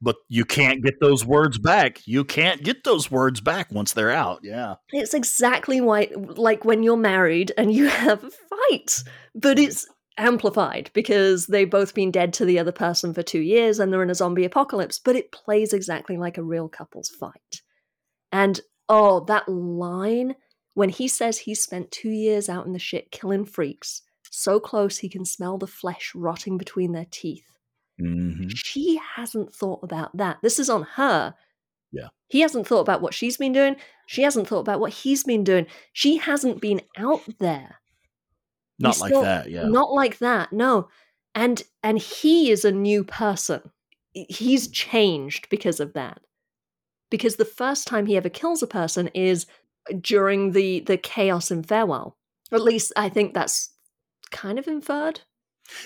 But 0.00 0.16
you 0.28 0.44
can't 0.44 0.82
get 0.82 1.00
those 1.00 1.24
words 1.24 1.58
back. 1.58 2.06
You 2.06 2.24
can't 2.24 2.62
get 2.62 2.84
those 2.84 3.10
words 3.10 3.40
back 3.40 3.72
once 3.72 3.92
they're 3.92 4.10
out 4.10 4.40
yeah. 4.42 4.74
It's 4.92 5.14
exactly 5.14 5.80
why, 5.80 6.08
like 6.14 6.64
when 6.64 6.82
you're 6.82 6.96
married 6.96 7.52
and 7.56 7.72
you 7.72 7.86
have 7.88 8.22
a 8.22 8.30
fight, 8.30 9.02
but 9.34 9.58
it's 9.58 9.86
amplified 10.16 10.90
because 10.94 11.46
they've 11.46 11.70
both 11.70 11.94
been 11.94 12.10
dead 12.12 12.32
to 12.34 12.44
the 12.44 12.58
other 12.58 12.72
person 12.72 13.12
for 13.12 13.22
two 13.22 13.40
years 13.40 13.80
and 13.80 13.92
they're 13.92 14.02
in 14.02 14.10
a 14.10 14.14
zombie 14.14 14.44
apocalypse, 14.44 14.98
but 14.98 15.16
it 15.16 15.32
plays 15.32 15.72
exactly 15.72 16.16
like 16.16 16.38
a 16.38 16.42
real 16.42 16.68
couple's 16.68 17.08
fight. 17.08 17.62
And 18.30 18.60
oh, 18.88 19.24
that 19.24 19.48
line 19.48 20.36
when 20.74 20.88
he 20.88 21.08
says 21.08 21.38
he 21.38 21.54
spent 21.54 21.90
two 21.90 22.10
years 22.10 22.48
out 22.48 22.66
in 22.66 22.72
the 22.72 22.78
shit 22.78 23.10
killing 23.10 23.44
freaks, 23.44 24.02
so 24.34 24.58
close 24.60 24.98
he 24.98 25.08
can 25.08 25.24
smell 25.24 25.58
the 25.58 25.66
flesh 25.66 26.12
rotting 26.14 26.58
between 26.58 26.92
their 26.92 27.06
teeth. 27.10 27.46
hmm 27.98 28.48
She 28.48 29.00
hasn't 29.16 29.54
thought 29.54 29.80
about 29.82 30.16
that. 30.16 30.38
This 30.42 30.58
is 30.58 30.68
on 30.70 30.82
her. 30.94 31.34
Yeah. 31.92 32.08
He 32.28 32.40
hasn't 32.40 32.66
thought 32.66 32.80
about 32.80 33.00
what 33.02 33.14
she's 33.14 33.36
been 33.36 33.52
doing. 33.52 33.76
She 34.06 34.22
hasn't 34.22 34.48
thought 34.48 34.60
about 34.60 34.80
what 34.80 34.92
he's 34.92 35.22
been 35.24 35.44
doing. 35.44 35.66
She 35.92 36.16
hasn't 36.16 36.60
been 36.60 36.80
out 36.96 37.22
there. 37.38 37.76
not 38.78 38.94
He's 38.94 39.00
like 39.00 39.10
still- 39.10 39.22
that 39.22 39.50
yeah 39.50 39.64
Not 39.64 39.92
like 39.92 40.18
that. 40.18 40.52
No. 40.52 40.88
And 41.36 41.62
and 41.82 41.98
he 41.98 42.50
is 42.50 42.64
a 42.64 42.72
new 42.72 43.04
person. 43.04 43.60
He's 44.12 44.68
changed 44.68 45.48
because 45.48 45.80
of 45.80 45.92
that. 45.94 46.20
Because 47.10 47.36
the 47.36 47.44
first 47.44 47.86
time 47.86 48.06
he 48.06 48.16
ever 48.16 48.28
kills 48.28 48.62
a 48.62 48.66
person 48.66 49.08
is 49.14 49.46
during 50.00 50.52
the 50.52 50.80
the 50.80 50.96
chaos 50.96 51.50
in 51.50 51.62
farewell. 51.62 52.16
At 52.52 52.62
least 52.62 52.92
I 52.96 53.08
think 53.08 53.34
that's 53.34 53.70
kind 54.34 54.58
of 54.58 54.68
inferred. 54.68 55.20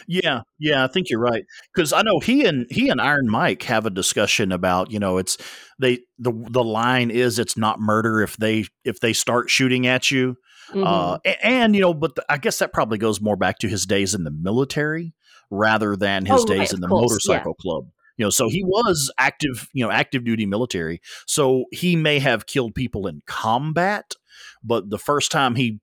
Yeah, 0.08 0.40
yeah, 0.58 0.82
I 0.84 0.88
think 0.88 1.08
you're 1.08 1.20
right 1.20 1.44
because 1.72 1.92
I 1.92 2.02
know 2.02 2.18
he 2.18 2.44
and 2.44 2.66
he 2.68 2.88
and 2.88 3.00
Iron 3.00 3.30
Mike 3.30 3.62
have 3.62 3.86
a 3.86 3.90
discussion 3.90 4.50
about 4.50 4.90
you 4.90 4.98
know 4.98 5.18
it's 5.18 5.38
they 5.78 6.00
the 6.18 6.32
the 6.50 6.64
line 6.64 7.12
is 7.12 7.38
it's 7.38 7.56
not 7.56 7.78
murder 7.78 8.20
if 8.20 8.36
they 8.36 8.64
if 8.84 8.98
they 8.98 9.12
start 9.12 9.50
shooting 9.50 9.86
at 9.86 10.10
you 10.10 10.36
Mhm. 10.74 10.84
uh, 10.84 11.18
a- 11.24 11.46
and, 11.46 11.74
you 11.76 11.80
know 11.80 11.94
but 11.94 12.16
the, 12.16 12.24
I 12.28 12.36
guess 12.38 12.58
that 12.58 12.72
probably 12.74 12.98
goes 12.98 13.20
more 13.22 13.36
back 13.36 13.58
to 13.60 13.68
his 13.68 13.86
days 13.86 14.14
in 14.14 14.24
the 14.24 14.30
military 14.32 15.14
rather 15.50 15.94
than 15.96 16.26
his 16.26 16.42
Oh, 16.42 16.46
days 16.46 16.58
right, 16.58 16.72
in 16.74 16.80
the 16.80 16.88
course, 16.88 17.00
yeah. 17.24 17.34
motorcycle 17.34 17.54
club. 17.54 17.84
You 18.18 18.24
know, 18.26 18.30
so 18.30 18.48
he 18.48 18.64
was 18.64 19.12
active, 19.16 19.68
you 19.72 19.84
know, 19.84 19.92
active 19.92 20.24
duty 20.24 20.44
military. 20.44 21.00
So 21.26 21.66
he 21.70 21.94
may 21.94 22.18
have 22.18 22.46
killed 22.46 22.74
people 22.74 23.06
in 23.06 23.20
combat, 23.28 24.14
but 24.62 24.90
the 24.90 24.98
first 24.98 25.30
time 25.30 25.54
he 25.54 25.78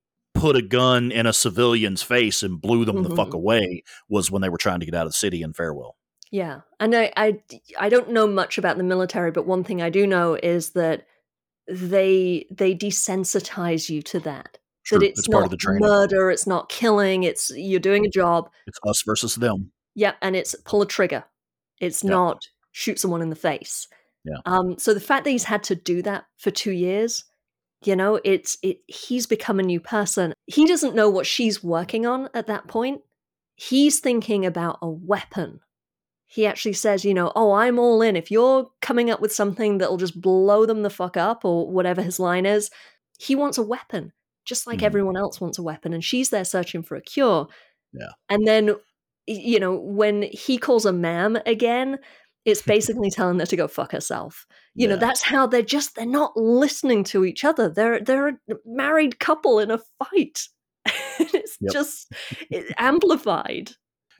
put 0.45 0.55
a 0.55 0.61
gun 0.61 1.11
in 1.11 1.25
a 1.25 1.33
civilian's 1.33 2.03
face 2.03 2.43
and 2.43 2.61
blew 2.61 2.85
them 2.85 3.01
the 3.03 3.15
fuck 3.15 3.29
Mhm. 3.29 3.35
away 3.41 3.83
was 4.09 4.29
when 4.29 4.41
they 4.41 4.49
were 4.49 4.57
trying 4.57 4.79
to 4.79 4.85
get 4.85 4.93
out 4.95 5.05
of 5.07 5.11
the 5.13 5.17
city 5.25 5.41
in 5.41 5.53
Farewell. 5.53 5.95
Yeah, 6.31 6.61
and 6.79 6.95
I, 6.95 7.11
I, 7.17 7.41
I 7.79 7.89
don't 7.89 8.09
know 8.11 8.27
much 8.27 8.57
about 8.57 8.77
the 8.77 8.83
military, 8.83 9.31
but 9.31 9.47
one 9.47 9.63
thing 9.63 9.81
I 9.81 9.89
do 9.89 10.05
know 10.05 10.35
is 10.35 10.71
that 10.71 11.05
they 11.67 12.45
they 12.51 12.75
desensitize 12.75 13.89
you 13.89 14.01
to 14.03 14.19
that. 14.21 14.57
True. 14.85 14.99
That 14.99 15.05
it's, 15.09 15.19
It's 15.19 15.27
part 15.27 15.45
of 15.45 15.49
not 15.49 15.51
the 15.51 15.57
training. 15.57 15.81
murder, 15.81 16.29
it's 16.29 16.45
not 16.45 16.69
killing, 16.69 17.23
it's 17.23 17.51
you're 17.55 17.79
doing 17.79 18.05
a 18.05 18.09
job. 18.09 18.49
It's 18.67 18.79
us 18.87 19.01
versus 19.05 19.35
them. 19.35 19.71
Yeah, 19.95 20.13
and 20.21 20.35
it's 20.35 20.55
pull 20.65 20.81
a 20.81 20.85
trigger. 20.85 21.23
It's 21.81 22.03
Yeah. 22.03 22.11
not 22.11 22.43
shoot 22.71 22.99
someone 22.99 23.21
in 23.21 23.29
the 23.29 23.35
face. 23.35 23.87
Yeah. 24.25 24.37
Um, 24.45 24.77
so 24.77 24.93
the 24.93 24.99
fact 24.99 25.23
that 25.23 25.31
he's 25.31 25.45
had 25.45 25.63
to 25.65 25.75
do 25.75 26.01
that 26.03 26.25
for 26.37 26.51
two 26.51 26.71
years, 26.71 27.23
you 27.85 27.95
know, 27.95 28.19
it's 28.23 28.57
it 28.63 28.79
he's 28.87 29.27
become 29.27 29.59
a 29.59 29.63
new 29.63 29.79
person. 29.79 30.33
He 30.47 30.65
doesn't 30.65 30.95
know 30.95 31.09
what 31.09 31.25
she's 31.27 31.63
working 31.63 32.05
on 32.05 32.29
at 32.33 32.47
that 32.47 32.67
point. 32.67 33.01
He's 33.55 33.99
thinking 33.99 34.45
about 34.45 34.79
a 34.81 34.89
weapon. 34.89 35.61
He 36.25 36.45
actually 36.45 36.73
says, 36.73 37.05
you 37.05 37.13
know, 37.13 37.31
oh, 37.35 37.53
I'm 37.53 37.79
all 37.79 38.01
in. 38.01 38.15
If 38.15 38.29
you're 38.31 38.69
coming 38.81 39.09
up 39.09 39.21
with 39.21 39.31
something 39.33 39.77
that'll 39.77 39.97
just 39.97 40.19
blow 40.19 40.65
them 40.65 40.81
the 40.81 40.89
fuck 40.89 41.15
up, 41.15 41.45
or 41.45 41.69
whatever 41.71 42.01
his 42.01 42.19
line 42.19 42.45
is, 42.45 42.69
he 43.19 43.35
wants 43.35 43.57
a 43.57 43.63
weapon, 43.63 44.11
just 44.43 44.67
like 44.67 44.79
Mhm. 44.79 44.83
everyone 44.83 45.17
else 45.17 45.39
wants 45.39 45.57
a 45.57 45.63
weapon. 45.63 45.93
And 45.93 46.03
she's 46.03 46.31
there 46.31 46.43
searching 46.43 46.83
for 46.83 46.95
a 46.95 47.01
cure. 47.01 47.47
Yeah. 47.93 48.09
And 48.29 48.45
then 48.47 48.75
you 49.27 49.59
know, 49.59 49.73
when 49.75 50.21
he 50.21 50.57
calls 50.57 50.83
her 50.83 50.93
ma'am 50.93 51.35
again, 51.47 51.97
it's 52.45 52.61
basically 52.61 53.09
telling 53.09 53.39
her 53.39 53.45
to 53.47 53.55
go 53.55 53.67
fuck 53.67 53.91
herself. 53.91 54.45
You 54.75 54.87
know, 54.87 54.95
Yeah. 54.95 54.99
that's 54.99 55.21
how 55.23 55.47
they're 55.47 55.61
just 55.61 55.95
they're 55.95 56.05
not 56.05 56.35
listening 56.37 57.03
to 57.05 57.25
each 57.25 57.43
other. 57.45 57.69
They're 57.69 57.99
they're 58.01 58.27
a 58.29 58.33
married 58.65 59.19
couple 59.19 59.59
in 59.59 59.71
a 59.71 59.79
fight. 59.99 60.47
it's 61.19 61.57
Yep. 61.61 61.73
just 61.73 62.11
it, 62.51 62.73
amplified. 62.77 63.71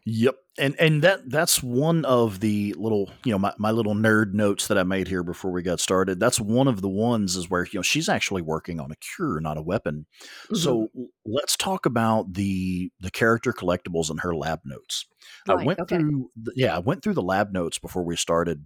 Yep. 0.08 0.36
And 0.60 0.76
and 0.80 1.01
that 1.01 1.30
that's 1.30 1.64
one 1.64 2.06
of 2.06 2.39
the 2.39 2.74
little, 2.78 3.10
you 3.26 3.32
know, 3.32 3.39
my, 3.39 3.53
my 3.58 3.72
little 3.72 3.95
nerd 3.95 4.34
notes 4.34 4.68
that 4.68 4.78
I 4.78 4.84
made 4.84 5.08
here 5.08 5.24
before 5.24 5.51
we 5.51 5.64
got 5.64 5.80
started. 5.80 6.20
That's 6.20 6.39
one 6.39 6.68
of 6.68 6.82
the 6.82 6.88
ones 6.89 7.36
is 7.36 7.49
where, 7.49 7.66
you 7.66 7.80
know, 7.80 7.82
she's 7.82 8.08
actually 8.08 8.43
working 8.43 8.80
on 8.80 8.91
a 8.91 8.95
cure, 8.97 9.39
not 9.41 9.58
a 9.58 9.64
weapon. 9.64 10.06
Mhm. 10.51 10.58
So 10.58 10.89
let's 11.26 11.58
talk 11.58 11.86
about 11.88 12.34
the 12.34 12.91
the 12.99 13.10
character 13.12 13.51
collectibles 13.51 14.12
in 14.12 14.18
her 14.20 14.36
lab 14.36 14.60
notes. 14.64 15.06
I 15.49 15.56
went 15.56 15.80
okay. 15.80 15.97
through 15.97 16.30
the, 16.36 16.53
yeah, 16.56 16.76
I 16.76 16.80
went 16.80 17.01
through 17.03 17.16
the 17.16 17.24
lab 17.24 17.51
notes 17.51 17.80
before 17.80 18.03
we 18.03 18.16
started. 18.16 18.66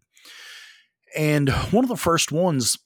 And 1.16 1.49
one 1.49 1.84
of 1.84 1.89
the 1.89 1.97
first 1.97 2.32
ones 2.32 2.78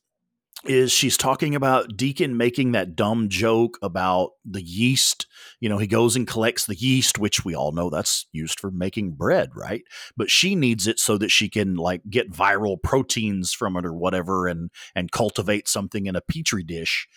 is 0.65 0.93
she's 0.93 1.17
talking 1.17 1.55
about 1.55 1.97
Deacon 1.97 2.38
making 2.38 2.71
that 2.71 2.95
dumb 2.95 3.28
joke 3.28 3.78
about 3.82 4.32
the 4.45 4.61
yeast. 4.61 5.28
You 5.59 5.67
know, 5.67 5.78
he 5.78 5.88
goes 5.88 6.15
and 6.15 6.28
collects 6.28 6.65
the 6.65 6.76
yeast, 6.76 7.19
which 7.19 7.43
we 7.43 7.53
all 7.53 7.74
know 7.74 7.89
that's 7.89 8.28
used 8.32 8.59
for 8.59 8.71
making 8.71 9.11
bread, 9.11 9.49
right? 9.55 9.84
But 10.15 10.32
she 10.32 10.55
needs 10.55 10.88
it 10.88 10.99
so 10.99 11.17
that 11.17 11.32
she 11.32 11.49
can 11.49 11.76
like 11.76 12.01
get 12.09 12.32
viral 12.32 12.82
proteins 12.82 13.51
from 13.51 13.76
it 13.76 13.86
or 13.86 13.93
whatever 13.93 14.47
and 14.47 14.69
and 14.95 15.11
cultivate 15.11 15.67
something 15.67 16.05
in 16.05 16.15
a 16.15 16.21
petri 16.21 16.63
dish. 16.63 17.07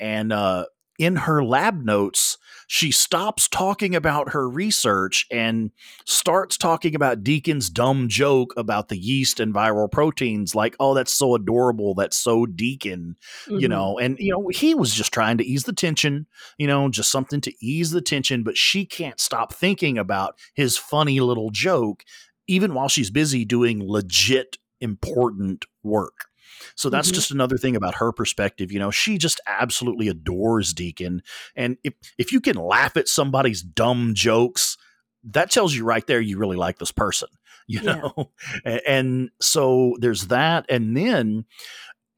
And 0.00 0.32
uh 0.32 0.66
in 0.98 1.16
her 1.16 1.44
lab 1.44 1.84
notes, 1.84 2.38
she 2.66 2.90
stops 2.90 3.46
talking 3.46 3.94
about 3.94 4.30
her 4.30 4.48
research 4.48 5.26
and 5.30 5.70
starts 6.06 6.56
talking 6.56 6.94
about 6.94 7.22
Deacon's 7.22 7.68
dumb 7.68 8.08
joke 8.08 8.54
about 8.56 8.88
the 8.88 8.96
yeast 8.96 9.38
and 9.38 9.52
viral 9.52 9.90
proteins, 9.90 10.54
like, 10.54 10.74
oh, 10.80 10.94
that's 10.94 11.12
so 11.12 11.34
adorable. 11.34 11.94
That's 11.94 12.16
so 12.16 12.46
Deacon, 12.46 13.16
you 13.48 13.66
Mhm. 13.66 13.70
know. 13.70 13.98
And, 13.98 14.16
you 14.18 14.32
know, 14.32 14.48
he 14.48 14.74
was 14.74 14.94
just 14.94 15.12
trying 15.12 15.36
to 15.38 15.44
ease 15.44 15.64
the 15.64 15.72
tension, 15.74 16.26
you 16.58 16.66
know, 16.66 16.88
just 16.88 17.10
something 17.10 17.40
to 17.42 17.52
ease 17.60 17.90
the 17.90 18.00
tension, 18.00 18.42
but 18.42 18.56
she 18.56 18.86
can't 18.86 19.20
stop 19.20 19.52
thinking 19.52 19.98
about 19.98 20.38
his 20.54 20.76
funny 20.78 21.20
little 21.20 21.50
joke, 21.50 22.04
even 22.46 22.72
while 22.72 22.88
she's 22.88 23.10
busy 23.10 23.44
doing 23.44 23.82
legit 23.86 24.56
important 24.80 25.66
work. 25.82 26.26
So 26.74 26.90
that's 26.90 27.10
Mhm. 27.10 27.14
just 27.14 27.30
another 27.30 27.56
thing 27.58 27.76
about 27.76 27.96
her 27.96 28.12
perspective. 28.12 28.70
You 28.72 28.78
know, 28.78 28.90
she 28.90 29.18
just 29.18 29.40
absolutely 29.46 30.08
adores 30.08 30.72
Deacon. 30.72 31.22
And 31.56 31.76
if 31.84 31.94
if 32.18 32.32
you 32.32 32.40
can 32.40 32.56
laugh 32.56 32.96
at 32.96 33.08
somebody's 33.08 33.62
dumb 33.62 34.12
jokes, 34.14 34.76
that 35.24 35.50
tells 35.50 35.74
you 35.74 35.84
right 35.84 36.06
there 36.06 36.20
you 36.20 36.38
really 36.38 36.56
like 36.56 36.78
this 36.78 36.92
person. 36.92 37.28
You 37.66 37.80
Yeah. 37.82 37.94
know? 37.94 38.30
A- 38.66 38.86
And 38.90 39.30
so 39.40 39.96
there's 39.98 40.26
that. 40.26 40.66
And 40.68 40.94
then 40.94 41.46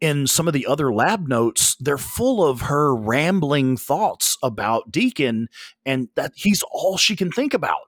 in 0.01 0.26
some 0.26 0.49
of 0.49 0.53
the 0.55 0.66
other 0.66 0.92
lab 0.92 1.28
notes, 1.28 1.76
they're 1.78 1.97
full 1.99 2.44
of 2.44 2.62
her 2.62 2.92
rambling 2.94 3.76
thoughts 3.76 4.36
about 4.42 4.90
Deacon, 4.90 5.49
and 5.84 6.09
that 6.16 6.32
he's 6.34 6.64
all 6.72 6.97
she 6.99 7.14
can 7.14 7.30
think 7.30 7.55
about. 7.55 7.78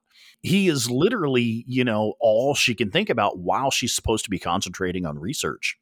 He 0.43 0.68
is 0.68 0.91
literally, 0.91 1.64
you 1.66 1.84
know, 1.84 2.14
all 2.20 2.55
she 2.55 2.74
can 2.74 2.91
think 2.91 3.11
about 3.11 3.39
while 3.39 3.70
she's 3.70 3.95
supposed 3.95 4.24
to 4.24 4.30
be 4.30 4.39
concentrating 4.39 5.05
on 5.05 5.18
research. 5.18 5.76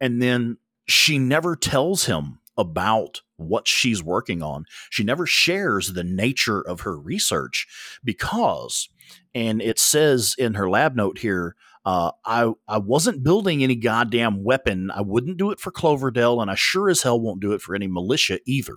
And 0.00 0.22
then 0.22 0.56
she 0.86 1.18
never 1.18 1.54
tells 1.54 2.06
him 2.06 2.38
about 2.56 3.22
what 3.36 3.66
she's 3.66 4.02
working 4.02 4.42
on. 4.42 4.66
She 4.90 5.04
never 5.04 5.26
shares 5.26 5.92
the 5.92 6.04
nature 6.04 6.60
of 6.60 6.80
her 6.80 6.98
research 6.98 7.66
because, 8.04 8.88
and 9.34 9.62
it 9.62 9.78
says 9.78 10.34
in 10.38 10.54
her 10.54 10.68
lab 10.68 10.94
note 10.94 11.18
here, 11.18 11.56
uh, 11.84 12.12
I 12.24 12.52
I 12.68 12.78
wasn't 12.78 13.22
building 13.22 13.62
any 13.62 13.76
goddamn 13.76 14.44
weapon. 14.44 14.90
I 14.90 15.00
wouldn't 15.00 15.38
do 15.38 15.50
it 15.50 15.60
for 15.60 15.70
Cloverdale, 15.70 16.40
and 16.40 16.50
I 16.50 16.54
sure 16.54 16.90
as 16.90 17.02
hell 17.02 17.20
won't 17.20 17.40
do 17.40 17.52
it 17.52 17.62
for 17.62 17.74
any 17.74 17.86
militia 17.86 18.38
either. 18.46 18.76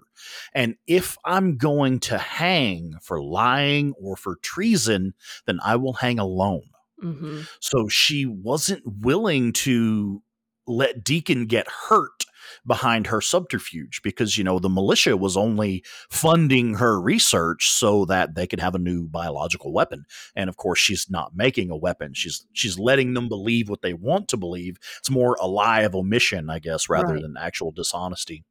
And 0.53 0.75
if 0.87 1.17
I'm 1.25 1.57
going 1.57 1.99
to 2.01 2.17
hang 2.17 2.95
for 3.01 3.21
lying 3.21 3.93
or 4.01 4.15
for 4.15 4.37
treason, 4.37 5.13
then 5.45 5.59
I 5.63 5.75
will 5.75 5.93
hang 5.93 6.19
alone. 6.19 6.69
Mhm. 7.03 7.47
So 7.59 7.87
she 7.89 8.25
wasn't 8.25 8.83
willing 8.85 9.51
to 9.53 10.21
let 10.65 11.03
Deacon 11.03 11.45
get 11.45 11.67
hurt 11.67 12.25
behind 12.65 13.07
her 13.07 13.21
subterfuge 13.21 14.01
because, 14.03 14.37
you 14.37 14.43
know, 14.43 14.59
the 14.59 14.69
militia 14.69 15.15
was 15.17 15.37
only 15.37 15.83
funding 16.09 16.75
her 16.75 16.99
research 16.99 17.69
so 17.69 18.05
that 18.05 18.35
they 18.35 18.47
could 18.47 18.59
have 18.59 18.75
a 18.75 18.79
new 18.79 19.07
biological 19.07 19.71
weapon. 19.73 20.05
And 20.35 20.49
of 20.49 20.57
course, 20.57 20.79
she's 20.79 21.09
not 21.09 21.35
making 21.35 21.69
a 21.71 21.77
weapon. 21.77 22.13
She's 22.13 22.45
she's 22.53 22.77
letting 22.79 23.13
them 23.13 23.27
believe 23.29 23.69
what 23.69 23.81
they 23.81 23.93
want 23.93 24.27
to 24.29 24.37
believe. 24.37 24.77
It's 24.99 25.09
more 25.09 25.37
a 25.41 25.47
lie 25.47 25.81
of 25.81 25.95
omission, 25.95 26.49
I 26.49 26.59
guess, 26.59 26.89
rather 26.89 27.13
Right. 27.13 27.21
than 27.21 27.35
actual 27.37 27.71
dishonesty. 27.71 28.43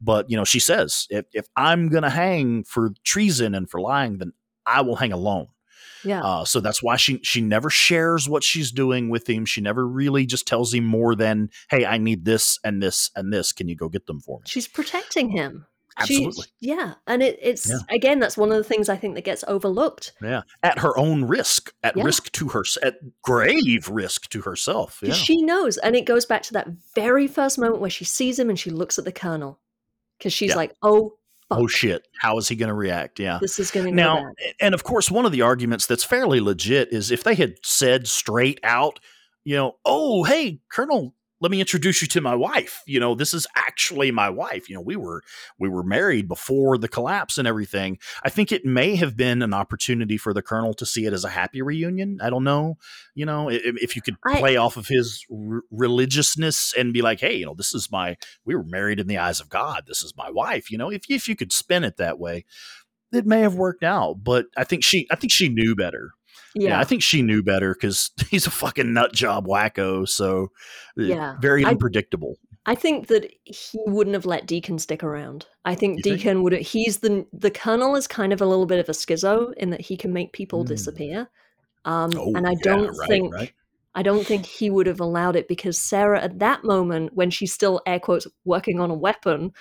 But, 0.00 0.30
you 0.30 0.36
know, 0.36 0.44
she 0.44 0.60
says, 0.60 1.06
if, 1.10 1.26
if 1.32 1.46
I'm 1.56 1.88
going 1.88 2.02
to 2.02 2.10
hang 2.10 2.64
for 2.64 2.90
treason 3.04 3.54
and 3.54 3.68
for 3.68 3.80
lying, 3.80 4.18
then 4.18 4.32
I 4.64 4.80
will 4.82 4.96
hang 4.96 5.12
alone. 5.12 5.48
Yeah. 6.06 6.22
Uh, 6.22 6.44
so 6.44 6.60
that's 6.60 6.82
why 6.82 6.96
she 6.96 7.18
she 7.22 7.40
never 7.40 7.68
shares 7.68 8.28
what 8.28 8.42
she's 8.44 8.70
doing 8.70 9.08
with 9.10 9.28
him. 9.28 9.44
She 9.44 9.60
never 9.60 9.86
really 9.86 10.24
just 10.24 10.46
tells 10.46 10.72
him 10.72 10.84
more 10.84 11.14
than, 11.14 11.50
"Hey, 11.68 11.84
I 11.84 11.98
need 11.98 12.24
this 12.24 12.58
and 12.64 12.82
this 12.82 13.10
and 13.16 13.32
this. 13.32 13.52
Can 13.52 13.68
you 13.68 13.74
go 13.76 13.88
get 13.88 14.06
them 14.06 14.20
for 14.20 14.38
me?" 14.38 14.44
She's 14.46 14.68
protecting 14.68 15.30
him. 15.30 15.66
She- 16.04 16.16
Absolutely, 16.26 16.44
yeah. 16.60 16.94
And 17.06 17.22
it, 17.22 17.38
it's, 17.40 17.70
Yeah. 17.70 17.78
again, 17.88 18.18
that's 18.20 18.36
one 18.36 18.50
of 18.52 18.58
the 18.58 18.64
things 18.64 18.90
I 18.90 18.96
think 18.96 19.14
that 19.14 19.24
gets 19.24 19.42
overlooked. 19.48 20.12
yeah. 20.20 20.42
At 20.62 20.78
her 20.80 20.96
own 20.98 21.24
risk, 21.24 21.72
at 21.82 21.96
Yeah. 21.96 22.04
risk 22.04 22.30
to 22.32 22.48
her, 22.48 22.64
at 22.82 22.96
grave 23.22 23.88
risk 23.88 24.28
to 24.28 24.42
herself. 24.42 24.98
Yeah, 25.02 25.14
She 25.14 25.40
knows. 25.40 25.78
And 25.78 25.96
it 25.96 26.04
goes 26.04 26.26
back 26.26 26.42
to 26.42 26.52
that 26.52 26.68
very 26.94 27.26
first 27.26 27.58
moment 27.58 27.80
where 27.80 27.88
she 27.88 28.04
sees 28.04 28.38
him 28.38 28.50
and 28.50 28.58
she 28.58 28.68
looks 28.68 28.98
at 28.98 29.06
the 29.06 29.12
colonel. 29.12 29.58
Because 30.18 30.34
she's 30.34 30.50
Yeah. 30.50 30.56
like, 30.56 30.74
oh, 30.82 31.14
Oh, 31.50 31.56
fuck. 31.56 31.64
oh 31.64 31.66
shit, 31.66 32.08
how 32.18 32.38
is 32.38 32.48
he 32.48 32.56
going 32.56 32.68
to 32.68 32.74
react? 32.74 33.20
Yeah. 33.20 33.38
This 33.40 33.58
is 33.58 33.70
going 33.70 33.86
to 33.86 33.92
Now, 33.92 34.24
and 34.60 34.74
of 34.74 34.84
course, 34.84 35.10
one 35.10 35.26
of 35.26 35.32
the 35.32 35.42
arguments 35.42 35.86
that's 35.86 36.04
fairly 36.04 36.40
legit 36.40 36.92
is 36.92 37.10
if 37.10 37.24
they 37.24 37.34
had 37.34 37.54
said 37.62 38.06
straight 38.06 38.60
out, 38.62 39.00
you 39.44 39.56
know, 39.56 39.76
oh, 39.84 40.24
hey, 40.24 40.60
Colonel, 40.70 41.14
let 41.40 41.50
me 41.50 41.60
introduce 41.60 42.00
you 42.00 42.08
to 42.08 42.20
my 42.20 42.34
wife. 42.34 42.82
You 42.86 42.98
know, 42.98 43.14
this 43.14 43.34
is 43.34 43.46
actually 43.54 44.10
my 44.10 44.30
wife. 44.30 44.68
You 44.68 44.76
know, 44.76 44.80
we 44.80 44.96
were 44.96 45.22
we 45.58 45.68
were 45.68 45.82
married 45.82 46.28
before 46.28 46.78
the 46.78 46.88
collapse 46.88 47.36
and 47.38 47.46
everything. 47.46 47.98
I 48.22 48.30
think 48.30 48.52
it 48.52 48.64
may 48.64 48.96
have 48.96 49.16
been 49.16 49.42
an 49.42 49.52
opportunity 49.52 50.16
for 50.16 50.32
the 50.32 50.42
Colonel 50.42 50.74
to 50.74 50.86
see 50.86 51.04
it 51.04 51.12
as 51.12 51.24
a 51.24 51.28
happy 51.28 51.60
reunion. 51.60 52.18
I 52.22 52.30
don't 52.30 52.44
know. 52.44 52.76
You 53.14 53.26
know, 53.26 53.50
if, 53.50 53.62
if 53.82 53.96
you 53.96 54.02
could 54.02 54.16
I- 54.24 54.38
play 54.38 54.56
off 54.56 54.76
of 54.76 54.88
his 54.88 55.24
r- 55.30 55.62
religiousness 55.70 56.72
and 56.76 56.92
be 56.92 57.02
like, 57.02 57.20
hey, 57.20 57.36
you 57.36 57.46
know, 57.46 57.54
this 57.54 57.74
is 57.74 57.90
my 57.90 58.16
we 58.44 58.54
were 58.54 58.64
married 58.64 59.00
in 59.00 59.06
the 59.06 59.18
eyes 59.18 59.40
of 59.40 59.48
God. 59.48 59.84
This 59.86 60.02
is 60.02 60.14
my 60.16 60.30
wife. 60.30 60.70
You 60.70 60.78
know, 60.78 60.90
if 60.90 61.02
if 61.08 61.28
you 61.28 61.36
could 61.36 61.52
spin 61.52 61.84
it 61.84 61.96
that 61.98 62.18
way, 62.18 62.44
it 63.12 63.26
may 63.26 63.40
have 63.40 63.54
worked 63.54 63.84
out. 63.84 64.24
But 64.24 64.46
I 64.56 64.64
think 64.64 64.82
she 64.84 65.06
I 65.10 65.16
think 65.16 65.32
she 65.32 65.48
knew 65.48 65.74
better. 65.74 66.12
Yeah, 66.56 66.70
Yeah. 66.70 66.80
I 66.80 66.84
think 66.84 67.02
she 67.02 67.22
knew 67.22 67.42
better 67.42 67.74
because 67.74 68.10
he's 68.30 68.46
a 68.46 68.50
fucking 68.50 68.92
nut 68.92 69.12
job 69.12 69.46
wacko. 69.46 70.08
So, 70.08 70.50
uh, 70.98 71.02
Yeah. 71.02 71.36
very 71.40 71.64
unpredictable. 71.64 72.36
I 72.68 72.74
think 72.74 73.06
that 73.06 73.32
he 73.44 73.78
wouldn't 73.86 74.14
have 74.14 74.26
let 74.26 74.46
Deacon 74.46 74.78
stick 74.80 75.04
around. 75.04 75.46
I 75.64 75.76
think 75.76 75.98
You 75.98 76.02
think? 76.02 76.18
Deacon 76.20 76.42
would. 76.42 76.52
He's 76.54 76.98
the 76.98 77.24
the 77.32 77.50
colonel 77.50 77.94
is 77.94 78.08
kind 78.08 78.32
of 78.32 78.40
a 78.40 78.46
little 78.46 78.66
bit 78.66 78.80
of 78.80 78.88
a 78.88 78.92
schizo 78.92 79.52
in 79.54 79.70
that 79.70 79.80
he 79.80 79.96
can 79.96 80.12
make 80.12 80.32
people 80.32 80.64
Mm. 80.64 80.68
disappear. 80.68 81.30
Um, 81.84 82.10
Oh, 82.18 82.34
and 82.34 82.44
I 82.46 82.50
yeah, 82.50 82.56
don't 82.62 82.88
right, 82.88 83.08
think 83.08 83.32
right. 83.34 83.52
I 83.94 84.02
don't 84.02 84.26
think 84.26 84.44
he 84.46 84.68
would 84.68 84.86
have 84.88 85.00
allowed 85.00 85.36
it 85.36 85.46
because 85.48 85.78
Sarah, 85.78 86.20
at 86.20 86.40
that 86.40 86.64
moment, 86.64 87.14
when 87.14 87.30
she's 87.30 87.52
still 87.52 87.80
air 87.86 88.00
quotes 88.00 88.26
working 88.44 88.80
on 88.80 88.90
a 88.90 88.94
weapon, 88.94 89.52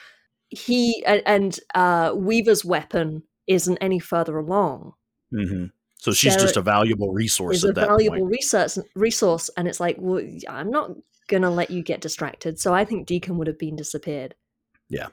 he 0.49 1.03
and 1.05 1.59
uh, 1.75 2.11
Weaver's 2.15 2.65
weapon 2.65 3.23
isn't 3.47 3.77
any 3.77 3.99
further 3.99 4.37
along. 4.37 4.93
hmm 5.31 5.65
So 5.97 6.11
she's 6.11 6.33
Sarah 6.33 6.43
just 6.43 6.57
a 6.57 6.61
valuable 6.61 7.11
resource 7.11 7.57
Is 7.57 7.63
at 7.65 7.71
a 7.71 7.73
that 7.73 7.87
valuable 7.87 8.19
point. 8.19 8.31
resource 8.31 8.77
resource, 8.95 9.49
and 9.57 9.67
it's 9.67 9.79
like, 9.79 9.97
well, 9.99 10.23
I'm 10.49 10.69
not 10.69 10.91
gonna 11.27 11.49
let 11.49 11.71
you 11.71 11.81
get 11.81 12.01
distracted. 12.01 12.59
So 12.59 12.73
I 12.73 12.85
think 12.85 13.07
Deacon 13.07 13.37
would 13.37 13.47
have 13.47 13.57
been 13.57 13.75
disappeared. 13.75 14.35
Yeah. 14.89 15.07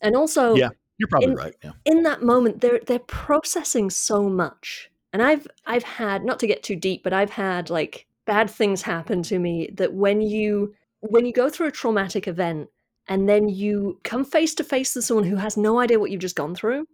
And 0.00 0.16
also, 0.16 0.54
Yeah. 0.54 0.70
You're 0.98 1.08
probably 1.08 1.28
in- 1.30 1.34
right. 1.34 1.54
Yeah. 1.64 1.72
in 1.84 2.02
that 2.04 2.22
moment 2.22 2.60
they're 2.60 2.80
they're 2.86 2.98
processing 3.00 3.90
so 3.90 4.28
much 4.28 4.88
and 5.12 5.20
i've 5.22 5.48
i've 5.66 5.82
had 5.82 6.22
not 6.24 6.38
to 6.38 6.46
get 6.46 6.62
too 6.62 6.76
deep 6.76 7.02
but 7.02 7.12
i've 7.12 7.30
had 7.30 7.70
like 7.70 8.06
bad 8.24 8.48
things 8.48 8.82
happen 8.82 9.22
to 9.24 9.38
me 9.38 9.68
that 9.74 9.94
when 9.94 10.20
you 10.20 10.72
when 11.00 11.26
you 11.26 11.32
go 11.32 11.48
through 11.48 11.66
a 11.66 11.72
traumatic 11.72 12.28
event 12.28 12.68
and 13.08 13.28
then 13.28 13.48
you 13.48 13.98
come 14.04 14.24
face 14.24 14.54
to 14.54 14.62
face 14.62 14.94
with 14.94 15.04
someone 15.04 15.24
who 15.26 15.34
has 15.36 15.56
no 15.56 15.80
idea 15.80 15.98
what 15.98 16.10
you've 16.12 16.20
just 16.20 16.36
gone 16.36 16.54
through 16.54 16.86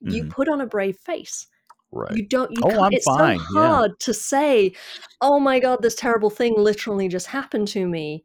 you 0.00 0.24
Mhm. 0.24 0.30
put 0.30 0.48
on 0.48 0.60
a 0.60 0.66
brave 0.66 0.96
face 0.96 1.46
Right. 1.92 2.16
you 2.16 2.26
don't 2.26 2.50
you 2.50 2.62
Oh, 2.64 2.68
can't, 2.70 2.82
I'm 2.82 2.92
it's 2.92 3.04
fine, 3.04 3.38
so 3.38 3.44
yeah. 3.54 3.68
hard 3.68 4.00
to 4.00 4.14
say 4.14 4.72
oh 5.20 5.38
my 5.38 5.60
god 5.60 5.82
this 5.82 5.94
terrible 5.94 6.30
thing 6.30 6.54
literally 6.56 7.06
just 7.08 7.26
happened 7.26 7.68
to 7.68 7.86
me 7.86 8.24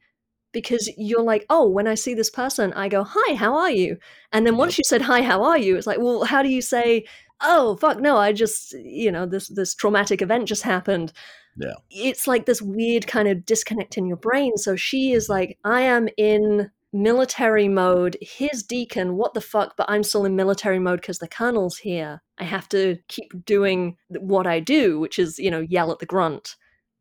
because 0.54 0.90
you're 0.98 1.22
like 1.22 1.46
oh 1.50 1.68
when 1.68 1.86
i 1.88 1.94
see 1.94 2.14
this 2.14 2.30
person 2.30 2.72
i 2.74 2.88
go 2.88 3.04
hi 3.06 3.34
how 3.36 3.56
are 3.56 3.70
you 3.70 3.98
and 4.32 4.46
then 4.48 4.56
once 4.58 4.78
you 4.78 4.84
said 4.86 5.02
hi 5.02 5.22
how 5.22 5.44
are 5.44 5.58
you 5.58 5.76
it's 5.76 5.86
like 5.88 6.00
well 6.00 6.24
how 6.24 6.42
do 6.42 6.50
you 6.50 6.62
say 6.62 7.06
oh 7.42 7.76
fuck 7.76 8.00
no 8.00 8.16
i 8.18 8.32
just 8.32 8.74
you 8.84 9.12
know 9.12 9.26
this 9.26 9.50
this 9.50 9.76
traumatic 9.76 10.22
event 10.22 10.48
just 10.48 10.64
happened 10.64 11.12
Yeah. 11.58 11.74
it's 11.92 12.26
like 12.26 12.46
this 12.46 12.62
weird 12.62 13.06
kind 13.06 13.28
of 13.28 13.46
disconnect 13.46 13.98
in 13.98 14.08
your 14.08 14.18
brain 14.18 14.56
so 14.58 14.76
she 14.78 15.12
is 15.12 15.26
mm-hmm. 15.26 15.34
like 15.34 15.58
i 15.66 15.82
am 15.82 16.08
in 16.18 16.72
military 16.94 17.68
mode 17.68 18.18
here's 18.22 18.64
deacon 18.64 19.16
what 19.18 19.34
the 19.34 19.42
fuck 19.42 19.76
but 19.78 19.90
i'm 19.90 20.04
still 20.04 20.26
in 20.26 20.36
military 20.36 20.80
mode 20.80 21.02
because 21.02 21.20
the 21.20 21.28
colonel's 21.28 21.78
here 21.78 22.22
i 22.38 22.44
have 22.44 22.68
to 22.70 22.98
keep 23.08 23.34
doing 23.46 23.98
what 24.20 24.48
i 24.48 24.60
do 24.60 25.00
which 25.00 25.20
is 25.20 25.38
you 25.38 25.52
know 25.52 25.60
yell 25.60 25.92
at 25.92 26.00
the 26.00 26.06
grunt 26.06 26.56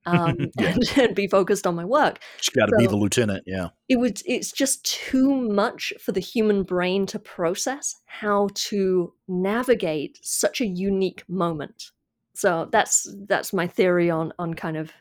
um, 0.04 0.36
Yeah. 0.60 0.68
and, 0.74 0.98
and 0.98 1.14
be 1.16 1.26
focused 1.26 1.66
on 1.66 1.74
my 1.74 1.84
work 1.84 2.20
She's 2.40 2.54
got 2.54 2.66
to 2.66 2.76
be 2.78 2.86
the 2.86 2.96
lieutenant. 2.96 3.42
Yeah. 3.46 3.70
it 3.88 3.96
would 3.96 4.20
it's 4.24 4.52
just 4.52 4.84
too 4.84 5.34
much 5.34 5.92
for 6.00 6.12
the 6.12 6.20
human 6.20 6.62
brain 6.62 7.06
to 7.06 7.18
process 7.18 7.94
how 8.06 8.48
to 8.54 9.12
navigate 9.28 10.18
such 10.22 10.60
a 10.60 10.66
unique 10.66 11.24
moment 11.28 11.90
so 12.34 12.68
that's 12.70 13.08
that's 13.28 13.52
my 13.52 13.66
theory 13.66 14.10
on 14.10 14.32
on 14.38 14.54
kind 14.54 14.76
of 14.76 14.92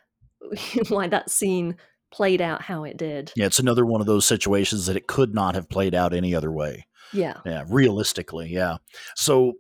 why 0.90 1.08
that 1.08 1.30
scene 1.30 1.76
played 2.16 2.42
out 2.42 2.62
how 2.62 2.84
it 2.86 2.96
did 2.98 3.32
Yeah. 3.36 3.46
It's 3.48 3.60
another 3.60 3.86
one 3.86 4.00
of 4.02 4.08
those 4.08 4.26
situations 4.26 4.86
that 4.86 4.96
it 4.96 5.08
could 5.08 5.34
not 5.36 5.54
have 5.56 5.68
played 5.70 5.94
out 5.94 6.14
any 6.14 6.34
other 6.34 6.52
way. 6.52 6.86
yeah 7.14 7.38
Yeah. 7.46 7.66
Realistically. 7.70 8.50
Yeah. 8.50 8.78
So 9.16 9.54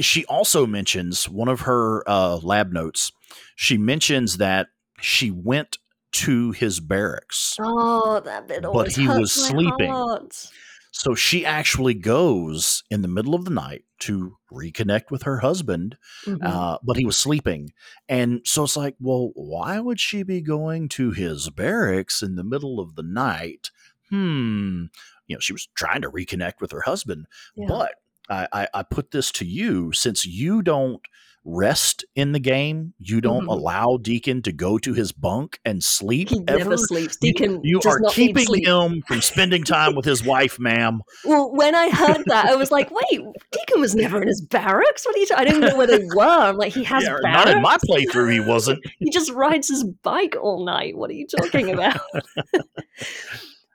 she 0.00 0.24
also 0.24 0.66
mentions 0.66 1.28
one 1.28 1.48
of 1.48 1.60
her 1.60 2.02
uh, 2.08 2.38
lab 2.42 2.72
notes. 2.72 3.12
She 3.54 3.78
mentions 3.78 4.38
that 4.38 4.66
she 5.00 5.30
went 5.30 5.78
to 6.12 6.50
his 6.52 6.80
barracks. 6.80 7.56
oh 7.60 8.20
that 8.24 8.48
bit 8.48 8.62
But 8.62 8.92
he 8.92 9.06
was 9.08 9.32
sleeping. 9.32 9.90
heart. 9.90 10.48
So 10.96 11.16
she 11.16 11.44
actually 11.44 11.94
goes 11.94 12.84
in 12.88 13.02
the 13.02 13.08
middle 13.08 13.34
of 13.34 13.44
the 13.44 13.50
night 13.50 13.82
to 13.98 14.36
reconnect 14.52 15.10
with 15.10 15.24
her 15.24 15.40
husband, 15.40 15.98
Mhm. 16.24 16.38
uh, 16.40 16.78
but 16.84 16.96
he 16.96 17.04
was 17.04 17.16
sleeping. 17.16 17.72
And 18.08 18.42
so 18.44 18.62
it's 18.62 18.76
like, 18.76 18.94
well, 19.00 19.32
why 19.34 19.80
would 19.80 19.98
she 19.98 20.22
be 20.22 20.40
going 20.40 20.88
to 20.90 21.10
his 21.10 21.50
barracks 21.50 22.22
in 22.22 22.36
the 22.36 22.44
middle 22.44 22.78
of 22.78 22.94
the 22.94 23.02
night? 23.02 23.72
Hmm. 24.08 24.84
You 25.26 25.34
know, 25.34 25.40
she 25.40 25.52
was 25.52 25.66
trying 25.74 26.02
to 26.02 26.10
reconnect 26.12 26.60
with 26.60 26.70
her 26.70 26.82
husband. 26.82 27.26
Yeah. 27.56 27.66
But 27.66 27.92
I, 28.30 28.46
I, 28.52 28.68
I 28.72 28.82
put 28.84 29.10
this 29.10 29.32
to 29.32 29.44
you 29.44 29.90
since 29.92 30.24
you 30.24 30.62
don't 30.62 31.02
rest 31.44 32.04
in 32.14 32.32
the 32.32 32.38
game, 32.40 32.94
you 32.98 33.20
don't 33.20 33.44
Mhm. 33.46 33.50
allow 33.52 33.98
Deacon 34.00 34.40
to 34.42 34.52
go 34.52 34.78
to 34.78 34.94
his 34.94 35.12
bunk 35.12 35.58
and 35.64 35.84
sleep 35.84 36.30
he 36.30 36.42
ever. 36.48 36.58
never 36.58 36.76
sleeps 36.78 37.16
deacon 37.18 37.60
you 37.62 37.78
does 37.80 37.96
are 37.96 38.00
keeping 38.10 38.46
him 38.64 39.02
from 39.06 39.20
spending 39.20 39.62
time 39.62 39.94
with 39.94 40.06
his 40.06 40.24
wife, 40.24 40.58
ma'am. 40.58 41.00
Well, 41.24 41.52
when 41.52 41.74
I 41.74 41.90
heard 41.90 42.22
that, 42.26 42.46
I 42.46 42.54
was 42.56 42.70
like, 42.70 42.90
"Wait, 42.90 43.20
Deacon 43.52 43.80
was 43.80 43.94
never 43.94 44.22
in 44.22 44.28
his 44.28 44.40
barracks. 44.40 45.04
What 45.04 45.16
are 45.16 45.18
you? 45.18 45.26
Ta- 45.26 45.36
I 45.38 45.44
didn't 45.44 45.60
know 45.60 45.76
where 45.76 45.86
they 45.86 46.04
were. 46.14 46.24
I'm 46.24 46.56
like, 46.56 46.72
he 46.72 46.84
has 46.84 47.02
Yeah, 47.04 47.16
barracks. 47.22 47.46
not 47.46 47.48
in 47.56 47.62
my 47.62 47.76
playthrough, 47.88 48.32
he 48.32 48.40
wasn't. 48.40 48.78
he 48.98 49.10
just 49.10 49.30
rides 49.32 49.68
his 49.68 49.84
bike 50.02 50.36
all 50.40 50.64
night. 50.64 50.96
What 50.96 51.10
are 51.10 51.14
you 51.14 51.26
talking 51.26 51.70
about? 51.70 52.00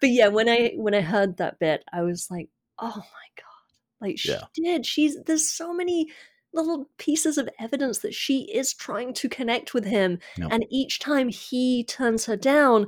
but 0.02 0.10
yeah, 0.10 0.28
when 0.28 0.50
I 0.50 0.72
when 0.76 0.94
I 0.96 1.02
heard 1.02 1.38
that 1.38 1.60
bit, 1.60 1.84
I 1.92 2.02
was 2.02 2.28
like, 2.32 2.50
"Oh 2.80 2.96
my 2.96 3.28
god!" 3.38 3.46
Like 4.02 4.18
she 4.18 4.36
did. 4.56 4.86
She's 4.86 5.18
there's 5.26 5.48
so 5.48 5.74
many 5.74 6.08
little 6.54 6.90
pieces 6.98 7.38
of 7.38 7.50
evidence 7.60 8.00
that 8.00 8.14
she 8.14 8.42
is 8.52 8.74
trying 8.74 9.14
to 9.14 9.30
connect 9.30 9.74
with 9.74 9.86
him, 9.86 10.20
Yep. 10.38 10.48
and 10.52 10.66
each 10.70 11.00
time 11.00 11.30
he 11.30 11.84
turns 11.84 12.26
her 12.26 12.36
down. 12.36 12.88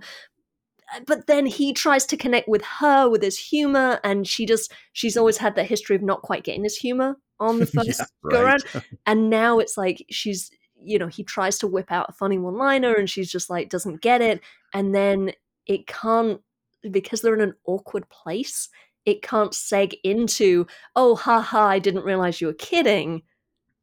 uh, 0.95 0.99
But 1.05 1.27
then 1.27 1.45
he 1.45 1.73
tries 1.73 2.05
to 2.07 2.17
connect 2.17 2.47
with 2.47 2.63
her 2.79 3.09
with 3.09 3.21
his 3.21 3.37
humor, 3.37 3.99
and 4.03 4.27
she 4.27 4.45
just 4.45 4.71
she's 4.93 5.17
always 5.17 5.37
had 5.37 5.55
that 5.55 5.67
history 5.67 5.95
of 5.95 6.01
not 6.01 6.21
quite 6.21 6.43
getting 6.43 6.63
his 6.63 6.77
humor 6.77 7.17
on 7.39 7.59
the 7.59 7.65
first 7.75 7.99
Yeah, 7.99 8.05
go 8.31 8.43
right. 8.43 8.45
around 8.45 8.63
and 9.07 9.29
now 9.29 9.57
it's 9.59 9.75
like 9.77 10.05
she's 10.11 10.51
you 10.83 10.99
know 10.99 11.07
he 11.07 11.23
tries 11.23 11.57
to 11.59 11.67
whip 11.67 11.91
out 11.91 12.05
a 12.09 12.13
funny 12.13 12.37
one 12.37 12.55
liner 12.57 12.93
and 12.93 13.09
she's 13.09 13.31
just 13.31 13.49
like 13.49 13.69
doesn't 13.69 14.01
get 14.01 14.21
it 14.21 14.41
and 14.73 14.93
then 14.95 15.31
it 15.65 15.87
can't 15.87 16.39
because 16.91 17.21
they're 17.21 17.33
in 17.35 17.41
an 17.41 17.53
awkward 17.65 18.07
place 18.09 18.69
it 19.05 19.21
can't 19.23 19.53
seg 19.53 19.93
into 20.03 20.65
oh 20.95 21.15
ha 21.15 21.39
ha 21.41 21.67
i 21.67 21.79
didn't 21.79 22.03
realize 22.05 22.41
you 22.41 22.47
were 22.47 22.53
kidding 22.53 23.21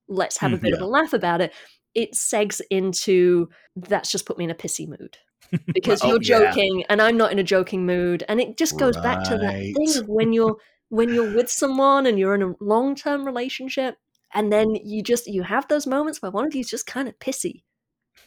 let's 0.09 0.39
have 0.39 0.53
a 0.53 0.57
Mm, 0.57 0.63
bit 0.63 0.73
of 0.75 0.81
a 0.81 0.87
laugh 0.87 1.13
about 1.13 1.41
it 1.41 1.53
it 1.95 2.13
segs 2.15 2.61
into 2.71 3.49
that's 3.77 4.11
just 4.11 4.27
put 4.27 4.39
me 4.39 4.45
in 4.45 4.51
a 4.51 4.55
pissy 4.55 4.87
mood 4.89 5.19
because 5.75 6.01
Oh, 6.03 6.09
you're 6.09 6.19
yeah. 6.21 6.55
joking 6.55 6.85
and 6.89 7.01
i'm 7.03 7.17
not 7.17 7.33
in 7.33 7.39
a 7.39 7.43
joking 7.45 7.87
mood 7.87 8.25
and 8.29 8.41
it 8.41 8.57
just 8.57 8.79
goes 8.79 8.97
back 8.99 9.23
to 9.25 9.37
that 9.39 9.55
thing 9.77 9.97
of 9.97 10.09
when 10.09 10.33
you're 10.33 10.57
when 10.91 11.13
you're 11.13 11.25
with 11.25 11.51
someone 11.51 12.07
and 12.07 12.19
you're 12.19 12.35
in 12.35 12.43
a 12.43 12.55
long-term 12.61 13.25
relationship 13.25 13.97
and 14.35 14.53
then 14.53 14.75
you 14.85 15.03
just 15.03 15.27
you 15.27 15.43
have 15.43 15.67
those 15.69 15.87
moments 15.87 16.21
where 16.23 16.31
one 16.31 16.47
of 16.47 16.55
you's 16.55 16.71
just 16.71 16.87
kind 16.87 17.09
of 17.09 17.19
pissy 17.19 17.63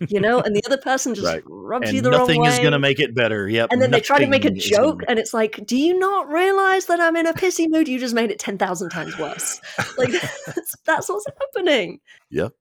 you 0.07 0.19
know 0.19 0.39
and 0.41 0.55
the 0.55 0.61
other 0.65 0.77
person 0.77 1.13
just 1.13 1.25
Right. 1.27 1.43
rubs 1.45 1.91
you 1.93 2.01
the 2.01 2.09
wrong 2.11 2.27
way 2.27 2.37
Nothing 2.37 2.45
is 2.45 2.59
going 2.59 2.71
to 2.71 2.79
make 2.79 2.99
it 2.99 3.13
better. 3.13 3.47
Yep. 3.47 3.69
and 3.71 3.81
then 3.81 3.91
they 3.91 3.99
try 3.99 4.17
to 4.19 4.27
make 4.27 4.45
a 4.45 4.49
gonna 4.49 4.59
joke 4.59 5.01
and 5.07 5.19
it's 5.19 5.33
like 5.33 5.65
do 5.65 5.77
you 5.77 5.97
not 5.99 6.27
realize 6.29 6.85
that 6.87 6.99
i'm 6.99 7.15
in 7.15 7.27
a 7.27 7.33
pissy 7.33 7.67
mood 7.69 7.87
you 7.87 7.99
just 7.99 8.15
made 8.15 8.31
it 8.31 8.39
10,000 8.39 8.89
times 8.89 9.17
worse 9.19 9.59
like 9.97 10.11
that's, 10.45 10.75
that's 10.85 11.09
what's 11.09 11.25
happening 11.39 11.99
Yep. 12.31 12.53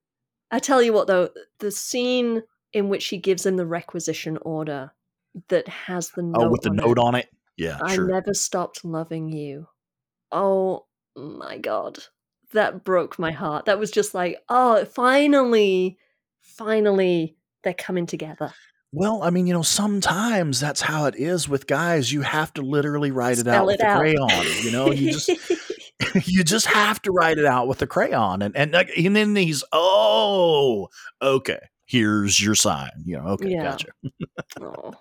i 0.51 0.59
tell 0.59 0.83
you 0.83 0.93
what 0.93 1.07
though 1.07 1.31
the 1.61 1.71
scene 1.71 2.43
in 2.73 2.89
which 2.89 3.03
she 3.03 3.19
gives 3.19 3.45
him 3.47 3.57
the 3.57 3.67
requisition 3.67 4.39
order 4.43 4.93
that 5.49 5.67
has 5.69 6.11
the 6.11 6.23
oh, 6.23 6.25
note 6.25 6.43
Oh, 6.43 6.49
with 6.51 6.63
the 6.63 6.71
on 6.71 6.77
note 6.77 6.99
it. 6.99 7.01
on 7.01 7.15
it. 7.15 7.29
Yeah, 7.57 7.79
I 7.83 7.95
sure. 7.95 8.07
never 8.09 8.33
stopped 8.35 8.85
loving 8.85 9.29
you. 9.29 9.69
Oh 10.33 10.87
my 11.17 11.59
god. 11.59 11.99
That 12.53 12.85
broke 12.85 13.19
my 13.19 13.31
heart. 13.31 13.67
That 13.67 13.79
was 13.79 13.91
just 13.91 14.15
like, 14.15 14.39
oh, 14.49 14.85
finally, 14.87 15.99
finally, 16.51 17.37
they're 17.63 17.75
coming 17.75 18.07
together. 18.07 18.53
Well, 18.93 19.23
I 19.23 19.31
mean, 19.31 19.47
you 19.47 19.53
know, 19.53 19.63
sometimes 19.63 20.59
that's 20.59 20.81
how 20.81 21.05
it 21.07 21.15
is 21.17 21.49
with 21.49 21.67
guys. 21.69 22.13
You 22.13 22.23
have 22.23 22.53
to 22.55 22.63
literally 22.63 23.13
write 23.13 23.39
it 23.39 23.47
out 23.47 23.67
with 23.67 23.77
it 23.77 23.79
the 23.81 23.87
out. 23.87 24.01
crayon. 24.01 24.29
You 24.65 24.73
know, 24.73 24.91
you 24.91 25.13
just 25.13 25.29
you 26.27 26.43
just 26.43 26.67
have 26.67 27.01
to 27.03 27.13
write 27.13 27.39
it 27.39 27.45
out 27.45 27.69
with 27.69 27.79
the 27.79 27.87
crayon, 27.87 28.43
and 28.43 28.57
and 28.57 28.73
like, 28.73 28.91
and 28.97 29.15
then 29.15 29.37
he's 29.37 29.63
oh 29.73 30.89
okay. 31.23 31.61
Here's 31.87 32.41
your 32.41 32.55
sign. 32.55 32.91
You 33.05 33.19
know, 33.19 33.27
okay, 33.31 33.51
Yeah. 33.51 33.63
gotcha. 33.65 33.89
Oh. 34.61 34.95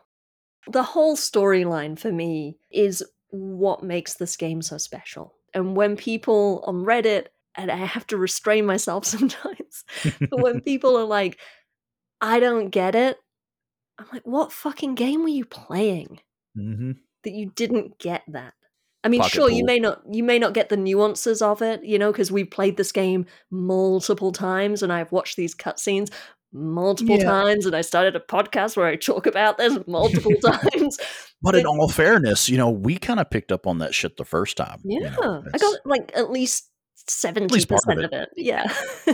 The 0.67 0.83
whole 0.83 1.15
storyline 1.15 1.97
for 1.97 2.11
me 2.11 2.57
is 2.71 3.03
what 3.29 3.83
makes 3.83 4.15
this 4.15 4.35
game 4.37 4.61
so 4.61 4.77
special. 4.77 5.35
And 5.53 5.75
when 5.75 5.95
people 5.95 6.63
on 6.67 6.83
Reddit, 6.85 7.27
and 7.55 7.71
I 7.71 7.77
have 7.77 8.07
to 8.07 8.17
restrain 8.17 8.65
myself 8.65 9.05
sometimes, 9.05 9.83
but 10.29 10.39
when 10.39 10.61
people 10.65 10.97
are 10.97 11.05
like, 11.05 11.39
I 12.21 12.39
don't 12.39 12.69
get 12.69 12.95
it, 12.95 13.17
I'm 13.97 14.07
like, 14.11 14.25
what 14.25 14.51
fucking 14.51 14.95
game 14.95 15.23
were 15.23 15.29
you 15.29 15.45
playing? 15.45 16.19
hmm 16.55 16.91
that 17.23 17.33
you 17.33 17.51
didn't 17.55 17.99
get 17.99 18.23
that. 18.29 18.53
I 19.03 19.07
mean, 19.07 19.21
Pocket 19.21 19.33
sure, 19.33 19.49
you 19.49 19.63
may 19.65 19.79
not 19.79 20.01
you 20.11 20.23
may 20.23 20.39
not 20.39 20.53
get 20.53 20.69
the 20.69 20.77
nuances 20.77 21.41
of 21.41 21.61
it, 21.61 21.83
you 21.83 21.97
know, 21.97 22.11
because 22.11 22.31
we've 22.31 22.49
played 22.49 22.77
this 22.77 22.91
game 22.91 23.25
multiple 23.49 24.31
times 24.31 24.83
and 24.83 24.91
I've 24.91 25.11
watched 25.11 25.37
these 25.37 25.55
cutscenes 25.55 26.11
multiple 26.51 27.17
Yeah. 27.17 27.25
times 27.25 27.65
and 27.65 27.75
I 27.75 27.81
started 27.81 28.15
a 28.15 28.19
podcast 28.19 28.75
where 28.75 28.87
I 28.87 28.95
talk 28.95 29.25
about 29.25 29.57
this 29.57 29.77
multiple 29.87 30.35
times. 30.45 30.97
But 31.41 31.55
in 31.55 31.65
all 31.65 31.87
fairness, 31.87 32.49
you 32.49 32.57
know, 32.57 32.69
we 32.69 32.97
kind 32.97 33.19
of 33.19 33.29
picked 33.29 33.51
up 33.53 33.67
on 33.67 33.79
that 33.79 33.93
shit 33.93 34.17
the 34.17 34.25
first 34.25 34.57
time. 34.57 34.81
you 34.83 34.99
Yeah. 34.99 35.11
know, 35.21 35.43
I 35.53 35.57
got 35.57 35.75
like 35.85 36.11
at 36.15 36.29
least 36.31 36.68
70% 37.09 37.51
least 37.51 37.69
part 37.69 37.99
of 37.99 38.05
of 38.05 38.13
it. 38.13 38.29
Yeah. 38.35 38.73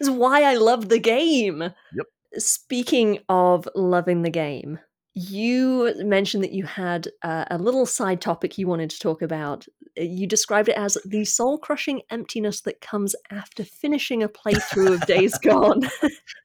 it's 0.00 0.10
why 0.10 0.42
I 0.42 0.54
love 0.56 0.88
the 0.88 0.98
game. 0.98 1.62
Yep. 1.62 2.06
Speaking 2.36 3.20
of 3.28 3.68
loving 3.74 4.22
the 4.22 4.30
game, 4.30 4.78
you 5.14 5.94
mentioned 5.98 6.42
that 6.42 6.52
you 6.52 6.64
had 6.64 7.08
uh, 7.22 7.44
a 7.48 7.58
little 7.58 7.86
side 7.86 8.20
topic 8.20 8.58
you 8.58 8.66
wanted 8.66 8.90
to 8.90 8.98
talk 8.98 9.22
about. 9.22 9.64
You 9.96 10.26
described 10.26 10.68
it 10.68 10.76
as 10.76 10.98
the 11.04 11.24
soul 11.24 11.56
crushing 11.56 12.02
emptiness 12.10 12.62
that 12.62 12.80
comes 12.80 13.14
after 13.30 13.62
finishing 13.62 14.24
a 14.24 14.28
playthrough 14.28 14.94
of 14.94 15.06
Days 15.06 15.38
Gone. 15.42 15.82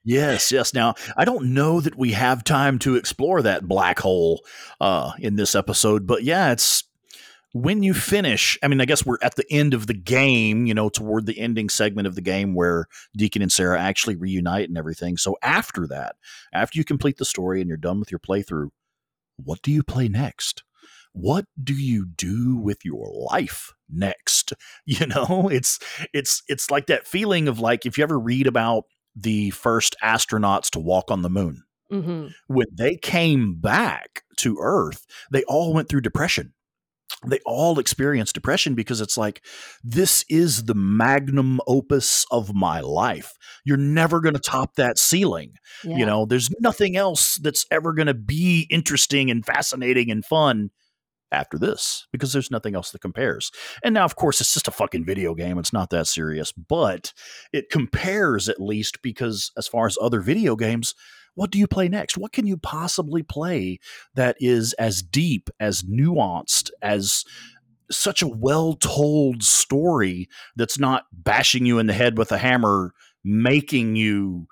Yes, 0.03 0.51
yes. 0.51 0.75
Now, 0.75 0.93
I 1.17 1.25
don't 1.25 1.55
know 1.55 1.81
that 1.81 1.97
we 1.97 2.11
have 2.11 2.43
time 2.43 2.77
to 2.79 2.95
explore 2.95 3.41
that 3.41 3.67
black 3.67 3.97
hole 3.97 4.45
uh, 4.79 5.13
in 5.17 5.35
this 5.35 5.55
episode, 5.55 6.05
but 6.05 6.23
yeah, 6.23 6.51
it's 6.51 6.83
when 7.53 7.81
you 7.81 7.93
finish, 7.93 8.57
I 8.61 8.67
mean, 8.67 8.79
I 8.79 8.85
guess 8.85 9.05
we're 9.05 9.17
at 9.23 9.35
the 9.35 9.45
end 9.51 9.73
of 9.73 9.87
the 9.87 9.93
game, 9.93 10.65
you 10.65 10.73
know, 10.73 10.89
toward 10.89 11.25
the 11.25 11.39
ending 11.39 11.69
segment 11.69 12.07
of 12.07 12.15
the 12.15 12.21
game 12.21 12.53
where 12.53 12.85
Deacon 13.17 13.41
and 13.41 13.51
Sarah 13.51 13.79
actually 13.79 14.15
reunite 14.15 14.69
and 14.69 14.77
everything. 14.77 15.17
So 15.17 15.35
after 15.41 15.87
that, 15.87 16.15
after 16.53 16.77
you 16.77 16.85
complete 16.85 17.17
the 17.17 17.25
story 17.25 17.59
and 17.59 17.67
you're 17.67 17.77
done 17.77 17.99
with 17.99 18.11
your 18.11 18.19
playthrough, 18.19 18.69
what 19.37 19.61
do 19.61 19.71
you 19.71 19.83
play 19.83 20.07
next? 20.07 20.63
What 21.13 21.45
do 21.61 21.73
you 21.73 22.05
do 22.05 22.55
with 22.55 22.85
your 22.85 23.09
life 23.31 23.73
next? 23.89 24.53
You 24.85 25.07
know, 25.07 25.49
it's 25.51 25.79
it's 26.13 26.43
it's 26.47 26.69
like 26.71 26.87
that 26.87 27.07
feeling 27.07 27.47
of 27.47 27.59
like 27.59 27.85
if 27.85 27.97
you 27.97 28.03
ever 28.03 28.19
read 28.19 28.47
about 28.47 28.85
the 29.15 29.49
first 29.51 29.95
astronauts 30.03 30.69
to 30.71 30.79
walk 30.79 31.11
on 31.11 31.21
the 31.21 31.29
moon, 31.29 31.63
hmm 31.91 32.27
when 32.47 32.67
they 32.73 32.95
came 32.95 33.55
back 33.55 34.23
to 34.37 34.57
Earth, 34.59 35.05
they 35.31 35.43
all 35.43 35.73
went 35.73 35.89
through 35.89 36.01
depression 36.01 36.53
they 37.25 37.39
all 37.45 37.79
experience 37.79 38.31
depression 38.31 38.75
because 38.75 39.01
it's 39.01 39.17
like 39.17 39.43
this 39.83 40.23
is 40.29 40.65
the 40.65 40.75
magnum 40.75 41.59
opus 41.67 42.25
of 42.31 42.53
my 42.53 42.79
life. 42.79 43.33
You're 43.65 43.77
never 43.77 44.21
going 44.21 44.35
to 44.35 44.39
mm-hmm. 44.39 44.57
top 44.57 44.75
that 44.75 44.97
ceiling. 44.97 45.53
Yeah. 45.83 45.97
you 45.97 46.05
know 46.05 46.25
there's 46.25 46.49
nothing 46.59 46.95
else 46.95 47.35
that's 47.37 47.65
ever 47.71 47.93
going 47.93 48.07
to 48.07 48.13
be 48.13 48.67
interesting 48.69 49.29
and 49.29 49.45
fascinating 49.45 50.11
and 50.11 50.25
fun 50.25 50.71
after 51.31 51.59
this 51.59 52.07
because 52.11 52.33
there's 52.33 52.49
nothing 52.49 52.73
else 52.75 52.91
that 52.91 53.01
compares. 53.01 53.51
And 53.83 53.93
now 53.93 54.05
of 54.05 54.15
course 54.15 54.41
it's 54.41 54.53
just 54.53 54.67
a 54.67 54.71
fucking 54.71 55.05
video 55.05 55.35
game. 55.35 55.57
It's 55.57 55.73
not 55.73 55.89
that 55.91 56.07
serious 56.07 56.51
but 56.51 57.13
it 57.53 57.69
compares 57.69 58.49
at 58.49 58.61
least 58.61 59.01
because 59.01 59.51
as 59.57 59.67
far 59.67 59.85
as 59.85 59.97
other 60.01 60.21
video 60.21 60.55
games 60.55 60.95
what 61.39 61.51
do 61.51 61.57
you 61.57 61.67
play 61.67 61.87
next 61.87 62.17
what 62.17 62.33
can 62.33 62.45
you 62.45 62.57
possibly 62.57 63.23
play 63.23 63.79
that 64.15 64.35
is 64.39 64.73
as 64.73 65.01
deep, 65.01 65.49
as 65.59 65.83
nuanced, 65.83 66.69
as 66.81 67.23
such 67.89 68.21
a 68.21 68.27
well 68.27 68.73
told 68.73 69.41
story 69.43 70.27
that's 70.57 70.77
not 70.77 71.05
bashing 71.11 71.65
you 71.65 71.79
in 71.79 71.87
the 71.87 71.93
head 71.93 72.17
with 72.17 72.31
a 72.31 72.37
hammer, 72.37 72.93
making 73.23 73.95
you, 73.95 74.47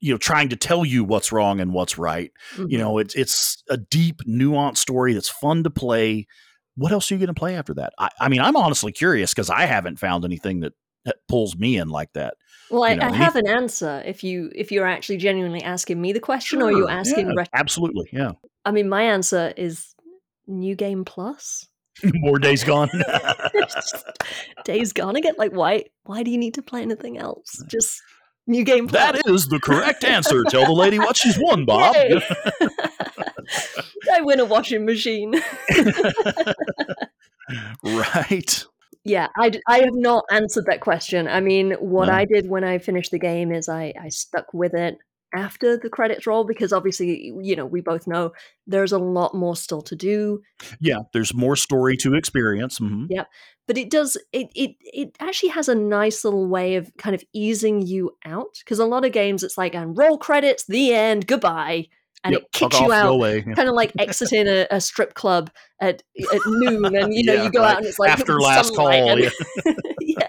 you 0.00 0.12
know, 0.12 0.18
trying 0.18 0.48
to 0.50 0.56
tell 0.56 0.84
you 0.84 1.02
what's 1.02 1.32
wrong 1.32 1.58
and 1.60 1.72
what's 1.72 1.98
right. 1.98 2.30
You 2.56 2.66
Mhm. 2.66 2.78
know, 2.78 2.98
it's 2.98 3.14
it's 3.16 3.62
a 3.70 3.76
deep, 3.76 4.22
nuanced 4.24 4.76
story 4.78 5.14
that's 5.14 5.28
fun 5.28 5.64
to 5.64 5.70
play. 5.70 6.26
What 6.76 6.92
else 6.92 7.10
are 7.10 7.14
you 7.14 7.18
going 7.18 7.34
to 7.34 7.40
play 7.40 7.56
after 7.56 7.74
that? 7.74 7.92
I, 7.98 8.10
I 8.20 8.28
mean, 8.28 8.40
I'm 8.40 8.56
honestly 8.56 8.92
curious 8.92 9.32
because 9.32 9.48
I 9.50 9.64
haven't 9.64 9.98
found 9.98 10.24
anything 10.24 10.60
that, 10.60 10.74
that 11.06 11.16
pulls 11.26 11.56
me 11.56 11.78
in 11.78 11.88
like 11.88 12.12
that. 12.12 12.34
Well, 12.70 12.84
I, 12.84 12.90
you 12.92 12.96
know, 12.96 13.06
I 13.06 13.12
have 13.12 13.36
an 13.36 13.46
answer 13.46 14.02
if 14.04 14.24
you 14.24 14.50
if 14.54 14.72
you're 14.72 14.86
actually 14.86 15.18
genuinely 15.18 15.62
asking 15.62 16.00
me 16.00 16.12
the 16.12 16.20
question 16.20 16.62
or 16.62 16.72
you're 16.72 16.90
asking. 16.90 17.30
yeah, 17.36 17.44
absolutely, 17.52 18.08
yeah. 18.12 18.32
I 18.64 18.72
mean, 18.72 18.88
my 18.88 19.02
answer 19.02 19.52
is 19.56 19.94
New 20.46 20.74
Game 20.74 21.04
Plus. 21.04 21.66
More 22.14 22.38
days 22.38 22.62
gone. 22.64 22.90
Days 24.64 24.92
Gone 24.92 25.16
again. 25.16 25.34
Like, 25.38 25.52
why? 25.52 25.84
Why 26.04 26.22
do 26.22 26.30
you 26.30 26.38
need 26.38 26.54
to 26.54 26.62
play 26.62 26.82
anything 26.82 27.16
else? 27.18 27.60
Uh, 27.62 27.66
Just 27.68 28.02
New 28.46 28.64
Game 28.64 28.86
Plus. 28.88 29.00
that 29.12 29.22
is 29.30 29.46
the 29.48 29.60
correct 29.60 30.04
answer. 30.04 30.42
Tell 30.44 30.66
the 30.66 30.72
lady 30.72 30.98
what 30.98 31.16
she's 31.16 31.38
won, 31.38 31.64
Bob. 31.66 31.94
I 34.12 34.20
win 34.20 34.40
a 34.40 34.44
washing 34.44 34.84
machine. 34.84 35.34
right. 37.84 38.64
Yeah, 39.06 39.28
I, 39.36 39.52
I 39.68 39.78
have 39.78 39.94
not 39.94 40.24
answered 40.30 40.66
that 40.66 40.80
question. 40.80 41.28
I 41.28 41.40
mean, 41.40 41.72
what 41.80 42.08
No. 42.08 42.14
I 42.14 42.24
did 42.24 42.48
when 42.48 42.64
I 42.64 42.78
finished 42.78 43.12
the 43.12 43.18
game 43.18 43.52
is 43.52 43.68
I, 43.68 43.92
I 44.00 44.08
stuck 44.08 44.52
with 44.52 44.74
it 44.74 44.98
after 45.34 45.76
the 45.76 45.90
credits 45.90 46.26
roll 46.26 46.44
because 46.44 46.72
obviously, 46.72 47.32
you 47.42 47.56
know, 47.56 47.66
we 47.66 47.80
both 47.80 48.06
know 48.06 48.32
there's 48.66 48.92
a 48.92 48.98
lot 48.98 49.34
more 49.34 49.54
still 49.56 49.82
to 49.82 49.94
do. 49.96 50.40
Yeah, 50.80 51.00
there's 51.12 51.34
more 51.34 51.56
story 51.56 51.96
to 51.98 52.14
experience. 52.14 52.78
mhm. 52.78 53.06
But 53.68 53.76
it 53.78 53.90
does 53.90 54.16
it 54.32 54.48
it 54.54 54.76
it 54.80 55.16
actually 55.20 55.48
has 55.50 55.68
a 55.68 55.74
nice 55.74 56.24
little 56.24 56.46
way 56.48 56.76
of 56.76 56.90
kind 56.98 57.14
of 57.14 57.24
easing 57.32 57.82
you 57.82 58.12
out 58.24 58.54
because 58.60 58.78
a 58.78 58.84
lot 58.84 59.04
of 59.04 59.10
games 59.12 59.42
it's 59.42 59.58
like 59.58 59.74
and 59.74 59.98
roll 59.98 60.18
credits, 60.18 60.64
the 60.66 60.94
end, 60.94 61.26
goodbye, 61.26 61.88
and 62.24 62.32
Yep, 62.34 62.42
it 62.42 62.52
kicks 62.52 62.80
you 62.80 62.92
out. 62.92 63.18
Yeah. 63.18 63.54
kind 63.54 63.68
of 63.68 63.74
like 63.74 63.92
exiting 63.98 64.48
a, 64.48 64.66
a 64.70 64.80
strip 64.80 65.14
club 65.14 65.50
at 65.80 66.02
at 66.32 66.40
noon, 66.46 66.84
and 66.96 67.14
you 67.14 67.24
know 67.24 67.34
Yeah, 67.34 67.44
you 67.44 67.50
go 67.50 67.60
right. 67.60 67.72
out 67.72 67.76
and 67.78 67.86
it's 67.86 67.98
like 67.98 68.10
After 68.10 68.40
last 68.40 68.74
call, 68.74 68.88
and- 68.88 69.30
yeah. 70.00 70.28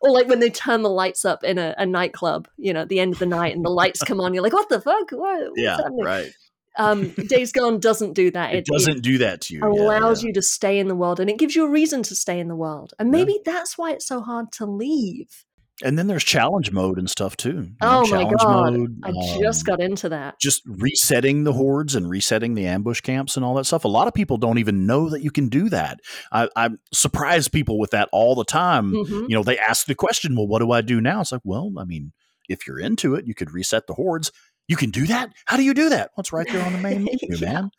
Or 0.00 0.10
like 0.12 0.28
when 0.28 0.38
they 0.38 0.50
turn 0.50 0.82
the 0.82 0.90
lights 0.90 1.24
up 1.24 1.42
in 1.42 1.58
a, 1.58 1.74
a 1.76 1.84
nightclub, 1.84 2.46
you 2.56 2.72
know, 2.72 2.82
at 2.82 2.88
the 2.88 3.00
end 3.00 3.14
of 3.14 3.18
the 3.18 3.26
night, 3.26 3.56
and 3.56 3.64
the 3.64 3.70
lights 3.70 4.00
come 4.02 4.20
on, 4.20 4.32
you're 4.32 4.42
like, 4.44 4.52
"What 4.52 4.68
the 4.68 4.80
fuck? 4.80 5.10
What, 5.10 5.50
Yeah, 5.56 5.76
happening?" 5.76 6.04
right. 6.04 6.30
Um, 6.76 7.10
Days 7.26 7.50
Gone 7.50 7.80
doesn't 7.80 8.12
do 8.12 8.30
that. 8.30 8.54
It, 8.54 8.64
doesn't 8.64 9.02
do 9.02 9.18
that 9.18 9.40
to 9.42 9.54
you. 9.54 9.60
yeah, 9.60 9.66
allows 9.82 10.22
yeah. 10.22 10.28
you 10.28 10.32
to 10.34 10.42
stay 10.42 10.78
in 10.78 10.86
the 10.86 10.94
world, 10.94 11.18
and 11.18 11.28
it 11.28 11.36
gives 11.36 11.56
you 11.56 11.64
a 11.64 11.68
reason 11.68 12.04
to 12.04 12.14
stay 12.14 12.38
in 12.38 12.46
the 12.46 12.54
world. 12.54 12.94
And 13.00 13.08
Yeah. 13.08 13.10
maybe 13.24 13.40
that's 13.44 13.76
why 13.76 13.90
it's 13.90 14.06
so 14.06 14.20
hard 14.20 14.52
to 14.52 14.66
leave. 14.66 15.44
And 15.84 15.96
then 15.96 16.08
there's 16.08 16.24
challenge 16.24 16.72
mode 16.72 16.98
and 16.98 17.08
stuff 17.08 17.36
too. 17.36 17.50
you 17.50 17.56
know, 17.80 18.02
Oh 18.02 18.06
my 18.10 18.24
god, 18.24 18.72
mode, 18.72 19.00
I 19.04 19.12
just 19.40 19.60
um, 19.68 19.76
got 19.76 19.80
into 19.80 20.08
that. 20.08 20.40
just 20.40 20.62
resetting 20.66 21.44
the 21.44 21.52
hordes 21.52 21.94
and 21.94 22.10
resetting 22.10 22.54
the 22.54 22.66
ambush 22.66 23.00
camps 23.00 23.36
and 23.36 23.44
all 23.44 23.54
that 23.54 23.64
stuff. 23.66 23.84
A 23.84 23.88
lot 23.88 24.08
of 24.08 24.14
people 24.14 24.38
don't 24.38 24.58
even 24.58 24.86
know 24.86 25.08
that 25.10 25.22
you 25.22 25.30
can 25.30 25.48
do 25.48 25.68
that. 25.68 26.00
I, 26.32 26.48
I 26.56 26.70
surprise 26.92 27.46
people 27.48 27.78
with 27.78 27.92
that 27.92 28.08
all 28.12 28.34
the 28.34 28.44
time. 28.44 28.92
Mhm. 28.92 29.28
You 29.28 29.36
know, 29.36 29.42
they 29.44 29.58
ask 29.58 29.86
the 29.86 29.94
question, 29.94 30.34
"Well, 30.36 30.48
what 30.48 30.58
do 30.60 30.72
I 30.72 30.80
do 30.80 31.00
now?" 31.00 31.20
It's 31.20 31.30
like, 31.32 31.42
well, 31.44 31.72
I 31.78 31.84
mean, 31.84 32.12
if 32.48 32.66
you're 32.66 32.80
into 32.80 33.14
it, 33.14 33.26
you 33.26 33.34
could 33.34 33.52
reset 33.52 33.86
the 33.86 33.94
hordes. 33.94 34.32
You 34.66 34.76
can 34.76 34.90
do 34.90 35.06
that. 35.06 35.30
How 35.46 35.56
do 35.56 35.62
you 35.62 35.72
do 35.74 35.88
that? 35.90 36.10
What's 36.16 36.32
right 36.32 36.46
there 36.50 36.62
on 36.64 36.72
the 36.72 36.78
main 36.88 37.04
menu, 37.04 37.18
Yeah. 37.36 37.52
man? 37.52 37.70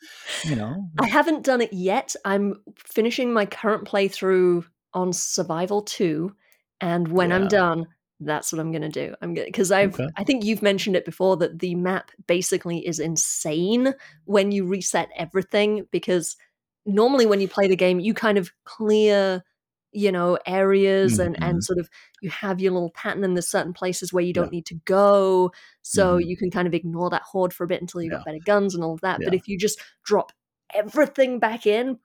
You 0.46 0.56
know, 0.56 0.90
I 1.00 1.08
haven't 1.08 1.44
done 1.44 1.62
it 1.62 1.74
yet. 1.74 2.16
I'm 2.26 2.56
finishing 2.78 3.34
my 3.34 3.46
current 3.46 3.86
playthrough 3.86 4.66
on 4.94 5.14
Survival 5.14 5.82
2, 5.84 6.32
and 6.82 7.08
when 7.10 7.32
I'm 7.32 7.48
done, 7.48 7.88
that's 8.20 8.52
what 8.52 8.60
I'm 8.60 8.72
going 8.72 8.82
to 8.84 8.90
do. 8.90 9.16
I'm 9.22 9.34
going 9.34 9.48
because 9.48 9.72
I've 9.72 9.94
Okay. 9.96 10.08
I 10.18 10.24
think 10.24 10.44
you've 10.44 10.62
mentioned 10.62 10.96
it 10.96 11.06
before 11.06 11.38
that 11.38 11.60
the 11.60 11.76
map 11.76 12.12
basically 12.28 12.86
is 12.86 13.00
insane 13.00 13.94
when 14.26 14.52
you 14.52 14.66
reset 14.66 15.10
everything 15.16 15.88
because 15.92 16.36
normally 16.86 17.26
when 17.26 17.40
you 17.42 17.48
play 17.48 17.68
the 17.68 17.76
game 17.76 18.00
you 18.00 18.14
kind 18.14 18.38
of 18.38 18.52
clear 18.66 19.44
you 19.92 20.12
know 20.12 20.38
areas 20.46 21.18
and 21.20 21.36
Mhm. 21.36 21.48
and 21.48 21.64
sort 21.64 21.80
of 21.80 21.90
you 22.22 22.30
have 22.30 22.60
your 22.60 22.72
little 22.72 22.92
pattern 22.92 23.24
and 23.24 23.36
there's 23.36 23.48
certain 23.50 23.74
places 23.74 24.14
where 24.14 24.24
you 24.24 24.34
don't 24.34 24.52
need 24.52 24.66
to 24.66 24.76
go 24.86 25.52
so 25.82 26.18
Mhm. 26.18 26.26
you 26.28 26.38
can 26.38 26.52
kind 26.52 26.68
of 26.68 26.74
ignore 26.74 27.10
that 27.10 27.22
horde 27.24 27.54
for 27.54 27.64
a 27.64 27.68
bit 27.68 27.82
until 27.82 28.02
you've 28.02 28.12
Yeah. 28.12 28.18
got 28.20 28.26
better 28.26 28.40
guns 28.46 28.76
and 28.76 28.84
all 28.84 28.94
of 28.94 29.02
that 29.02 29.20
but 29.24 29.34
if 29.34 29.48
you 29.48 29.58
just 29.58 29.80
drop 30.04 30.32
everything 30.74 31.40
back 31.40 31.66
in 31.66 32.00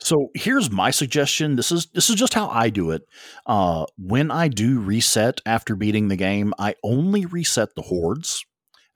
So 0.00 0.28
here's 0.34 0.70
my 0.70 0.90
suggestion. 0.90 1.56
This 1.56 1.72
is 1.72 1.86
this 1.86 2.10
is 2.10 2.16
just 2.16 2.34
how 2.34 2.48
I 2.48 2.68
do 2.68 2.90
it. 2.90 3.02
Uh, 3.46 3.86
when 3.96 4.30
I 4.30 4.48
do 4.48 4.80
reset 4.80 5.40
after 5.46 5.76
beating 5.76 6.08
the 6.08 6.16
game, 6.16 6.52
I 6.58 6.74
only 6.82 7.26
reset 7.26 7.74
the 7.74 7.82
hordes 7.82 8.44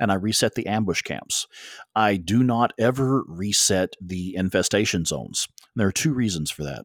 and 0.01 0.13
I 0.13 0.15
reset 0.15 0.55
the 0.55 0.67
ambush 0.67 1.03
camps. 1.03 1.47
I 1.95 2.17
do 2.17 2.43
not 2.43 2.73
ever 2.79 3.25
reset 3.27 3.95
the 4.01 4.35
infestation 4.37 5.05
zones. 5.05 5.49
There 5.75 5.89
are 5.89 5.93
two 5.93 6.13
reasons 6.13 6.51
for 6.51 6.65
that. 6.65 6.85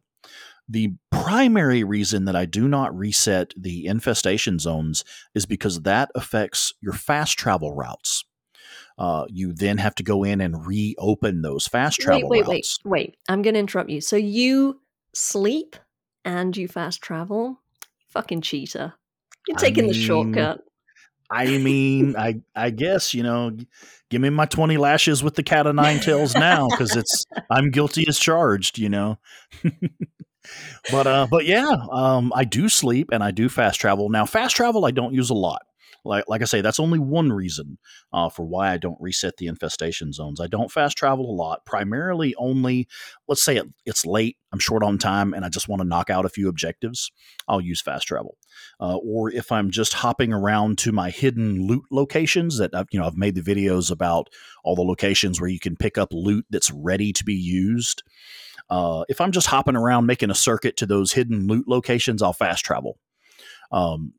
The 0.68 0.94
primary 1.10 1.84
reason 1.84 2.24
that 2.24 2.36
I 2.36 2.46
do 2.46 2.66
not 2.66 2.96
reset 2.96 3.52
the 3.56 3.86
infestation 3.86 4.58
zones 4.58 5.04
is 5.34 5.44
because 5.44 5.82
that 5.82 6.10
affects 6.14 6.72
your 6.80 6.94
fast 6.94 7.38
travel 7.38 7.74
routes. 7.74 8.24
Uh, 8.96 9.24
you 9.28 9.52
then 9.52 9.78
have 9.78 9.94
to 9.94 10.04
go 10.04 10.22
in 10.22 10.40
and 10.40 10.66
reopen 10.66 11.42
those 11.42 11.66
fast 11.66 11.98
travel 11.98 12.28
wait 12.28 12.46
wait 12.46 12.54
routes. 12.54 12.78
wait 12.84 12.90
wait 12.90 13.16
i'm 13.28 13.42
going 13.42 13.54
to 13.54 13.58
interrupt 13.58 13.90
you 13.90 14.00
so 14.00 14.14
you 14.14 14.80
sleep 15.14 15.74
and 16.24 16.56
you 16.56 16.68
fast 16.68 17.02
travel 17.02 17.60
fucking 18.10 18.40
cheater 18.40 18.94
you're 19.48 19.58
I 19.58 19.60
taking 19.60 19.88
the 19.88 19.94
shortcut 19.94 20.60
I 21.30 21.58
mean, 21.58 22.16
I 22.16 22.40
I 22.54 22.70
guess 22.70 23.14
you 23.14 23.22
know, 23.22 23.56
give 24.10 24.20
me 24.20 24.30
my 24.30 24.46
twenty 24.46 24.76
lashes 24.76 25.22
with 25.22 25.34
the 25.34 25.42
cat 25.42 25.66
of 25.66 25.74
nine 25.74 26.00
tails 26.00 26.34
now 26.34 26.68
because 26.68 26.94
it's 26.94 27.24
I'm 27.50 27.70
guilty 27.70 28.04
as 28.06 28.18
charged, 28.18 28.78
you 28.78 28.88
know. 28.88 29.18
but 30.90 31.06
uh, 31.06 31.26
but 31.30 31.46
yeah, 31.46 31.76
um, 31.90 32.32
I 32.34 32.44
do 32.44 32.68
sleep 32.68 33.08
and 33.10 33.22
I 33.22 33.30
do 33.30 33.48
fast 33.48 33.80
travel. 33.80 34.10
Now, 34.10 34.26
fast 34.26 34.54
travel 34.54 34.84
I 34.84 34.90
don't 34.90 35.14
use 35.14 35.30
a 35.30 35.34
lot. 35.34 35.62
Like 36.04 36.24
like 36.28 36.42
I 36.42 36.46
say, 36.46 36.60
that's 36.60 36.80
only 36.80 36.98
one 36.98 37.32
reason 37.32 37.78
uh, 38.12 38.28
for 38.28 38.44
why 38.44 38.72
I 38.72 38.76
don't 38.76 39.00
reset 39.00 39.36
the 39.36 39.46
infestation 39.46 40.12
zones. 40.12 40.40
I 40.40 40.46
don't 40.46 40.70
fast 40.70 40.96
travel 40.96 41.30
a 41.30 41.34
lot, 41.34 41.64
primarily 41.64 42.34
only. 42.36 42.88
Let's 43.28 43.42
say 43.42 43.56
it, 43.56 43.66
it's 43.86 44.04
late, 44.04 44.36
I'm 44.52 44.58
short 44.58 44.82
on 44.82 44.98
time, 44.98 45.32
and 45.34 45.44
I 45.44 45.48
just 45.48 45.68
want 45.68 45.80
to 45.82 45.88
knock 45.88 46.10
out 46.10 46.26
a 46.26 46.30
few 46.30 46.48
objectives. 46.48 47.10
I'll 47.48 47.60
use 47.60 47.80
fast 47.80 48.06
travel 48.06 48.36
uh, 48.80 48.96
or 48.96 49.30
if 49.30 49.52
I'm 49.52 49.70
just 49.70 49.94
hopping 49.94 50.32
around 50.32 50.78
to 50.78 50.92
my 50.92 51.10
hidden 51.10 51.66
loot 51.66 51.84
locations 51.90 52.58
that 52.58 52.74
I've, 52.74 52.86
you 52.90 52.98
know 52.98 53.06
I've 53.06 53.16
made 53.16 53.34
the 53.34 53.42
videos 53.42 53.90
about 53.90 54.28
all 54.62 54.76
the 54.76 54.82
locations 54.82 55.40
where 55.40 55.50
you 55.50 55.60
can 55.60 55.76
pick 55.76 55.98
up 55.98 56.12
loot 56.12 56.46
that's 56.50 56.70
ready 56.70 57.12
to 57.12 57.24
be 57.24 57.34
used. 57.34 58.02
Uh, 58.70 59.04
if 59.08 59.20
I'm 59.20 59.32
just 59.32 59.48
hopping 59.48 59.76
around 59.76 60.06
making 60.06 60.30
a 60.30 60.34
circuit 60.34 60.76
to 60.78 60.86
those 60.86 61.12
hidden 61.12 61.46
loot 61.46 61.68
locations, 61.68 62.22
I'll 62.22 62.32
fast 62.32 62.64
travel. 62.64 62.98
Um, 63.70 64.14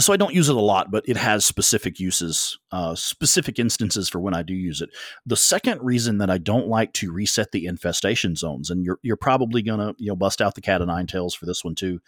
so 0.00 0.12
I 0.12 0.16
don't 0.16 0.34
use 0.34 0.48
it 0.48 0.56
a 0.56 0.60
lot, 0.60 0.90
but 0.90 1.04
it 1.08 1.16
has 1.16 1.44
specific 1.44 1.98
uses, 1.98 2.58
uh, 2.72 2.94
specific 2.94 3.58
instances 3.58 4.08
for 4.08 4.20
when 4.20 4.34
I 4.34 4.42
do 4.42 4.54
use 4.54 4.80
it. 4.80 4.90
The 5.26 5.36
second 5.36 5.82
reason 5.82 6.18
that 6.18 6.30
I 6.30 6.38
don't 6.38 6.68
like 6.68 6.92
to 6.94 7.12
reset 7.12 7.52
the 7.52 7.66
infestation 7.66 8.36
zones, 8.36 8.70
and 8.70 8.84
you're 8.84 8.98
you're 9.02 9.16
probably 9.16 9.62
gonna 9.62 9.94
you 9.98 10.08
know 10.08 10.16
bust 10.16 10.40
out 10.40 10.54
the 10.54 10.60
cat 10.60 10.80
of 10.80 10.88
nine 10.88 11.06
tails 11.06 11.34
for 11.34 11.46
this 11.46 11.64
one 11.64 11.74
too. 11.74 12.00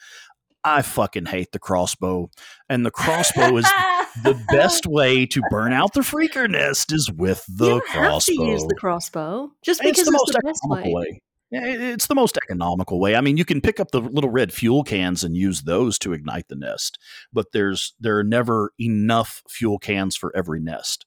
I 0.63 0.83
fucking 0.83 1.27
hate 1.27 1.53
the 1.53 1.59
crossbow, 1.59 2.31
and 2.69 2.85
the 2.85 2.91
crossbow 2.91 3.57
is 3.57 3.65
the 4.23 4.39
best 4.51 4.87
way 4.87 5.25
to 5.27 5.41
burn 5.51 5.73
out 5.73 5.95
the 5.95 6.01
freaker 6.01 6.49
nest 6.51 6.93
is 6.93 7.11
with 7.11 7.45
the 7.49 7.77
you 7.77 7.81
crossbow. 7.81 8.13
have 8.13 8.25
to 8.25 8.53
use 8.53 8.65
the 8.67 8.75
crossbow 8.75 9.51
just 9.63 9.81
it's 9.83 10.01
because 10.01 10.07
the 10.07 10.21
it's 10.23 10.33
the 10.33 10.43
best 10.45 10.61
way. 10.67 10.93
way. 10.95 11.23
It's 11.53 12.07
the 12.07 12.15
most 12.15 12.37
economical 12.37 13.01
way. 13.01 13.17
I 13.17 13.21
mean, 13.21 13.37
you 13.37 13.45
can 13.45 13.61
pick 13.61 13.81
up 13.81 13.91
the 13.91 14.01
little 14.01 14.31
red 14.31 14.53
fuel 14.53 14.85
cans 14.85 15.25
and 15.25 15.37
use 15.37 15.63
those 15.63 15.99
to 16.01 16.13
ignite 16.13 16.49
the 16.49 16.57
nest, 16.57 16.99
but 17.33 17.53
there's 17.53 17.95
there 17.99 18.19
are 18.19 18.25
never 18.25 18.73
enough 18.79 19.43
fuel 19.49 19.79
cans 19.79 20.15
for 20.17 20.35
every 20.37 20.61
nest 20.61 21.07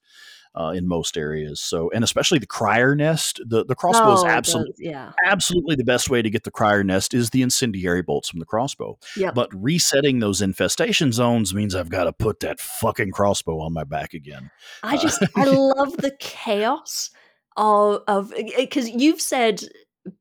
uh, 0.54 0.72
in 0.76 0.86
most 0.86 1.16
areas. 1.16 1.60
So, 1.60 1.90
and 1.92 2.04
especially 2.04 2.38
the 2.38 2.46
crier 2.46 2.94
nest, 2.94 3.40
the 3.44 3.64
the 3.64 3.74
crossbow 3.74 4.12
is 4.12 4.22
Oh, 4.22 4.26
it 4.26 4.30
absolutely 4.30 4.86
yeah. 4.86 5.12
absolutely 5.24 5.76
the 5.76 5.84
best 5.84 6.10
way 6.10 6.20
to 6.22 6.28
get 6.30 6.44
the 6.44 6.50
crier 6.50 6.84
nest 6.84 7.14
is 7.14 7.30
the 7.30 7.42
incendiary 7.42 8.02
bolts 8.02 8.28
from 8.28 8.38
the 8.40 8.46
crossbow. 8.46 8.98
Yep. 9.16 9.34
But 9.34 9.48
resetting 9.54 10.18
those 10.18 10.42
infestation 10.42 11.10
zones 11.12 11.54
means 11.54 11.74
I've 11.74 11.88
got 11.90 12.04
to 12.04 12.12
put 12.12 12.40
that 12.40 12.60
fucking 12.60 13.12
crossbow 13.12 13.60
on 13.60 13.72
my 13.72 13.84
back 13.84 14.12
again. 14.14 14.50
I 14.82 14.96
Uh, 14.96 15.00
just 15.00 15.22
I 15.36 15.44
love 15.46 15.96
the 15.96 16.14
chaos 16.20 17.10
of 17.56 18.02
of 18.06 18.32
because 18.56 18.88
you've 18.90 19.20
said 19.20 19.62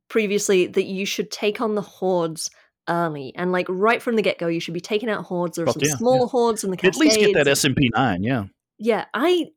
previously 0.09 0.67
that 0.67 0.85
you 0.85 1.05
should 1.05 1.31
take 1.31 1.59
on 1.61 1.75
the 1.75 1.81
hordes 1.81 2.49
early 2.89 3.33
and 3.35 3.51
like 3.51 3.65
right 3.69 4.01
from 4.01 4.15
the 4.17 4.21
get 4.21 4.37
go 4.37 4.47
you 4.47 4.59
should 4.59 4.73
be 4.73 4.81
taking 4.81 5.09
out 5.09 5.23
hordes. 5.25 5.57
or 5.57 5.65
Fuck 5.65 5.75
some 5.75 5.83
yeah, 5.85 5.95
small 5.95 6.19
yeah. 6.21 6.25
hordes 6.27 6.63
in 6.63 6.71
the 6.71 6.77
At 6.85 6.95
least 6.97 7.19
get 7.19 7.33
that 7.33 7.47
and- 7.47 7.55
SMP 7.57 7.89
nine, 7.93 8.23
yeah. 8.23 8.45
yeah, 8.77 9.05
I 9.13 9.47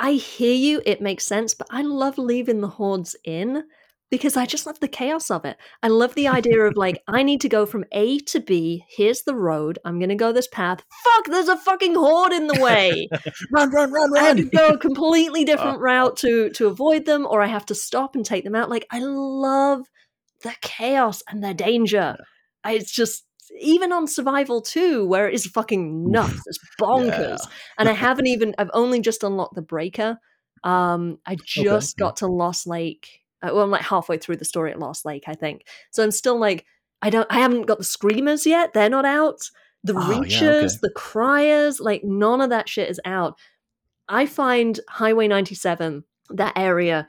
I 0.00 0.12
hear 0.12 0.54
you. 0.54 0.80
It 0.86 1.00
makes 1.02 1.24
sense, 1.24 1.54
but 1.54 1.66
I 1.70 1.82
love 1.82 2.18
leaving 2.18 2.60
the 2.60 2.68
hordes 2.68 3.16
in 3.24 3.64
because 4.10 4.36
I 4.36 4.46
just 4.46 4.66
love 4.66 4.80
the 4.80 4.88
chaos 4.88 5.30
of 5.30 5.44
it. 5.44 5.56
I 5.82 5.88
love 5.88 6.14
the 6.14 6.28
idea 6.28 6.62
of 6.62 6.76
like 6.76 7.02
I 7.06 7.22
need 7.22 7.40
to 7.42 7.48
go 7.48 7.66
from 7.66 7.84
A 7.92 8.18
to 8.20 8.40
B. 8.40 8.84
Here's 8.88 9.22
the 9.22 9.34
road. 9.34 9.78
I'm 9.84 9.98
gonna 9.98 10.16
go 10.16 10.32
this 10.32 10.48
path. 10.48 10.82
Fuck, 11.04 11.26
there's 11.26 11.48
a 11.48 11.56
fucking 11.56 11.94
horde 11.94 12.32
in 12.32 12.46
the 12.46 12.60
way. 12.60 13.08
Run, 13.52 13.70
run, 13.72 13.92
run, 13.92 14.12
run. 14.12 14.22
I 14.22 14.28
have 14.28 14.36
to 14.36 14.44
go 14.44 14.68
a 14.68 14.78
completely 14.78 15.44
different 15.46 15.80
route 15.80 16.16
to 16.18 16.50
to 16.50 16.66
avoid 16.66 17.04
them, 17.04 17.26
or 17.26 17.42
I 17.42 17.46
have 17.46 17.66
to 17.66 17.74
stop 17.74 18.14
and 18.14 18.24
take 18.24 18.44
them 18.44 18.54
out. 18.54 18.70
Like 18.70 18.86
I 18.90 19.00
love 19.00 19.86
the 20.42 20.54
chaos 20.62 21.22
and 21.28 21.42
the 21.42 21.54
danger. 21.54 22.16
I, 22.64 22.72
it's 22.72 22.92
just 22.92 23.24
even 23.60 23.92
on 23.92 24.06
survival 24.06 24.60
2 24.60 25.06
where 25.06 25.28
it 25.28 25.34
is 25.34 25.46
fucking 25.46 26.10
nuts 26.10 26.42
it's 26.46 26.58
bonkers 26.78 27.40
and 27.78 27.88
i 27.88 27.92
haven't 27.92 28.26
even 28.26 28.54
i've 28.58 28.70
only 28.74 29.00
just 29.00 29.22
unlocked 29.22 29.54
the 29.54 29.62
breaker 29.62 30.18
um 30.64 31.18
i 31.24 31.34
just 31.46 31.94
yeah. 31.98 32.04
got 32.04 32.16
to 32.16 32.26
lost 32.26 32.66
lake 32.66 33.17
Uh, 33.42 33.50
well 33.52 33.62
i'm 33.64 33.70
like 33.70 33.82
halfway 33.82 34.18
through 34.18 34.36
the 34.36 34.44
story 34.44 34.70
at 34.72 34.78
lost 34.78 35.04
lake 35.04 35.24
i 35.26 35.34
think 35.34 35.66
so 35.90 36.02
i'm 36.02 36.10
still 36.10 36.38
like 36.38 36.64
i 37.02 37.10
don't 37.10 37.26
i 37.30 37.38
haven't 37.38 37.66
got 37.66 37.78
the 37.78 37.84
screamers 37.84 38.44
yet 38.46 38.72
they're 38.72 38.88
not 38.90 39.04
out 39.04 39.38
the 39.84 39.94
Oh, 39.96 40.10
yeah, 40.10 40.18
reachers 40.18 40.64
okay. 40.64 40.78
the 40.82 40.90
criers 40.96 41.78
like 41.80 42.02
none 42.04 42.40
of 42.40 42.50
that 42.50 42.68
shit 42.68 42.90
is 42.90 43.00
out 43.04 43.38
i 44.08 44.26
find 44.26 44.80
highway 44.88 45.28
97 45.28 46.02
that 46.30 46.52
area 46.56 47.06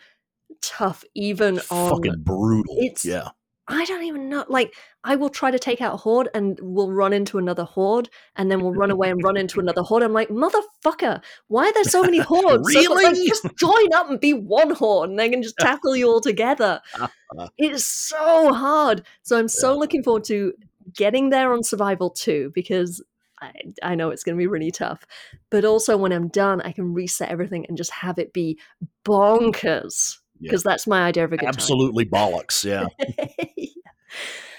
tough 0.61 1.03
even 1.15 1.59
on 1.71 1.89
Fucking 1.89 2.21
brutal. 2.23 2.75
it's- 2.79 3.05
yeah. 3.05 3.29
I 3.71 3.85
don't 3.85 4.03
even 4.03 4.29
know. 4.29 4.45
Like, 4.49 4.73
I 5.03 5.15
will 5.15 5.29
try 5.29 5.51
to 5.51 5.59
take 5.59 5.79
out 5.79 5.93
a 5.93 5.97
horde 5.97 6.27
and 6.33 6.59
we'll 6.61 6.91
run 6.91 7.13
into 7.13 7.37
another 7.37 7.63
horde 7.63 8.09
and 8.35 8.49
then 8.51 8.61
we'll 8.61 8.73
run 8.73 8.89
away 8.89 9.11
and 9.11 9.23
run 9.23 9.37
into 9.37 9.59
another 9.59 9.83
horde. 9.83 10.01
I'm 10.03 10.11
like, 10.11 10.29
motherfucker, 10.29 11.21
why 11.47 11.67
are 11.67 11.73
there 11.73 11.83
so 11.83 12.01
many 12.01 12.17
hordes? 12.31 12.73
So, 12.73 12.79
like, 12.93 13.13
Really? 13.13 13.27
just 13.27 13.45
join 13.59 13.93
up 13.93 14.09
and 14.09 14.19
be 14.19 14.33
one 14.33 14.71
horde 14.71 15.11
and 15.11 15.19
they 15.19 15.29
can 15.29 15.43
just 15.43 15.55
tackle 15.59 15.95
you 15.95 16.07
all 16.09 16.19
together. 16.19 16.81
it 17.57 17.71
is 17.71 17.85
so 17.87 18.51
hard. 18.53 19.03
So 19.21 19.37
I'm 19.37 19.47
so 19.47 19.77
looking 19.77 20.03
forward 20.03 20.23
to 20.25 20.53
getting 20.95 21.29
there 21.29 21.53
on 21.53 21.61
Survival 21.63 22.09
2 22.09 22.51
because 22.55 23.03
I, 23.41 23.51
I 23.83 23.95
know 23.95 24.09
it's 24.09 24.23
going 24.23 24.35
to 24.35 24.41
be 24.41 24.47
really 24.47 24.71
tough. 24.71 25.05
But 25.51 25.63
also, 25.63 25.95
when 25.95 26.11
I'm 26.11 26.27
done, 26.27 26.59
I 26.61 26.71
can 26.71 26.93
reset 26.93 27.29
everything 27.29 27.65
and 27.67 27.77
just 27.77 27.91
have 27.91 28.17
it 28.17 28.33
be 28.33 28.59
bonkers. 29.05 30.17
Yeah. 30.39 30.49
Because 30.49 30.63
that's 30.63 30.87
my 30.87 31.03
idea 31.03 31.25
of 31.25 31.33
a 31.33 31.37
good 31.37 31.45
time. 31.45 31.53
Absolutely 31.53 32.05
bollocks. 32.05 32.63
Yeah. 32.65 32.87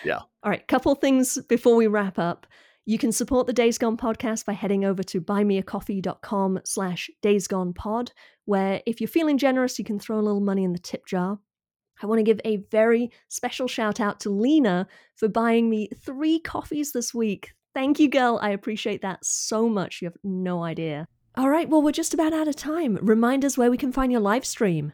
Yeah. 0.05 0.21
All 0.43 0.51
right, 0.51 0.67
couple 0.69 0.95
things 0.95 1.39
before 1.49 1.77
we 1.77 1.87
wrap 1.87 2.19
up. 2.19 2.47
You 2.87 2.99
can 2.99 3.13
support 3.13 3.47
the 3.47 3.53
Days 3.53 3.79
Gone 3.79 3.97
podcast 3.97 4.47
by 4.47 4.53
heading 4.53 4.85
over 4.85 5.03
to 5.03 5.21
buymeacoffee.com 5.21 6.61
slash 6.65 7.11
daysgonepod, 7.23 8.11
where 8.47 8.81
if 8.87 9.01
you're 9.01 9.09
feeling 9.09 9.39
generous, 9.39 9.79
you 9.79 9.85
can 9.85 9.99
throw 9.99 10.19
a 10.19 10.23
little 10.23 10.41
money 10.41 10.65
in 10.65 10.73
the 10.73 10.79
tip 10.79 11.07
jar. 11.07 11.39
I 12.03 12.07
want 12.07 12.19
to 12.19 12.25
give 12.25 12.41
a 12.45 12.65
very 12.71 13.11
special 13.29 13.69
shout 13.69 14.01
out 14.01 14.21
to 14.21 14.31
Lena 14.31 14.87
for 15.17 15.29
buying 15.29 15.69
me 15.69 15.91
three 16.03 16.39
coffees 16.39 16.93
this 16.93 17.13
week. 17.13 17.53
Thank 17.75 18.01
you, 18.01 18.09
girl. 18.09 18.39
I 18.41 18.51
appreciate 18.51 19.03
that 19.03 19.25
so 19.25 19.69
much. 19.69 20.01
You 20.01 20.07
have 20.07 20.17
no 20.25 20.65
idea. 20.65 21.07
All 21.37 21.51
right, 21.51 21.69
well, 21.69 21.83
we're 21.83 21.93
just 21.93 22.15
about 22.15 22.33
out 22.33 22.49
of 22.49 22.57
time. 22.57 22.99
Remind 23.03 23.45
us 23.45 23.57
where 23.59 23.71
we 23.71 23.77
can 23.77 23.93
find 23.93 24.11
your 24.11 24.21
live 24.21 24.45
stream. 24.45 24.93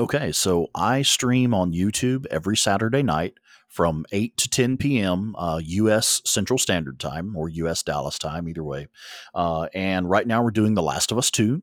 Okay, 0.00 0.32
so 0.32 0.70
I 0.74 1.02
stream 1.02 1.52
on 1.52 1.74
YouTube 1.74 2.24
every 2.30 2.56
Saturday 2.56 3.02
night 3.02 3.34
from 3.68 4.06
8 4.12 4.34
to 4.38 4.48
10 4.48 4.78
p.m. 4.78 5.36
Uh, 5.36 5.60
U.S. 5.62 6.22
Central 6.24 6.58
Standard 6.58 6.98
Time 6.98 7.36
or 7.36 7.50
U.S. 7.50 7.82
Dallas 7.82 8.18
time, 8.18 8.48
either 8.48 8.64
way. 8.64 8.88
Uh, 9.34 9.66
and 9.74 10.08
right 10.08 10.26
now 10.26 10.42
we're 10.42 10.52
doing 10.52 10.72
The 10.72 10.82
Last 10.82 11.12
of 11.12 11.18
Us 11.18 11.30
2. 11.30 11.62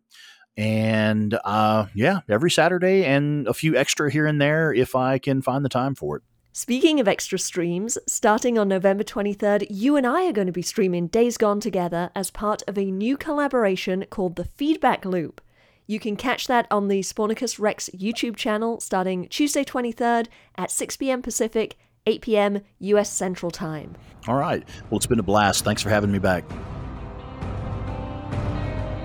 And 0.55 1.33
uh, 1.43 1.87
yeah, 1.95 2.19
every 2.29 2.51
Saturday 2.51 3.05
and 3.05 3.47
a 3.47 3.55
few 3.55 3.75
extra 3.75 4.11
here 4.11 4.27
and 4.27 4.39
there 4.39 4.71
if 4.71 4.93
I 4.93 5.17
can 5.17 5.41
find 5.41 5.65
the 5.65 5.69
time 5.69 5.95
for 5.95 6.17
it. 6.17 6.23
Speaking 6.53 6.99
of 6.99 7.07
extra 7.07 7.39
streams, 7.39 7.97
starting 8.05 8.59
on 8.59 8.67
November 8.67 9.03
23rd, 9.03 9.65
you 9.71 9.95
and 9.95 10.05
I 10.05 10.27
are 10.27 10.31
going 10.31 10.45
to 10.45 10.53
be 10.53 10.61
streaming 10.61 11.07
Days 11.07 11.37
Gone 11.37 11.59
together 11.59 12.11
as 12.13 12.29
part 12.29 12.61
of 12.67 12.77
a 12.77 12.91
new 12.91 13.17
collaboration 13.17 14.05
called 14.11 14.35
The 14.35 14.45
Feedback 14.45 15.05
Loop. 15.05 15.41
You 15.87 15.99
can 15.99 16.17
catch 16.17 16.47
that 16.47 16.67
on 16.69 16.89
the 16.89 16.99
Spornicus 16.99 17.59
Rex 17.59 17.89
YouTube 17.95 18.35
channel 18.35 18.79
starting 18.81 19.27
Tuesday 19.29 19.63
23rd 19.63 20.27
at 20.57 20.69
6 20.69 20.97
p.m. 20.97 21.21
Pacific, 21.21 21.77
8 22.05 22.21
p.m. 22.21 22.61
US 22.79 23.09
Central 23.09 23.49
Time. 23.49 23.95
All 24.27 24.35
right. 24.35 24.63
Well, 24.89 24.97
it's 24.97 25.07
been 25.07 25.19
a 25.19 25.23
blast. 25.23 25.63
Thanks 25.63 25.81
for 25.81 25.89
having 25.89 26.11
me 26.11 26.19
back. 26.19 26.43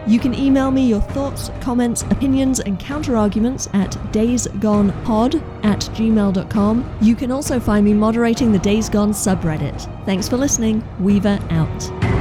You 0.05 0.18
can 0.18 0.35
email 0.35 0.72
me 0.72 0.85
your 0.89 1.01
thoughts, 1.01 1.53
comments, 1.61 2.03
opinions, 2.03 2.59
and 2.59 2.76
counterarguments 2.80 3.72
at 3.72 3.93
daysgonepod 4.12 5.64
at 5.64 5.80
gmail.com. 5.80 6.97
You 7.01 7.14
can 7.14 7.30
also 7.30 7.61
find 7.61 7.85
me 7.85 7.95
moderating 7.95 8.51
the 8.51 8.59
Days 8.59 8.89
Gone 8.89 9.12
subreddit. 9.12 10.05
Thanks 10.05 10.28
for 10.28 10.37
listening. 10.37 10.83
Weaver 10.99 11.39
out. 11.51 12.12